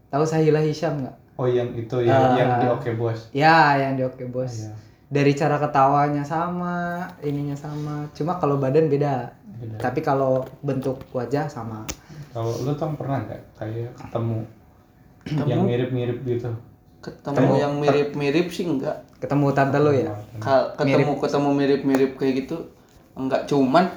tahu 0.07 0.23
Sahila 0.23 0.59
Hisham 0.59 0.99
nggak 0.99 1.17
Oh 1.33 1.49
yang 1.49 1.73
itu 1.73 1.97
ya, 1.99 2.13
Ah. 2.13 2.37
yang 2.37 2.51
di 2.59 2.67
Oke 2.69 2.93
Bos. 2.93 3.33
ya 3.33 3.73
yang 3.75 3.97
di 3.97 4.03
Oke 4.03 4.21
Bos 4.23 4.53
Iya. 4.61 4.75
dari 5.09 5.33
cara 5.33 5.57
ketawanya 5.57 6.21
sama 6.21 7.01
ininya 7.19 7.55
sama 7.55 8.05
cuma 8.11 8.37
kalau 8.37 8.61
badan 8.61 8.85
beda 8.85 9.33
Beda. 9.55 9.81
tapi 9.81 9.99
kalau 9.99 10.45
bentuk 10.61 11.01
wajah 11.09 11.47
sama 11.47 11.89
Kalau 12.29 12.53
lu 12.59 12.73
tuh 12.73 12.85
pernah 12.93 13.21
nggak 13.23 13.41
kayak 13.55 13.93
ketemu, 13.95 14.41
Ketemu? 15.23 15.47
yang 15.47 15.61
mirip-mirip 15.63 16.17
gitu? 16.23 16.49
Ketemu 17.03 17.53
yang 17.59 17.73
mirip-mirip 17.83 18.47
sih 18.49 18.63
enggak. 18.63 19.03
ketemu 19.19 19.55
tante 19.55 19.79
lo 19.79 19.91
ya? 19.91 20.11
Ka- 20.39 20.75
ketemu 20.79 21.19
ketemu 21.19 21.49
mirip-mirip 21.51 22.11
kayak 22.15 22.33
gitu 22.43 22.71
enggak. 23.15 23.43
Cuman 23.47 23.91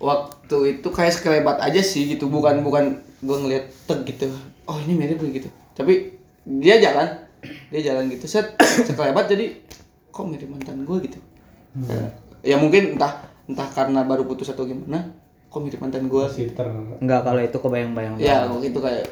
waktu 0.00 0.80
itu 0.80 0.88
kayak 0.88 1.12
sekelebat 1.12 1.60
aja 1.60 1.80
sih 1.84 2.08
gitu. 2.08 2.32
Bukan 2.32 2.64
bukan 2.64 3.04
gue 3.20 3.36
ngeliat 3.36 3.68
teg 3.84 4.04
gitu. 4.08 4.32
Oh 4.64 4.80
ini 4.80 4.96
mirip 4.96 5.20
gitu. 5.20 5.48
Tapi 5.76 6.16
dia 6.44 6.80
jalan. 6.80 7.28
Dia 7.68 7.80
jalan 7.92 8.08
gitu. 8.08 8.24
Set 8.24 8.56
sekelebat 8.88 9.28
jadi 9.28 9.56
kok 10.08 10.24
mirip 10.24 10.48
mantan 10.48 10.84
gue 10.88 10.96
gitu? 11.04 11.20
Ya 12.40 12.56
mungkin 12.56 12.96
entah 12.96 13.28
entah 13.48 13.68
karena 13.72 14.04
baru 14.04 14.24
putus 14.28 14.52
atau 14.52 14.64
gimana 14.68 15.12
kok 15.48 15.60
mirip 15.64 15.80
mantan 15.80 16.12
gue 16.12 16.24
Masih 16.28 16.52
ter 16.52 16.68
Enggak? 17.00 17.24
Kalau 17.24 17.40
itu 17.40 17.56
kebayang-bayang 17.56 18.14
ya 18.20 18.44
itu 18.60 18.78
kayak 18.80 19.08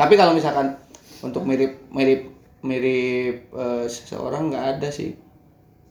tapi 0.00 0.16
kalau 0.16 0.32
misalkan 0.32 0.80
untuk 1.20 1.44
mirip 1.44 1.76
mirip 1.92 2.33
mirip 2.64 3.52
eh, 3.52 3.84
seseorang 3.86 4.48
nggak 4.48 4.66
ada 4.78 4.88
sih. 4.88 5.12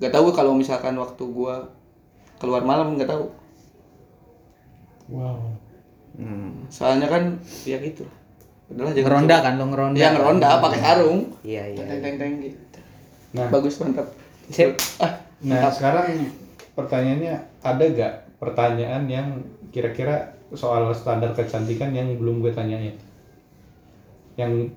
Nggak 0.01 0.13
tahu 0.17 0.33
kalau 0.33 0.57
misalkan 0.57 0.97
waktu 0.97 1.23
gua 1.29 1.69
keluar 2.41 2.65
malam 2.65 2.97
nggak 2.97 3.09
tahu. 3.09 3.25
Wow. 5.13 5.53
Hmm. 6.13 6.69
soalnya 6.69 7.09
kan 7.09 7.41
ya 7.65 7.81
gitu. 7.81 8.05
Jangan 8.69 8.93
ngeronda 8.93 9.35
kan 9.41 9.53
lo 9.57 9.65
ngeronda. 9.69 9.97
Ya 9.97 10.13
ngeronda 10.13 10.61
pakai 10.61 10.79
sarung. 10.81 11.21
iya 11.41 11.63
iya. 11.73 11.85
Teng 11.89 12.01
teng 12.01 12.15
teng 12.21 12.33
gitu. 12.41 12.79
Nah, 13.33 13.49
bagus 13.49 13.81
mantap. 13.81 14.07
Sip. 14.53 14.77
ah 15.01 15.23
nah 15.43 15.67
sekarang 15.67 16.29
pertanyaannya 16.77 17.33
ada 17.59 17.83
gak 17.91 18.13
pertanyaan 18.39 19.03
yang 19.11 19.27
kira-kira 19.75 20.31
soal 20.55 20.87
standar 20.95 21.35
kecantikan 21.35 21.91
yang 21.91 22.13
belum 22.15 22.39
gue 22.39 22.53
tanyain? 22.53 22.95
yang 24.33 24.69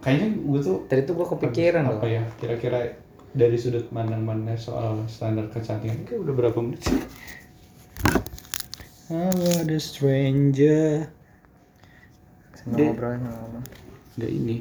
kayaknya 0.00 0.28
gue 0.34 0.60
tuh 0.60 0.76
Tadi 0.88 1.04
tuh 1.04 1.14
gua 1.14 1.26
kepikiran 1.28 1.84
apa 1.84 2.00
loh. 2.00 2.08
ya 2.08 2.22
kira-kira 2.36 2.96
dari 3.30 3.54
sudut 3.54 3.86
pandang 3.88 4.24
mana 4.24 4.56
soal 4.56 5.06
standar 5.06 5.46
kecantikan. 5.48 6.02
Kayak 6.02 6.20
udah 6.26 6.34
berapa 6.34 6.58
menit 6.58 6.80
sih? 6.82 6.98
Halo 9.06 9.50
ada 9.60 9.78
stranger. 9.78 11.06
Dia- 12.70 12.90
ngobrol 12.90 13.18
ngobrol. 13.18 13.62
Udah 14.18 14.30
ini. 14.30 14.56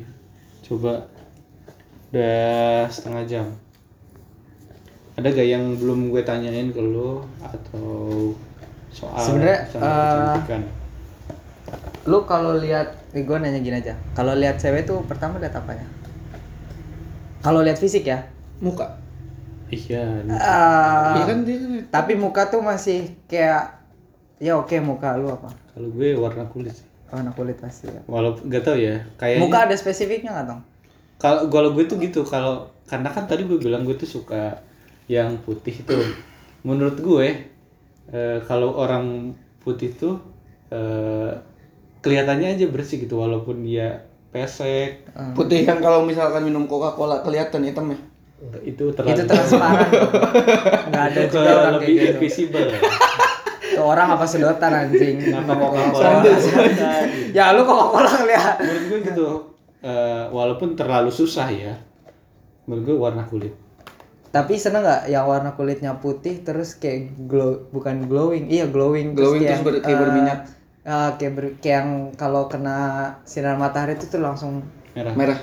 Coba 0.62 1.10
udah 2.10 2.86
setengah 2.90 3.24
jam. 3.26 3.48
Ada 5.16 5.30
gak 5.30 5.50
yang 5.50 5.76
belum 5.76 6.10
gue 6.10 6.22
tanyain 6.22 6.72
ke 6.72 6.80
lo 6.80 7.28
atau 7.44 8.32
soal 8.90 9.20
Sebenarnya, 9.20 9.68
standar 9.68 9.92
eh, 9.92 10.08
kecantikan 10.08 10.62
Lu 12.10 12.26
kalau 12.32 12.58
lihat, 12.58 12.88
eh, 13.14 13.24
gue 13.28 13.38
nanya 13.38 13.60
gini 13.62 13.78
aja. 13.82 13.94
Kalau 14.18 14.34
lihat 14.42 14.56
cewek 14.62 14.84
tuh 14.90 15.00
pertama 15.10 15.38
lihat 15.38 15.54
apanya? 15.62 15.86
Kalau 17.40 17.64
lihat 17.64 17.80
fisik 17.80 18.04
ya. 18.08 18.20
muka 18.60 18.92
iya 19.72 20.04
kan 20.28 20.28
dia 21.16 21.24
kan 21.24 21.40
tapi 21.88 22.14
muka 22.20 22.52
tuh 22.52 22.60
masih 22.60 23.08
kayak 23.24 23.72
ya 24.36 24.60
oke 24.60 24.76
muka 24.84 25.16
lu 25.16 25.32
apa? 25.32 25.48
kalau 25.72 25.88
gue 25.96 26.12
warna 26.20 26.44
kulit 26.52 26.76
Warna 27.08 27.32
kulit 27.32 27.56
pasti 27.58 27.88
ya. 27.88 28.02
walaupun 28.04 28.52
gak 28.52 28.68
tau 28.68 28.76
ya 28.76 29.00
kayaknya 29.16 29.42
Muka 29.48 29.58
ada 29.64 29.76
spesifiknya 29.80 30.36
nggak 30.36 30.48
dong? 30.52 30.62
kalau 31.24 31.48
kalau 31.48 31.70
gue 31.72 31.88
tuh 31.88 31.96
gitu 32.04 32.28
kalau 32.28 32.68
karena 32.84 33.08
kan 33.16 33.24
tadi 33.32 33.48
gue 33.48 33.56
bilang 33.64 33.88
gue 33.88 33.96
tuh 33.96 34.10
suka 34.20 34.60
yang 35.08 35.40
putih 35.48 35.80
itu 35.80 35.96
menurut 36.68 37.00
gue 37.00 37.28
eh, 38.12 38.38
kalau 38.44 38.76
orang 38.76 39.32
putih 39.64 39.96
tuh 39.96 40.20
eh, 40.68 41.32
kelihatannya 42.00 42.54
aja 42.54 42.66
bersih 42.66 42.98
gitu 43.00 43.18
walaupun 43.18 43.62
dia 43.62 44.04
pesek 44.30 45.10
putih 45.34 45.64
yang 45.64 45.80
kalau 45.80 46.02
misalkan 46.02 46.42
minum 46.42 46.64
coca 46.64 46.94
cola 46.94 47.20
kelihatan 47.20 47.64
hitam 47.64 47.88
ya 47.88 48.00
itu 48.62 48.88
terlalu 48.94 49.18
Itu 49.18 49.24
transparan. 49.26 49.90
Nggak 50.90 51.04
ada 51.06 51.20
Itu 51.20 51.36
juga 51.36 51.52
orang 51.52 51.74
lebih 51.76 51.88
kayak 51.90 52.00
gitu. 52.00 52.12
invisible 52.16 52.68
Tuh 53.70 53.84
orang 53.86 54.08
apa 54.10 54.24
sedotan 54.24 54.72
anjing. 54.72 55.16
Coca-Cola. 55.20 56.24
ya 57.30 57.52
lu 57.52 57.62
kok 57.62 57.76
cola 57.90 58.12
ngeliat. 58.14 58.56
menurut 58.60 58.84
gue 58.86 59.00
gitu 59.06 59.28
eh, 59.82 60.24
walaupun 60.30 60.70
terlalu 60.74 61.10
susah 61.10 61.48
ya 61.48 61.74
menurut 62.64 62.84
gue 62.86 62.96
warna 62.98 63.24
kulit 63.24 63.52
Tapi 64.30 64.56
seneng 64.56 64.84
nggak 64.84 65.10
yang 65.10 65.26
warna 65.26 65.52
kulitnya 65.52 65.98
putih 65.98 66.40
terus 66.40 66.76
kayak 66.76 67.18
glow 67.20 67.66
bukan 67.68 68.06
glowing, 68.06 68.46
iya 68.48 68.64
glowing 68.66 69.12
Glowing 69.12 69.42
kayak 69.42 69.58
terus 69.58 69.66
ber- 69.66 69.82
kayak 69.82 69.90
eh, 69.90 70.00
berminyak. 70.00 70.40
Eh, 70.84 71.10
kayak 71.16 71.34
ber- 71.36 71.56
kayak 71.60 71.76
yang 71.80 71.90
kalau 72.16 72.48
kena 72.48 72.78
sinar 73.24 73.56
matahari 73.56 73.96
itu 73.96 74.08
tuh 74.08 74.22
langsung 74.22 74.64
merah. 74.96 75.14
Merah. 75.16 75.40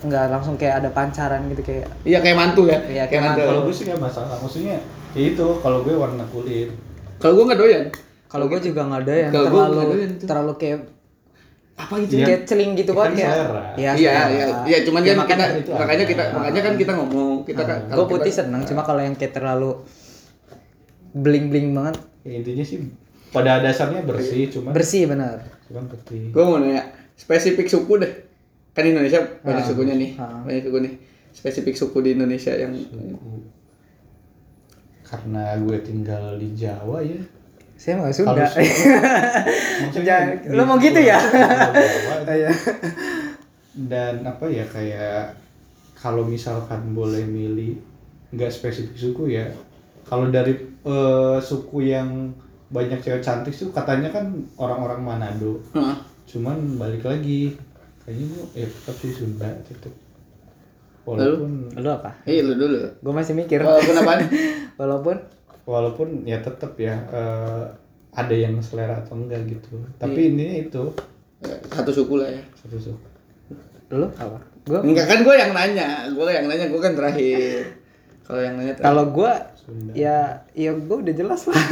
Nggak 0.00 0.24
langsung 0.32 0.54
kayak 0.56 0.80
ada 0.80 0.90
pancaran 0.90 1.44
gitu 1.52 1.60
kayak 1.60 1.86
iya 2.08 2.18
kayak 2.24 2.36
mantu 2.38 2.64
ya? 2.66 2.78
Iya, 2.88 3.04
kayak 3.04 3.08
kayak 3.10 3.22
mantu. 3.22 3.40
kalau 3.44 3.60
gue 3.68 3.74
sih 3.74 3.84
gak 3.84 4.00
masalah. 4.00 4.36
Maksudnya 4.40 4.76
ya 5.12 5.20
itu 5.20 5.46
kalau 5.60 5.78
gue 5.84 5.92
warna 5.92 6.24
kulit. 6.30 6.72
Kalau 7.20 7.36
gue 7.36 7.44
nggak 7.52 7.60
doyan. 7.60 7.84
Kalau 8.30 8.46
gue 8.46 8.58
juga 8.62 8.80
nggak 8.86 9.00
ada 9.04 9.14
yang 9.18 9.32
Kalau 9.34 9.48
gua 9.50 9.62
terlalu 9.66 9.80
doyan 9.92 10.12
terlalu 10.22 10.52
kayak 10.56 10.78
apa 11.80 11.94
gitu? 12.04 12.12
Iya. 12.20 12.26
kayak 12.28 12.42
celing 12.44 12.70
gitu 12.76 12.92
Kan 12.92 12.98
banget 13.00 13.12
kayak 13.16 13.32
selera. 13.32 13.62
Iya, 13.72 13.90
iya 13.96 14.10
iya 14.28 14.44
iya 14.68 14.78
cuman 14.84 15.00
Ya, 15.00 15.12
kan 15.12 15.16
makanya 15.24 15.46
kita 15.56 15.72
makanya 15.74 16.04
kita 16.04 16.22
makanya 16.30 16.60
kan 16.60 16.74
kita 16.76 16.92
ngomong 16.92 17.28
kita 17.48 17.62
kan 17.64 17.78
gue 17.88 18.06
putih 18.06 18.32
seneng 18.32 18.62
cuma 18.68 18.82
kalau 18.84 19.00
yang 19.00 19.16
kayak 19.16 19.32
terlalu 19.32 19.80
bling 21.10 21.48
bling 21.50 21.72
banget. 21.74 21.96
Ya, 22.22 22.38
intinya 22.38 22.64
sih 22.64 22.78
pada 23.30 23.58
dasarnya 23.58 24.02
bersih 24.02 24.50
cuma 24.50 24.70
bersih 24.70 25.06
benar 25.06 25.42
cuman 25.66 25.86
putih 25.86 26.28
gue 26.28 26.42
mau 26.42 26.58
nanya 26.58 26.82
spesifik 27.14 27.66
suku 27.66 27.96
deh 27.96 28.12
kan 28.70 28.82
Indonesia 28.82 29.22
banyak 29.40 29.62
Ah. 29.62 29.66
sukunya 29.66 29.94
nih 29.94 30.10
Ah. 30.14 30.42
banyak 30.42 30.62
suku 30.62 30.78
nih 30.80 30.94
spesifik 31.30 31.74
suku 31.74 31.98
di 32.00 32.10
Indonesia 32.12 32.52
yang 32.52 32.74
Suku. 32.74 33.46
karena 35.02 35.54
gue 35.56 35.78
tinggal 35.80 36.34
di 36.36 36.54
Jawa 36.54 36.98
ya 37.00 37.18
saya 37.74 37.96
nggak 37.96 38.12
Sunda 38.12 38.44
Maksudnya 39.80 40.16
lu 40.46 40.62
mau 40.62 40.76
gitu 40.76 41.00
ya? 41.00 41.16
Jawa. 41.16 42.16
Iya. 42.30 42.52
dan 43.72 44.20
apa 44.22 44.44
ya 44.46 44.62
kayak 44.64 45.34
kalau 45.94 46.22
misalkan 46.22 46.92
boleh 46.92 47.22
milih 47.22 47.78
nggak 48.30 48.48
spesifik 48.48 48.94
suku 48.94 49.32
ya 49.32 49.48
kalau 50.02 50.28
dari 50.28 50.54
eh, 50.80 51.38
suku 51.40 51.88
yang 51.88 52.34
banyak 52.70 53.02
cewek 53.02 53.18
cantik 53.20 53.50
tuh 53.52 53.74
katanya 53.74 54.08
kan 54.10 54.30
orang-orang 54.56 55.02
Manado. 55.02 55.58
Heeh. 55.74 55.96
cuman 56.30 56.78
balik 56.78 57.02
lagi 57.02 57.58
kayaknya 58.06 58.24
gue 58.30 58.44
ya 58.62 58.66
tetap 58.70 58.94
sih 59.02 59.10
Sunda 59.10 59.50
tetap 59.66 59.90
walaupun 61.02 61.74
lu 61.74 61.90
apa? 61.90 62.10
Iya 62.22 62.46
lu 62.46 62.54
dulu. 62.54 62.78
gue 62.86 63.12
masih 63.12 63.34
mikir. 63.34 63.58
Walaupun 63.58 63.94
apaan? 64.02 64.20
walaupun? 64.78 65.16
Walaupun 65.66 66.08
ya 66.22 66.38
tetap 66.38 66.78
ya 66.78 66.94
eh, 67.10 67.64
ada 68.14 68.34
yang 68.34 68.54
selera 68.62 69.02
atau 69.02 69.18
enggak 69.18 69.42
gitu. 69.50 69.78
Tapi 69.98 70.34
ini 70.34 70.70
itu. 70.70 70.82
Satu 71.72 71.90
suku 71.90 72.14
lah 72.20 72.28
ya. 72.30 72.42
satu 72.54 72.78
suku. 72.78 73.06
Lu 73.90 74.06
apa? 74.14 74.38
Gue 74.66 74.78
Enggak 74.86 75.06
kan 75.10 75.18
gue 75.26 75.34
yang 75.34 75.50
nanya, 75.56 76.06
gue 76.12 76.28
yang 76.30 76.46
nanya, 76.46 76.70
gue 76.70 76.80
kan 76.80 76.94
terakhir. 76.94 77.79
Kalau 78.30 78.40
yang 78.40 78.54
nanya 78.54 78.74
kalau 78.78 79.04
gue 79.10 79.32
Sunda. 79.56 79.90
ya 79.92 80.18
ya 80.54 80.70
gue 80.70 80.96
udah 80.96 81.10
jelas 81.12 81.42
lah. 81.44 81.58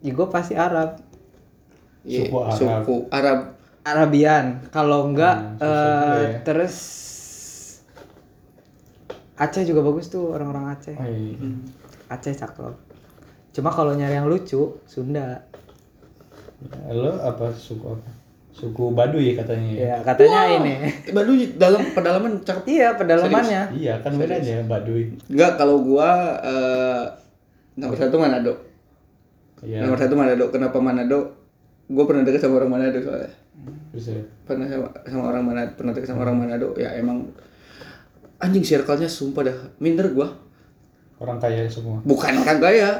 Ya 0.00 0.10
gue 0.10 0.26
pasti 0.26 0.56
Arab. 0.56 0.98
Iya, 2.02 2.26
suku 2.26 2.36
Arab. 2.40 2.56
suku 2.56 2.96
Arab. 3.08 3.38
Arabian. 3.82 4.46
Kalau 4.68 5.06
enggak 5.06 5.36
Hmm, 5.36 5.60
eh, 5.60 5.68
juga 5.68 6.16
ya. 6.24 6.38
terus 6.42 6.74
Aceh 9.34 9.62
juga 9.62 9.82
bagus 9.82 10.06
tuh 10.06 10.30
orang-orang 10.30 10.72
Aceh. 10.72 10.94
Oh, 10.94 11.04
iya. 11.04 11.36
Aceh 12.08 12.32
cakep 12.32 12.74
cuma 13.52 13.68
kalau 13.68 13.92
nyari 13.92 14.16
yang 14.16 14.26
lucu 14.26 14.80
Sunda. 14.84 15.44
Lo 16.88 17.20
apa 17.20 17.52
suku 17.52 17.84
apa 17.84 18.08
suku 18.52 18.92
Baduy 18.92 19.32
katanya 19.32 19.68
ya 19.72 19.86
ya 19.88 19.96
katanya 20.04 20.40
ini 20.52 20.74
Baru 21.10 21.32
dalam 21.56 21.82
pedalaman 21.90 22.36
cakep. 22.38 22.64
iya 22.68 22.92
pedalamannya 22.92 23.62
iya 23.72 23.96
kan 23.98 24.12
bedanya 24.14 24.60
Baduy 24.64 25.08
Enggak, 25.26 25.56
kalau 25.56 25.80
gua 25.80 26.08
eh, 26.38 27.04
nomor 27.72 27.96
satu 27.96 28.20
Manado. 28.20 28.52
iya 29.60 29.80
Nomor 29.80 29.96
satu 29.96 30.12
Manado. 30.12 30.44
Kenapa 30.48 30.76
Manado? 30.76 31.32
Gue 31.88 32.04
pernah 32.04 32.20
deket 32.20 32.40
sama 32.40 32.60
orang 32.60 32.70
Manado 32.70 33.00
soalnya. 33.00 33.32
bisa 33.88 34.12
Pernah 34.42 34.64
sama, 34.66 34.88
sama 35.04 35.24
orang 35.28 35.44
Manado, 35.44 35.70
pernah 35.72 35.92
deket 35.92 36.08
sama 36.08 36.20
orang 36.22 36.36
Manado. 36.36 36.76
Ya 36.76 36.92
emang 36.92 37.32
anjing 38.36 38.60
circle-nya 38.60 39.06
sumpah 39.06 39.42
dah 39.42 39.56
minder 39.78 40.10
gua. 40.10 40.28
orang 41.16 41.38
kaya 41.38 41.64
semua 41.66 42.02
Bukan 42.02 42.34
orang 42.36 42.58
kaya. 42.58 42.90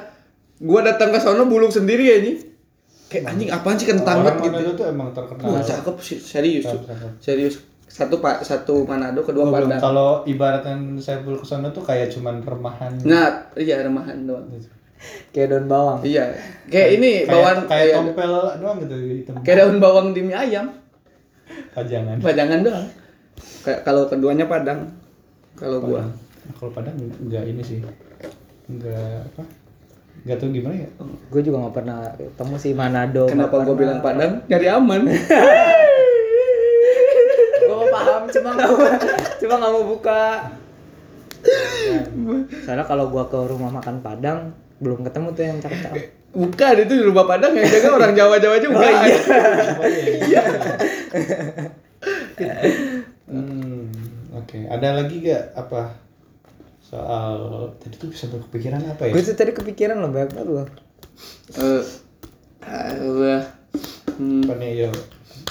Gua 0.56 0.80
datang 0.80 1.10
ke 1.10 1.18
sono 1.18 1.44
bulung 1.44 1.68
sendiri 1.68 2.04
ya 2.06 2.16
ini. 2.22 2.32
Kayak 3.12 3.24
anjing 3.28 3.50
apaan 3.50 3.76
sih 3.76 3.84
kentang 3.86 4.18
banget 4.20 4.34
gitu. 4.40 4.48
Manado 4.50 4.70
tuh 4.72 4.86
emang 4.88 5.08
terkenal 5.12 5.44
Wah, 5.46 5.60
cakep 5.60 5.96
sih, 6.00 6.16
serius. 6.16 6.64
Cakep, 6.64 6.82
cakep. 6.88 7.10
Serius. 7.20 7.54
Satu 7.84 8.16
Pak, 8.18 8.40
satu 8.40 8.88
Manado, 8.88 9.20
kedua 9.20 9.44
Oh. 9.44 9.52
Padang. 9.52 9.76
kalau 9.76 10.10
ibaratkan 10.24 10.96
saya 10.96 11.20
ke 11.20 11.28
sana 11.42 11.68
tuh 11.68 11.84
kayak 11.84 12.08
cuman 12.08 12.40
remahan 12.40 12.96
Nah, 13.04 13.52
iya 13.54 13.84
remahan 13.84 14.24
doang. 14.24 14.48
kayak 15.28 15.50
daun 15.50 15.66
bawang 15.66 15.98
Iya. 16.00 16.32
Kayak 16.66 16.88
ini 16.96 17.10
kayak, 17.20 17.28
bawaan 17.28 17.58
kayak 17.60 17.68
kayak, 17.68 17.94
tompel 17.98 18.32
doang 18.56 18.76
gitu 18.80 18.94
hitam 18.96 19.34
kayak 19.42 19.56
daun 19.58 19.76
bawang 19.76 20.06
di 20.10 20.20
mie 20.22 20.32
ayam. 20.32 20.66
pajangan 21.70 22.16
Padangan 22.16 22.60
doang. 22.62 22.86
Kayak 23.60 23.80
kalau 23.82 24.02
keduanya 24.06 24.46
Padang. 24.46 24.88
Kalau 25.52 25.78
gua. 25.78 26.00
Nah, 26.00 26.12
kalau 26.54 26.70
Padang 26.70 26.96
enggak 26.96 27.44
ini 27.44 27.60
sih 27.60 27.78
enggak 28.64 29.26
apa 29.28 29.42
enggak 30.22 30.36
tahu 30.38 30.50
gimana 30.54 30.76
ya? 30.76 30.88
Gue 31.32 31.40
juga 31.42 31.56
nggak 31.66 31.74
pernah 31.74 31.98
ketemu 32.14 32.54
si 32.60 32.70
Manado 32.76 33.24
Kenapa 33.26 33.64
gua 33.64 33.74
bilang 33.74 33.98
Padang? 34.04 34.44
Nyari 34.46 34.66
aman. 34.70 35.02
gue 37.62 37.86
paham 37.88 38.22
cuma 38.28 38.48
nggak 38.54 38.68
mau 38.68 38.86
cuma 39.40 39.54
nggak 39.58 39.72
mau 39.72 39.84
buka. 39.86 40.22
Soalnya 42.62 42.84
kalau 42.86 43.10
gua 43.10 43.26
ke 43.26 43.38
rumah 43.50 43.70
makan 43.72 43.98
Padang 44.04 44.54
belum 44.82 45.06
ketemu 45.06 45.28
tuh 45.34 45.44
yang 45.46 45.58
cakep-cakep 45.62 46.22
Bukan, 46.32 46.74
itu 46.80 46.92
di 46.96 47.04
rumah 47.04 47.28
Padang 47.28 47.52
yang 47.52 47.68
jaga 47.68 47.88
orang 47.92 48.12
Jawa-Jawa 48.16 48.56
juga. 48.58 48.88
iya. 50.26 50.42
Hmm 53.22 53.88
oke. 54.34 54.58
Ada 54.66 54.88
lagi 54.98 55.22
gak 55.24 55.54
apa 55.54 56.01
soal 56.92 57.36
tadi 57.74 57.96
tuh 57.96 58.08
bisa 58.08 58.28
kepikiran 58.28 58.84
apa 58.84 59.08
ya 59.08 59.12
gue 59.12 59.22
tuh 59.22 59.32
tadi 59.32 59.50
kepikiran 59.50 59.96
loh 59.96 60.10
banyak 60.10 60.30
banget 60.30 60.48
loh 60.52 60.68
Eh, 61.52 61.82
Allah. 62.62 63.48
Hmm. 64.12 64.44
apa 64.44 64.54
nih 64.54 64.70
yo 64.82 64.90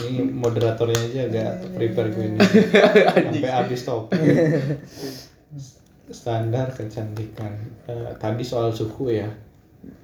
ini 0.01 0.21
moderatornya 0.23 1.01
aja 1.01 1.19
agak 1.27 1.49
prepare 1.71 2.09
gue 2.11 2.25
ini 2.27 2.37
sampai 3.27 3.51
habis 3.51 3.81
topik 3.81 4.21
standar 6.07 6.69
kecantikan 6.69 7.53
Eh, 7.83 8.11
tadi 8.15 8.43
soal 8.43 8.69
suku 8.69 9.11
ya 9.11 9.27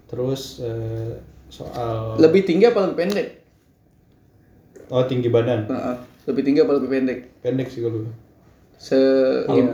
terus 0.05 0.59
eh, 0.59 1.13
soal 1.47 2.17
Lebih 2.17 2.43
tinggi 2.43 2.65
apa 2.65 2.81
lebih 2.83 2.97
pendek? 2.97 3.27
oh 4.89 5.03
tinggi 5.03 5.27
badan 5.27 5.67
Heeh. 5.67 5.95
lebih 6.25 6.41
tinggi 6.41 6.59
apa 6.59 6.73
lebih 6.73 6.89
pendek 6.89 7.19
pendek 7.39 7.67
sih 7.67 7.79
kalau. 7.79 8.07
Se 8.78 8.97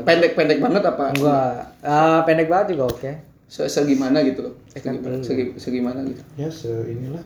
pendek 0.07 0.33
pendek 0.33 0.63
banget 0.63 0.83
apa? 0.87 1.11
Gua 1.19 1.59
ah, 1.83 2.23
pendek 2.23 2.47
banget 2.47 2.73
juga 2.75 2.87
oke. 2.87 3.11
se 3.51 3.67
segimana 3.69 4.23
gitu 4.25 4.49
loh. 4.49 4.53
Segimana, 4.71 5.21
segi- 5.21 5.53
segimana 5.59 5.99
gitu. 6.07 6.23
Ya 6.39 6.49
se 6.49 6.71
inilah. 6.89 7.21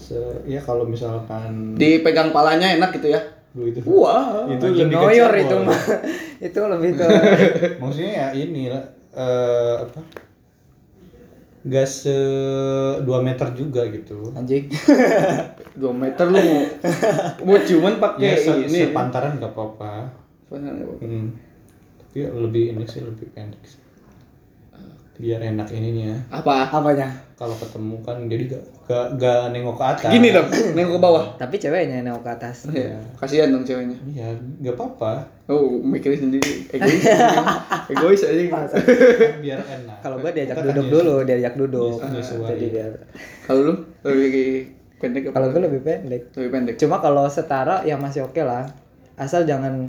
Se 0.00 0.18
ya 0.48 0.58
kalau 0.58 0.88
misalkan 0.88 1.76
dipegang 1.78 2.32
palanya 2.34 2.74
enak 2.74 2.90
gitu 2.96 3.12
ya? 3.12 3.20
Lu 3.54 3.70
itu 3.70 3.78
wah 3.86 4.50
itu 4.50 4.66
lebih 4.66 4.98
noyor 4.98 5.30
kecil, 5.30 5.44
itu 5.46 5.56
mah. 5.62 5.80
itu 6.50 6.58
lebih 6.58 6.90
ke 6.98 7.06
maksudnya 7.80 8.12
ya 8.12 8.28
ini 8.34 8.72
lah 8.72 8.82
eh, 9.14 9.74
apa? 9.86 10.00
Gak 11.64 11.88
se 11.88 12.18
2 13.00 13.06
meter 13.24 13.48
juga 13.56 13.86
gitu. 13.88 14.34
Anjing. 14.36 14.68
dua 15.78 15.92
meter 15.96 16.28
lu. 16.28 16.36
Mau 17.46 17.56
mau 17.56 17.56
cuman 17.56 17.94
ya 17.94 18.00
pakai 18.02 18.36
se 18.36 18.52
ini. 18.68 18.78
sepantaran 18.90 19.38
gak 19.38 19.54
apa-apa 19.54 20.23
hmm. 20.50 21.26
tapi 22.00 22.18
lebih 22.24 22.64
ini 22.72 22.84
sih 22.84 23.00
lebih 23.00 23.26
pendek 23.30 23.62
sih. 23.64 23.80
biar 25.14 25.38
enak 25.40 25.70
ininya 25.70 26.10
apa 26.28 26.66
Apanya? 26.68 27.06
kalau 27.34 27.54
ketemu 27.54 28.02
kan 28.02 28.26
jadi 28.26 28.44
gak, 28.48 28.64
gak, 28.84 29.06
gak 29.14 29.42
nengok 29.50 29.74
ke 29.74 29.84
atas 29.88 30.10
gini 30.10 30.28
dong 30.30 30.46
nengok 30.74 30.92
ke 30.92 31.00
bawah 31.00 31.24
Tapi 31.34 31.54
ceweknya 31.56 32.02
nengok 32.02 32.22
ke 32.22 32.30
atas. 32.32 32.56
Iya. 32.66 32.98
kasihan 33.14 33.50
dong 33.50 33.62
ceweknya 33.62 33.94
iya 34.04 34.34
gak 34.60 34.74
apa-apa 34.74 35.22
oh 35.46 35.78
mikirin 35.78 36.18
sendiri 36.20 36.66
egois 36.68 37.02
egois 37.92 38.22
aja 38.22 38.42
biar 39.38 39.60
enak 39.62 39.96
Kalau 40.00 40.18
gua 40.18 40.30
diajak 40.30 40.50
Kita 40.52 40.60
kan 40.60 40.70
duduk 40.72 40.84
ya- 40.84 40.92
dulu, 40.92 41.14
diajak 41.22 41.54
duduk. 41.54 41.98
Jadi 42.44 42.66
biar 42.68 42.92
kalau 43.46 43.60
lu 43.62 43.74
lebih 44.02 44.48
pendek 44.98 45.22
kalau 45.30 45.46
gue 45.48 45.62
lebih 45.62 45.80
pendek. 45.80 46.22
lebih 46.32 46.50
pendek 46.50 46.74
Cuma 46.76 46.98
kalau 46.98 47.24
setara 47.26 47.82
ya 47.82 47.94
masih 47.94 48.24
oke 48.24 48.40
lah. 48.40 48.66
Asal 49.14 49.44
jangan 49.44 49.86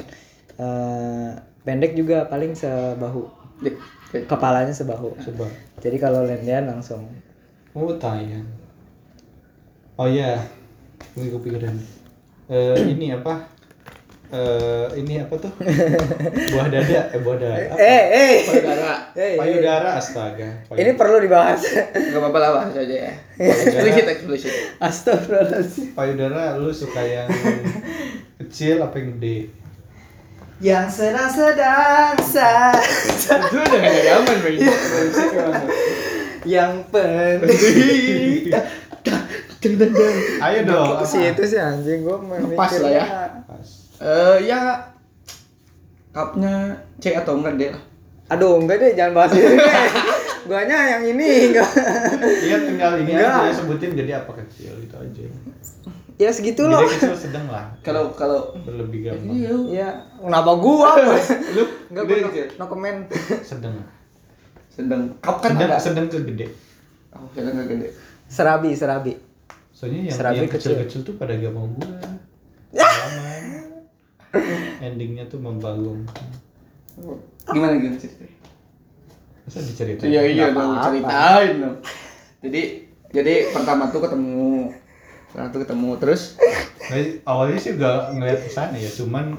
eh, 0.56 1.30
pendek 1.62 1.93
juga 1.93 2.26
paling 2.26 2.51
sebahu. 2.51 3.28
deh 3.58 3.72
oke. 3.72 4.18
Kepalanya 4.26 4.72
sebahu. 4.72 5.16
coba 5.18 5.47
Jadi 5.78 5.97
kalau 5.97 6.24
lendian 6.24 6.66
langsung 6.66 7.08
oh 7.72 7.91
tayang 7.95 8.47
oh 9.93 10.06
iya 10.06 10.39
ini 11.14 11.28
kepikiran 11.30 11.76
eh 12.45 12.76
ini 12.93 13.12
apa 13.12 13.47
eh 14.28 14.88
ini 14.95 15.20
apa 15.20 15.36
tuh 15.38 15.51
buah 16.49 16.68
dada 16.68 17.01
eh 17.10 17.20
buah 17.20 17.38
dada 17.38 17.56
apa? 17.66 17.76
Eh, 17.78 18.03
eh. 18.12 18.34
Saudara, 18.43 18.91
Eh, 19.14 19.36
payudara 19.36 19.95
astaga 19.95 20.49
Ini 20.70 20.91
perlu 20.93 21.20
dibahas. 21.20 21.64
nggak 21.64 22.16
apa-apa 22.18 22.38
lah 22.38 22.49
bahas 22.53 22.76
aja 22.76 22.95
ya. 23.08 23.14
Eksplisit, 23.38 24.06
eksplisit. 24.10 24.53
Astagfirullahaladzim. 24.78 25.93
payudara 25.93 26.56
lu 26.56 26.68
suka 26.70 26.99
yang 26.99 27.28
kecil 28.39 28.80
apa 28.80 28.95
yang 28.97 29.16
gede 29.16 29.51
Yang 30.64 30.88
sedang-sedang 30.89 32.16
sa 32.24 32.72
Itu 32.72 33.60
udah 33.60 33.76
gak 33.76 33.91
jadi 33.91 34.10
aman, 34.16 34.38
Bang. 34.39 34.56
yang 36.45 36.74
penting. 36.93 38.53
ayo 40.39 40.60
dong 40.62 41.01
sih 41.01 41.26
itu 41.26 41.41
sih 41.41 41.58
anjing 41.58 42.06
gua 42.06 42.22
Pas 42.53 42.70
lah 42.78 42.91
ya. 42.93 43.06
Pas. 43.49 43.70
Eh, 43.97 44.38
ya 44.45 44.78
cupnya 46.14 46.78
C 47.01 47.18
atau 47.18 47.41
enggak 47.41 47.58
deh 47.58 47.70
lah. 47.74 47.82
Aduh, 48.30 48.62
enggak 48.62 48.78
deh, 48.78 48.91
jangan 48.93 49.14
bahas 49.18 49.34
itu. 49.34 49.58
Guanya 50.49 50.78
yang 50.95 51.03
ini 51.10 51.49
enggak. 51.49 51.66
iya 52.45 52.58
tinggal 52.62 53.01
ini 53.01 53.12
Enggak. 53.18 53.49
aja 53.49 53.53
sebutin 53.58 53.97
gede 53.97 54.14
apa 54.14 54.32
kecil 54.38 54.78
itu 54.78 54.93
aja 54.93 55.22
ya 56.16 56.30
segitu 56.30 56.63
loh. 56.63 56.80
kecil 56.82 57.11
sedang 57.13 57.45
lah 57.45 57.76
Kalau 57.82 58.11
kalau 58.11 58.55
berlebih 58.57 59.05
gampang 59.05 59.36
Iya, 59.68 59.88
kenapa 60.16 60.51
gua? 60.55 60.95
Lu 61.51 61.63
Enggak 61.89 62.03
gede 62.05 62.16
gua 62.18 62.30
kecil. 62.30 62.45
no, 62.49 62.57
no 62.57 62.66
comment. 62.66 62.99
sedang 63.43 63.76
Sedang 64.68 65.01
cup 65.20 65.39
kan 65.39 65.51
sedang 65.53 65.70
ada. 65.70 65.78
sedang 65.78 66.05
ke 66.05 66.18
gede 66.26 66.47
Oh, 67.11 67.28
sedang 67.32 67.53
nggak 67.53 67.68
gede. 67.70 67.88
Serabi, 68.26 68.72
serabi. 68.74 69.13
soalnya 69.70 69.99
yang, 70.03 70.16
Serabi 70.16 70.36
yang 70.38 70.47
kecil. 70.47 70.72
kecil-kecil 70.74 70.99
tuh 71.03 71.16
pada 71.16 71.34
gak 71.34 71.51
mau 71.51 71.68
gua 71.70 71.99
Lama. 72.72 73.32
endingnya 74.82 75.24
tuh 75.26 75.38
membangun 75.38 76.03
Gimana 77.45 77.76
gimana 77.76 77.97
ceritanya? 77.97 78.32
masa 79.41 79.59
diceritain 79.61 80.09
Iya 80.09 80.22
iya 80.26 80.45
Nggak 80.47 80.57
dong 80.57 80.74
ceritain 80.82 81.53
dong. 81.59 81.78
Jadi 82.41 82.61
jadi 83.11 83.34
pertama 83.49 83.88
tuh 83.88 84.01
ketemu 84.01 84.72
pertama 85.36 85.51
tuh 85.51 85.61
ketemu 85.61 85.89
terus 85.99 86.21
Nah, 86.86 87.01
awalnya 87.25 87.57
sih 87.57 87.75
gak 87.75 88.13
ngeliat 88.13 88.39
ke 88.39 88.49
sana 88.49 88.77
ya, 88.77 88.86
cuman 88.88 89.33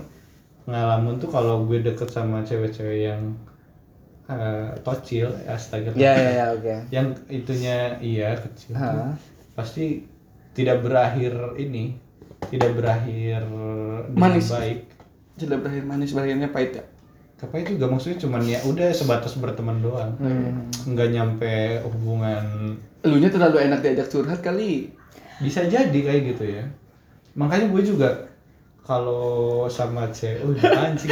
pengalaman 0.63 1.15
tuh 1.17 1.31
kalau 1.31 1.63
gue 1.63 1.79
deket 1.79 2.11
sama 2.11 2.43
cewek-cewek 2.43 3.07
yang 3.07 3.39
eh, 4.27 4.75
tocil, 4.83 5.31
astaga. 5.47 5.95
Ya 5.95 6.11
ya 6.11 6.31
ya, 6.35 6.45
oke. 6.51 6.75
Yang 6.91 7.07
itunya 7.31 7.95
iya 8.03 8.35
kecil, 8.35 8.75
tuh, 8.75 8.83
Hah. 8.83 9.15
pasti 9.55 10.03
tidak 10.53 10.83
berakhir 10.83 11.33
ini, 11.57 11.95
tidak 12.51 12.75
berakhir 12.75 13.47
dengan 13.47 14.11
Manis. 14.11 14.51
baik. 14.51 14.81
sudah 15.37 15.61
berakhir 15.61 15.85
manis 15.85 16.11
berakhirnya 16.11 16.49
pahit 16.51 16.73
ya. 16.75 16.85
Tapi 17.37 17.63
juga 17.69 17.87
maksudnya 17.87 18.19
cuman 18.19 18.43
ya 18.43 18.59
udah 18.65 18.91
sebatas 18.91 19.37
berteman 19.37 19.79
doang, 19.79 20.19
Hmm. 20.19 20.67
nggak 20.83 21.09
nyampe 21.13 21.55
hubungan. 21.85 22.75
Elunya 23.05 23.31
terlalu 23.31 23.63
enak 23.63 23.85
diajak 23.85 24.11
curhat 24.11 24.43
kali. 24.43 24.96
Bisa 25.39 25.61
jadi 25.63 25.93
kayak 25.93 26.23
gitu 26.33 26.45
ya. 26.49 26.65
Makanya 27.33 27.69
gue 27.69 27.83
juga 27.83 28.11
kalau 28.81 29.67
sama 29.67 30.09
cewek, 30.09 30.41
oh 30.41 30.55
anjing. 30.73 31.11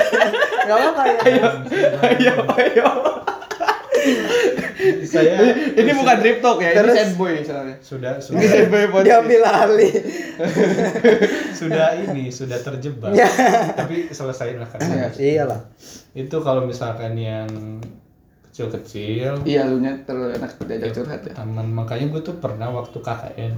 Enggak 0.62 0.76
apa-apa 0.78 1.02
ya. 1.26 1.48
Ayo 2.00 2.34
ayo. 2.54 2.88
saya 5.02 5.44
Ini 5.76 5.92
bukan 5.92 6.16
drip 6.18 6.40
talk 6.40 6.56
ya, 6.58 6.72
Terus- 6.72 6.94
ini 6.94 7.00
sad 7.02 7.12
boy 7.14 7.34
soalnya. 7.42 7.76
sudah 7.82 8.12
Ini 8.16 8.24
sudah 8.24 8.48
sad 8.48 8.66
boy 8.66 8.84
podcast. 8.88 9.06
Diambil 9.06 9.42
alih. 9.44 9.92
sudah 11.60 11.86
ini 12.00 12.24
sudah 12.32 12.58
terjebak 12.58 13.12
Ya. 13.12 13.28
tapi 13.76 14.08
selesaiin 14.08 14.56
lah 14.56 14.64
kan 14.66 14.80
Iyalah. 15.12 15.60
itu 16.16 16.36
kalau 16.40 16.64
misalkan 16.64 17.12
yang 17.12 17.44
kecil-kecil 18.62 19.32
Iya, 19.42 19.64
elunya 19.64 19.96
terlalu 20.04 20.36
enak 20.36 20.50
diajak 20.60 20.92
curhat 20.94 21.20
ya. 21.22 21.32
aman 21.38 21.64
makanya 21.66 22.06
gue 22.08 22.20
tuh 22.20 22.36
pernah 22.36 22.68
waktu 22.70 22.98
KKN 22.98 23.54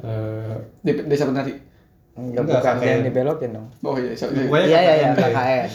eh 0.00 0.56
Di 0.80 0.90
desa 1.04 1.24
penari. 1.24 1.54
Enggak 2.12 2.42
Enggak, 2.42 2.82
yang 2.82 3.06
dibelokin 3.06 3.50
dong. 3.52 3.66
Oh 3.80 3.94
iya, 3.94 4.12
so, 4.12 4.26
pokoknya 4.26 4.66
Iya 4.66 4.78
iya 4.80 4.92
iya, 4.96 5.08
KKN. 5.10 5.30
KKN. 5.30 5.68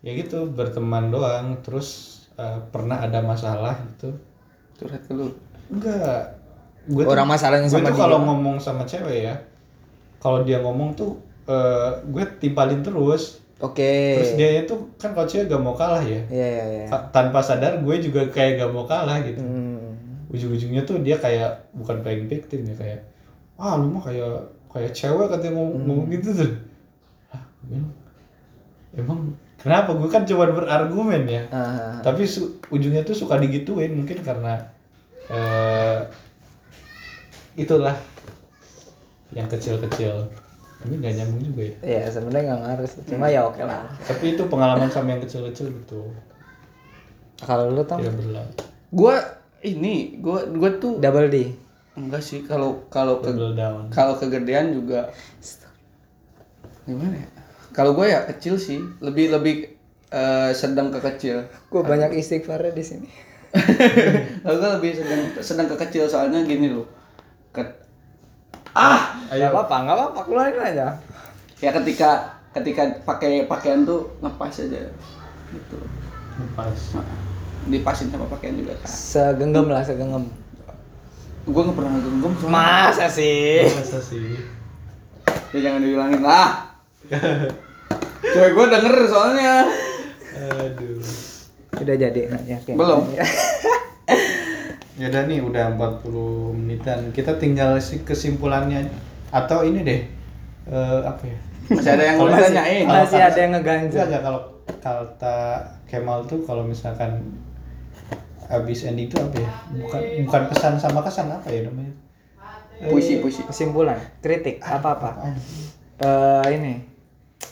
ya 0.00 0.10
gitu 0.14 0.38
berteman 0.48 1.08
doang 1.08 1.60
terus 1.60 1.88
eh, 2.34 2.58
pernah 2.70 2.96
ada 2.98 3.20
masalah 3.20 3.76
gitu 3.90 4.16
curhat 4.74 5.00
ke 5.02 5.12
lu. 5.12 5.28
enggak 5.68 6.40
gue 6.82 7.04
Orang 7.04 7.28
masalahnya 7.28 7.64
gue 7.64 7.74
sama 7.74 7.84
tuh 7.86 7.94
dia. 7.94 8.02
kalau 8.02 8.18
ngomong 8.22 8.56
sama 8.56 8.82
cewek 8.82 9.18
ya 9.22 9.36
kalau 10.18 10.40
dia 10.40 10.58
ngomong 10.58 10.92
tuh 10.94 11.16
eh, 11.46 11.90
gue 12.02 12.24
timpalin 12.38 12.80
terus 12.80 13.44
Oke. 13.60 14.16
terus 14.16 14.32
dia 14.40 14.64
itu 14.64 14.74
kan 14.96 15.12
cewek 15.12 15.52
gak 15.52 15.60
mau 15.60 15.76
kalah 15.76 16.00
ya. 16.00 16.20
Iya 16.32 16.48
iya 16.48 16.64
iya. 16.64 16.84
Ta- 16.88 17.08
tanpa 17.12 17.44
sadar 17.44 17.76
gue 17.84 17.96
juga 18.00 18.24
kayak 18.32 18.64
gak 18.64 18.72
mau 18.72 18.88
kalah 18.88 19.20
gitu. 19.20 19.40
Hmm. 19.40 19.78
ujung-ujungnya 20.30 20.86
tuh 20.86 21.02
dia 21.02 21.18
kayak 21.18 21.74
bukan 21.74 22.06
playing 22.06 22.30
victim 22.30 22.62
ya 22.62 22.74
kayak 22.78 23.02
wah 23.58 23.74
lu 23.74 23.90
mah 23.90 23.98
kayak 24.06 24.46
kayak 24.70 24.94
cewek 24.94 25.26
katanya 25.26 25.58
ngomong, 25.58 25.82
ngomong 25.82 26.06
gitu 26.14 26.30
tuh. 26.30 26.52
Ah 27.34 27.42
bilang, 27.66 27.90
emang 28.94 29.34
kenapa? 29.58 29.90
Gue 29.98 30.06
kan 30.06 30.22
cuma 30.22 30.46
berargumen 30.46 31.26
ya. 31.26 31.42
Ah, 31.50 31.98
tapi 32.00 32.22
ujungnya 32.70 33.02
tuh 33.02 33.18
suka 33.18 33.42
digituin 33.42 33.90
mungkin 33.98 34.22
karena 34.22 34.54
eh 35.26 36.00
itulah 37.58 37.98
yang 39.34 39.50
kecil-kecil 39.50 40.30
tapi 40.80 40.96
nggak 40.96 41.12
nyambung 41.12 41.42
juga 41.44 41.62
ya 41.62 41.74
Iya 41.84 42.02
sebenarnya 42.08 42.44
nggak 42.48 42.60
ngaruh 42.64 42.88
sih. 42.88 43.00
Cuma 43.04 43.26
ya 43.28 43.40
oke 43.44 43.60
lah. 43.60 43.84
tapi 44.02 44.24
itu 44.32 44.42
pengalaman 44.48 44.88
sama 44.88 45.12
yang 45.12 45.20
kecil-kecil 45.20 45.68
gitu 45.70 46.08
Kalau 47.40 47.68
lu 47.68 47.84
tau 47.84 48.00
Gua 48.90 49.16
ini, 49.60 50.16
gua 50.18 50.48
gua 50.48 50.70
tuh 50.76 50.96
double 50.98 51.28
D. 51.28 51.52
enggak 51.92 52.22
sih 52.24 52.40
kalau 52.42 52.88
kalau 52.88 53.20
ke 53.20 53.28
kalau 53.92 54.14
kegedean 54.16 54.72
juga 54.72 55.12
gimana 56.86 57.12
ya? 57.14 57.28
Kalau 57.70 57.94
gue 57.94 58.08
ya 58.08 58.26
kecil 58.26 58.58
sih, 58.58 58.82
lebih 58.98 59.30
lebih 59.30 59.78
eh, 60.10 60.50
sedang 60.50 60.90
ke 60.90 60.98
kecil. 60.98 61.46
Gue 61.70 61.82
banyak 61.84 62.18
istighfarnya 62.18 62.74
di 62.74 62.82
sini. 62.82 63.08
Kalau 64.42 64.56
gue 64.58 64.70
lebih 64.78 64.92
sedang 64.98 65.20
sedang 65.38 65.66
ke 65.70 65.76
kecil 65.78 66.10
soalnya 66.10 66.42
gini 66.42 66.66
loh. 66.66 66.86
Ah, 68.74 69.14
Gak 69.30 69.50
apa-apa, 69.50 69.76
nggak 69.86 69.96
apa-apa, 69.96 70.20
keluarin 70.26 70.58
aja. 70.58 70.86
ya 71.60 71.70
ketika 71.76 72.40
ketika 72.50 72.82
pakai 73.04 73.44
pakaian 73.46 73.84
tuh 73.84 74.10
ngepas 74.18 74.64
aja 74.64 74.90
gitu. 75.50 75.78
pas 76.56 76.72
Nah, 76.96 77.04
dipasin 77.68 78.08
sama 78.08 78.24
pakaian 78.26 78.56
juga 78.56 78.72
kan. 78.80 78.88
Segenggam 78.88 79.68
lah, 79.68 79.84
segenggam. 79.84 80.24
Gue 81.44 81.62
nggak 81.62 81.76
pernah 81.76 82.00
genggam. 82.00 82.32
Masa 82.48 83.06
sih? 83.06 83.68
masa 83.68 84.00
sih 84.00 84.40
Ya 85.50 85.58
jangan 85.68 85.82
diulangin 85.82 86.22
lah. 86.24 86.72
Cewek 88.22 88.50
gue 88.54 88.66
denger 88.70 88.94
soalnya. 89.10 89.66
Aduh. 90.62 91.02
Udah 91.76 91.96
jadi 91.96 92.20
nanya 92.30 92.56
kayak 92.64 92.76
Belum. 92.78 93.02
Ya 95.00 95.08
udah 95.08 95.22
nih 95.24 95.40
udah 95.40 95.64
40 95.72 96.04
menitan. 96.52 97.08
Kita 97.10 97.40
tinggal 97.40 97.80
si 97.80 98.04
kesimpulannya 98.04 98.84
atau 99.32 99.64
ini 99.64 99.80
deh. 99.80 100.00
eh, 100.68 101.00
apa 101.02 101.24
ya? 101.24 101.38
Masih 101.72 101.90
ada 101.90 102.04
yang 102.04 102.16
mau 102.18 102.28
Kalau 102.28 102.36
ditanyain. 102.36 102.84
Kalau 102.84 103.00
Masih 103.00 103.16
kata- 103.16 103.26
ada 103.26 103.38
yang 103.40 103.52
ngeganjel. 103.56 103.88
Enggak, 103.88 104.06
enggak, 104.06 104.22
kalau 104.22 104.40
kata 104.76 105.36
Kemal 105.88 106.18
tuh 106.22 106.38
kalau 106.44 106.62
misalkan 106.62 107.10
habis 108.46 108.84
ending 108.84 109.08
itu 109.08 109.16
apa 109.16 109.34
ya? 109.34 109.50
Bukan 109.72 110.00
bukan 110.22 110.42
pesan 110.46 110.74
sama 110.76 111.00
kesan 111.00 111.26
apa 111.26 111.48
ya 111.48 111.64
namanya? 111.64 111.90
Puisi, 112.82 113.18
puisi. 113.18 113.42
Kesimpulan, 113.42 113.98
kritik, 114.20 114.60
apa-apa. 114.60 115.16
Apaan? 115.16 115.34
Eh 116.00 116.48
ini. 116.54 116.74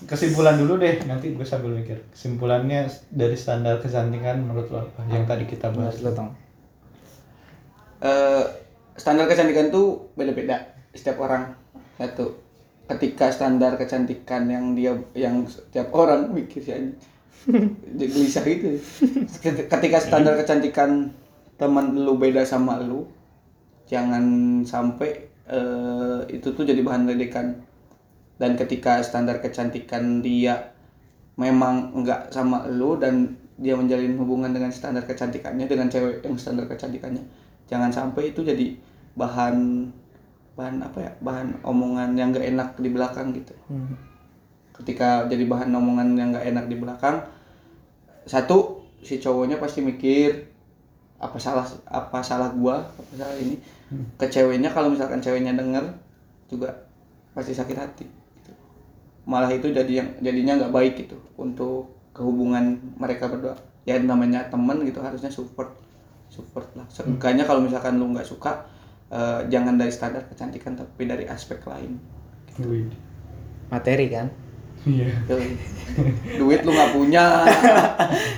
Kesimpulan 0.05 0.57
dulu 0.57 0.79
deh, 0.79 1.03
nanti 1.05 1.33
gue 1.33 1.43
sambil 1.43 1.75
mikir. 1.75 1.99
Kesimpulannya 2.09 2.87
dari 3.09 3.35
standar 3.35 3.77
kecantikan 3.79 4.39
menurut 4.39 4.69
lo 4.69 4.79
apa? 4.81 5.01
Yang 5.09 5.25
tadi 5.27 5.45
kita 5.45 5.67
bahas. 5.69 5.97
Menurut 5.97 6.05
lo 6.05 6.11
tong. 6.15 6.31
Eh, 7.99 8.45
standar 8.95 9.27
kecantikan 9.27 9.75
tuh 9.75 10.15
beda-beda 10.15 10.71
setiap 10.95 11.19
orang. 11.19 11.51
Satu, 11.99 12.39
ketika 12.87 13.35
standar 13.35 13.75
kecantikan 13.75 14.47
yang 14.47 14.79
dia 14.79 14.95
yang 15.19 15.43
setiap 15.51 15.91
orang 15.91 16.31
mikir 16.31 16.63
sih 16.63 16.95
gelisah 17.99 18.47
gitu. 18.47 18.79
Ketika 19.67 19.99
standar 19.99 20.39
kecantikan 20.39 21.11
teman 21.59 21.99
lu 21.99 22.15
beda 22.15 22.47
sama 22.47 22.79
lu, 22.79 23.03
jangan 23.91 24.23
sampai 24.63 25.27
eh, 25.51 26.21
itu 26.31 26.55
tuh 26.55 26.63
jadi 26.63 26.79
bahan 26.87 27.11
ledekan. 27.11 27.67
Dan 28.39 28.55
ketika 28.55 29.03
standar 29.03 29.43
kecantikan 29.43 30.23
dia 30.23 30.71
memang 31.35 31.91
enggak 31.99 32.31
sama 32.31 32.71
lu 32.71 32.95
dan 32.95 33.35
dia 33.59 33.75
menjalin 33.75 34.15
hubungan 34.15 34.55
dengan 34.55 34.71
standar 34.71 35.03
kecantikannya 35.03 35.67
dengan 35.67 35.91
cewek 35.91 36.23
yang 36.23 36.39
standar 36.39 36.71
kecantikannya 36.71 37.27
jangan 37.69 37.93
sampai 37.93 38.33
itu 38.33 38.41
jadi 38.43 38.75
bahan 39.15 39.89
bahan 40.59 40.83
apa 40.83 40.99
ya 40.99 41.13
bahan 41.23 41.63
omongan 41.63 42.19
yang 42.19 42.35
gak 42.35 42.49
enak 42.49 42.69
di 42.83 42.89
belakang 42.91 43.31
gitu. 43.31 43.55
Hmm. 43.71 43.95
ketika 44.75 45.27
jadi 45.27 45.43
bahan 45.47 45.71
omongan 45.71 46.19
yang 46.19 46.35
gak 46.35 46.47
enak 46.51 46.67
di 46.67 46.77
belakang 46.79 47.23
satu 48.27 48.83
si 49.03 49.23
cowoknya 49.23 49.63
pasti 49.63 49.81
mikir 49.81 50.51
apa 51.19 51.35
salah 51.39 51.67
apa 51.91 52.23
salah 52.23 52.51
gua 52.55 52.87
apa 52.87 53.13
salah 53.19 53.37
ini? 53.43 53.59
Ke 54.21 54.29
ceweknya 54.31 54.71
kalau 54.71 54.93
misalkan 54.93 55.19
ceweknya 55.19 55.57
denger 55.57 55.83
juga 56.47 56.71
pasti 57.35 57.55
sakit 57.55 57.77
hati 57.79 58.07
gitu. 58.39 58.53
malah 59.27 59.51
itu 59.51 59.71
jadi 59.71 59.93
yang 60.03 60.09
jadinya 60.23 60.53
nggak 60.63 60.75
baik 60.75 60.95
gitu 61.07 61.19
untuk 61.39 61.91
kehubungan 62.15 62.79
mereka 62.99 63.27
berdua. 63.31 63.55
Ya 63.89 63.99
namanya 63.99 64.47
temen 64.53 64.85
gitu 64.85 65.01
harusnya 65.01 65.33
support 65.33 65.78
support 66.29 66.69
lah 66.73 66.85
seenggaknya 66.87 67.43
kalau 67.43 67.59
misalkan 67.59 67.97
lu 67.97 68.09
nggak 68.09 68.25
suka 68.25 68.65
eh, 69.09 69.41
jangan 69.49 69.75
dari 69.75 69.89
standar 69.89 70.23
kecantikan 70.25 70.73
tapi 70.73 71.05
dari 71.05 71.25
aspek 71.25 71.61
lain 71.65 71.97
Wih. 72.59 72.89
Materi 73.69 74.09
kan? 74.09 74.27
Iya. 74.81 75.11
Duit 76.35 76.61
lu 76.61 76.71
nggak 76.71 76.93
punya 76.93 77.45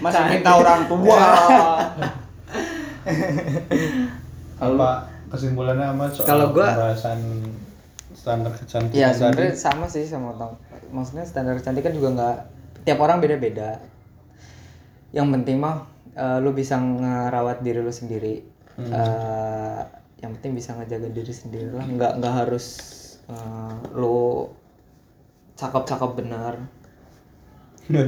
masih 0.00 0.22
minta 0.28 0.50
orang 0.54 0.84
tua 0.84 1.20
Apa 4.58 4.90
kesimpulannya 5.28 5.86
apa 5.88 6.04
soal 6.10 6.26
Kalau 6.26 6.46
gua- 6.50 6.68
pembahasan 6.68 7.20
standar 8.12 8.52
kecantikan 8.52 8.98
Ya 8.98 9.08
tadi? 9.08 9.16
sebenarnya 9.16 9.54
sama 9.54 9.86
sih 9.86 10.04
sama 10.04 10.34
tong. 10.34 10.52
Maksudnya 10.90 11.24
standar 11.24 11.56
kecantikan 11.56 11.92
juga 11.92 12.08
nggak 12.12 12.36
tiap 12.84 12.98
orang 12.98 13.18
beda-beda. 13.18 13.80
Yang 15.10 15.26
penting 15.32 15.56
mah 15.56 15.86
eh, 16.14 16.38
lu 16.40 16.50
bisa 16.50 16.78
ngerawat 16.78 17.62
diri 17.62 17.80
lu 17.82 17.92
sendiri. 17.92 18.42
Eh, 18.80 19.80
yang 20.20 20.32
penting 20.36 20.56
bisa 20.56 20.72
ngejaga 20.76 21.08
diri 21.08 21.32
sendiri 21.32 21.68
lah. 21.72 21.84
Nggak 21.84 22.12
nggak 22.20 22.34
harus 22.44 22.66
eh, 23.28 23.74
lu 23.94 24.48
cakep-cakep 25.56 26.10
benar. 26.16 26.54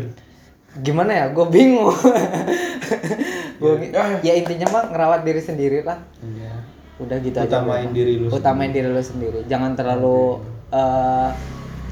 Gimana 0.86 1.12
ya? 1.12 1.26
Gue 1.36 1.46
bingung. 1.53 1.92
Gua 3.61 3.78
bi- 3.78 3.92
ya 4.24 4.32
intinya 4.34 4.66
mah 4.72 4.84
ngerawat 4.90 5.20
diri 5.22 5.38
sendiri 5.38 5.84
lah. 5.84 6.00
Iya. 6.18 6.55
Udah 6.98 7.16
gitu 7.20 7.36
aja. 7.36 7.61
Utamain 7.61 7.84
gua 7.84 7.90
mah. 7.90 7.94
diri 7.94 8.12
lu 8.18 8.26
Utamain 8.32 8.72
diri 8.72 8.88
lu 8.88 9.03
sendiri. 9.05 9.44
Jangan 9.46 9.76
terlalu 9.76 10.40
eh, 10.72 11.30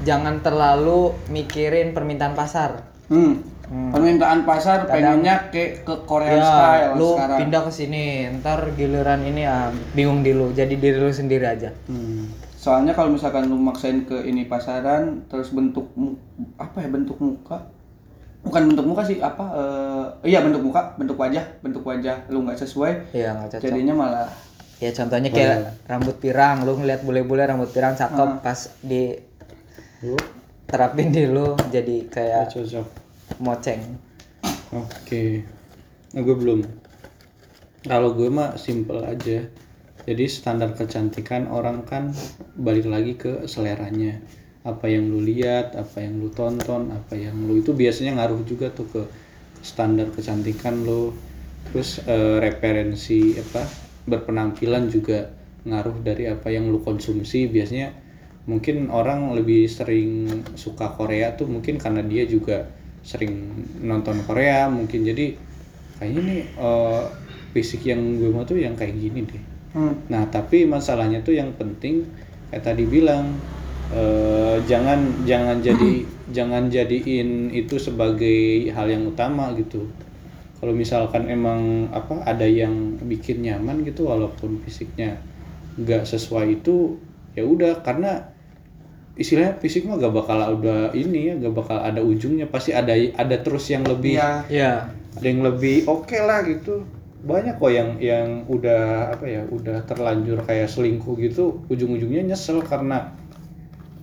jangan 0.01 0.41
terlalu 0.41 1.13
mikirin 1.29 1.93
permintaan 1.93 2.33
pasar. 2.33 2.81
hmm. 3.13 3.50
Permintaan 3.71 4.43
pasar 4.43 4.83
pengennya 4.83 5.47
ke 5.47 5.87
ke 5.87 6.03
Korea 6.03 6.35
ya, 6.35 6.43
style 6.43 6.91
lu 6.99 7.15
sekarang 7.15 7.39
pindah 7.39 7.61
ke 7.63 7.71
sini, 7.71 8.03
ntar 8.43 8.59
giliran 8.75 9.23
ini 9.23 9.47
ah 9.47 9.71
bingung 9.95 10.21
di 10.21 10.35
lu. 10.35 10.51
Jadi 10.51 10.75
diri 10.75 10.99
lu 10.99 11.07
sendiri 11.07 11.47
aja. 11.47 11.71
Hmm. 11.87 12.27
Soalnya 12.59 12.91
kalau 12.91 13.15
misalkan 13.15 13.47
lu 13.47 13.55
maksain 13.55 14.03
ke 14.03 14.21
ini 14.27 14.45
pasaran 14.45 15.23
terus 15.31 15.55
bentuk 15.55 15.87
apa 16.59 16.83
ya 16.83 16.89
bentuk 16.91 17.17
muka 17.17 17.71
bukan 18.41 18.73
bentuk 18.73 18.85
muka 18.89 19.05
sih 19.05 19.21
apa 19.21 19.45
eh, 19.53 20.33
iya 20.33 20.41
bentuk 20.41 20.65
muka 20.65 20.97
bentuk 20.97 21.13
wajah 21.13 21.45
bentuk 21.61 21.85
wajah 21.85 22.25
lu 22.33 22.41
nggak 22.41 22.57
sesuai 22.57 23.13
Iya 23.13 23.37
nggak 23.37 23.49
cocok. 23.53 23.65
jadinya 23.69 23.93
malah 23.93 24.29
Ya 24.81 24.89
contohnya 24.97 25.29
kayak 25.29 25.85
rambut 25.85 26.17
pirang, 26.17 26.65
lu 26.65 26.73
ngeliat 26.73 27.05
bule-bule 27.05 27.45
rambut 27.45 27.69
pirang 27.69 27.93
cakep 27.93 28.41
pas 28.41 28.65
di 28.81 29.13
Lu 30.01 30.17
terapin 30.65 31.13
di 31.13 31.29
lu 31.29 31.53
jadi 31.69 32.09
kayak 32.09 32.49
cocok. 32.49 33.00
Moceng. 33.41 33.81
Oke. 34.71 35.43
Nah, 36.13 36.21
gue 36.21 36.35
belum. 36.37 36.63
Kalau 37.83 38.13
gue 38.13 38.29
mah 38.29 38.55
simple 38.55 39.01
aja. 39.01 39.49
Jadi 40.01 40.25
standar 40.25 40.73
kecantikan 40.73 41.45
orang 41.49 41.85
kan 41.85 42.13
balik 42.57 42.85
lagi 42.85 43.17
ke 43.17 43.45
seleranya. 43.49 44.21
Apa 44.61 44.89
yang 44.89 45.09
lu 45.09 45.21
lihat, 45.21 45.73
apa 45.73 46.05
yang 46.05 46.21
lu 46.21 46.29
tonton, 46.29 46.93
apa 46.93 47.17
yang 47.17 47.33
lu 47.49 47.61
itu 47.61 47.73
biasanya 47.73 48.21
ngaruh 48.21 48.45
juga 48.45 48.69
tuh 48.69 48.87
ke 48.89 49.01
standar 49.65 50.13
kecantikan 50.13 50.85
lo. 50.85 51.13
Terus 51.69 52.01
eh, 52.05 52.37
referensi 52.41 53.37
apa 53.37 53.65
berpenampilan 54.05 54.89
juga 54.89 55.29
ngaruh 55.65 56.01
dari 56.01 56.29
apa 56.29 56.49
yang 56.49 56.69
lu 56.69 56.81
konsumsi. 56.81 57.49
Biasanya 57.49 57.93
mungkin 58.49 58.89
orang 58.89 59.37
lebih 59.37 59.69
sering 59.69 60.29
suka 60.57 60.97
Korea 60.97 61.37
tuh 61.37 61.45
mungkin 61.45 61.77
karena 61.77 62.01
dia 62.01 62.25
juga 62.25 62.80
sering 63.01 63.33
nonton 63.81 64.21
Korea 64.25 64.69
mungkin. 64.69 65.05
Jadi 65.05 65.35
kayaknya 65.97 66.21
nih 66.21 66.41
eh, 66.57 67.03
fisik 67.51 67.85
yang 67.85 67.99
gue 68.17 68.29
mau 68.31 68.47
tuh 68.47 68.57
yang 68.57 68.73
kayak 68.73 68.95
gini 68.97 69.21
deh. 69.27 69.43
Hmm. 69.71 69.95
nah 70.11 70.27
tapi 70.27 70.67
masalahnya 70.67 71.23
tuh 71.23 71.31
yang 71.31 71.55
penting 71.55 72.03
kayak 72.51 72.59
tadi 72.59 72.83
bilang 72.83 73.39
eh, 73.95 74.59
jangan 74.67 75.23
jangan 75.23 75.63
jadi 75.63 76.03
jangan 76.31 76.67
jadiin 76.67 77.55
itu 77.55 77.79
sebagai 77.79 78.71
hal 78.71 78.87
yang 78.87 79.07
utama 79.07 79.51
gitu. 79.55 79.87
Kalau 80.61 80.73
misalkan 80.77 81.25
emang 81.25 81.89
apa 81.89 82.21
ada 82.21 82.45
yang 82.45 82.99
bikin 83.01 83.41
nyaman 83.41 83.81
gitu 83.81 84.05
walaupun 84.05 84.61
fisiknya 84.61 85.17
nggak 85.79 86.05
sesuai 86.05 86.61
itu 86.61 87.01
ya 87.33 87.43
udah. 87.43 87.81
Karena 87.81 88.30
istilahnya 89.13 89.57
fisik 89.57 89.83
mah 89.83 89.95
gak 89.95 90.11
bakal 90.11 90.39
udah 90.55 90.91
ini 90.91 91.29
ya 91.29 91.33
gak 91.37 91.53
bakal 91.53 91.77
ada 91.77 91.99
ujungnya 91.99 92.45
pasti 92.45 92.71
ada 92.71 92.91
ada 92.93 93.35
terus 93.37 93.67
yang 93.67 93.83
lebih 93.83 94.15
Iya. 94.15 94.31
Iya. 94.47 94.73
ada 95.13 95.25
yang 95.25 95.41
lebih 95.41 95.83
oke 95.85 96.15
lah 96.15 96.41
gitu 96.43 96.87
banyak 97.21 97.55
kok 97.55 97.69
yang 97.69 97.89
yang 97.97 98.27
udah 98.45 99.13
apa 99.13 99.25
ya 99.25 99.45
udah 99.45 99.85
terlanjur 99.85 100.41
kayak 100.41 100.65
selingkuh 100.65 101.13
gitu 101.17 101.61
ujung-ujungnya 101.67 102.25
nyesel 102.25 102.59
karena 102.61 103.13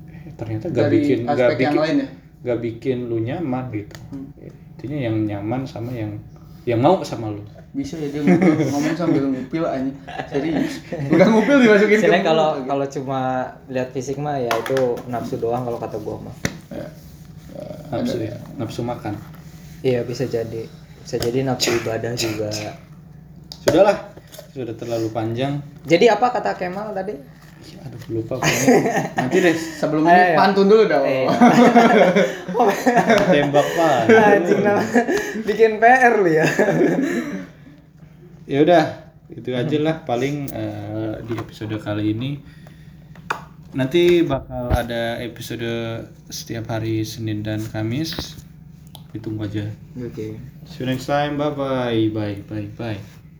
eh, 0.06 0.30
ternyata 0.32 0.68
gak 0.68 0.86
dari 0.86 0.96
bikin 1.00 1.18
gak 1.24 1.50
bikin 1.56 1.72
lain 1.74 1.96
ya 1.98 2.08
gak 2.38 2.58
bikin 2.62 2.98
lu 3.06 3.18
nyaman 3.18 3.64
gitu 3.72 3.96
Hmm. 4.08 4.30
intinya 4.78 4.98
yang 5.02 5.16
nyaman 5.26 5.66
sama 5.66 5.90
yang 5.90 6.22
yang 6.62 6.78
mau 6.78 7.02
sama 7.02 7.28
lu 7.28 7.42
bisa 7.68 8.00
ya 8.00 8.08
dia 8.08 8.24
ngupil, 8.24 8.52
ngomong 8.66 8.94
sambil 8.96 9.22
ngupil 9.28 9.60
aja 9.62 9.92
serius 10.26 10.80
udah 10.88 11.26
ngupil 11.28 11.56
dimasukin 11.60 11.88
ke 11.90 12.00
Istilahnya 12.00 12.24
kalau 12.24 12.48
kalau 12.64 12.86
cuma 12.88 13.20
lihat 13.68 13.92
fisik 13.92 14.16
mah 14.16 14.40
ya 14.40 14.48
itu 14.48 14.78
nafsu 15.06 15.36
doang 15.36 15.62
kalau 15.62 15.76
kata 15.76 16.00
gua 16.00 16.16
mah. 16.18 16.36
Ya. 16.68 16.88
nafsu 17.90 18.16
ya 18.18 18.36
nafsu 18.56 18.80
makan 18.80 19.14
Iya 19.78 20.02
bisa 20.02 20.26
jadi. 20.26 20.66
Bisa 21.00 21.16
jadi 21.16 21.46
nafsu 21.46 21.70
ibadah 21.72 22.10
juga. 22.12 22.50
sudahlah 23.58 23.94
sudah 24.50 24.74
terlalu 24.74 25.06
panjang 25.08 25.60
Jadi 25.84 26.08
apa 26.08 26.30
kata 26.30 26.56
Kemal 26.56 26.90
tadi? 26.92 27.14
Aduh 27.78 28.00
lupa 28.10 28.40
pokoknya. 28.40 28.66
nanti 29.14 29.36
deh 29.38 29.54
sebelum 29.54 30.02
ini 30.02 30.14
iya. 30.14 30.34
pantun 30.34 30.66
dulu 30.66 30.82
dong 30.84 31.04
Eh. 31.04 31.26
tembak 33.28 33.66
pak 33.76 33.98
Anjing 34.08 34.60
bikin 35.44 35.78
PR 35.78 36.12
lu 36.16 36.30
ya. 36.32 36.46
Ya 38.48 38.64
udah 38.64 38.84
itu 39.28 39.52
aja 39.52 39.76
lah 39.76 40.08
paling 40.08 40.48
eh, 40.48 41.14
di 41.28 41.36
episode 41.36 41.76
kali 41.76 42.16
ini. 42.16 42.40
Nanti 43.76 44.24
bakal 44.24 44.72
ada 44.72 45.20
episode 45.20 45.68
setiap 46.32 46.72
hari 46.72 47.04
Senin 47.04 47.44
dan 47.44 47.60
Kamis. 47.60 48.40
Ditunggu 49.12 49.44
aja. 49.44 49.68
Oke. 50.00 50.40
see 50.64 50.80
you 50.80 50.88
next 50.88 51.04
time. 51.04 51.36
Bye 51.36 51.52
bye 51.52 52.08
bye 52.08 52.40
bye 52.48 52.68
bye 52.72 53.17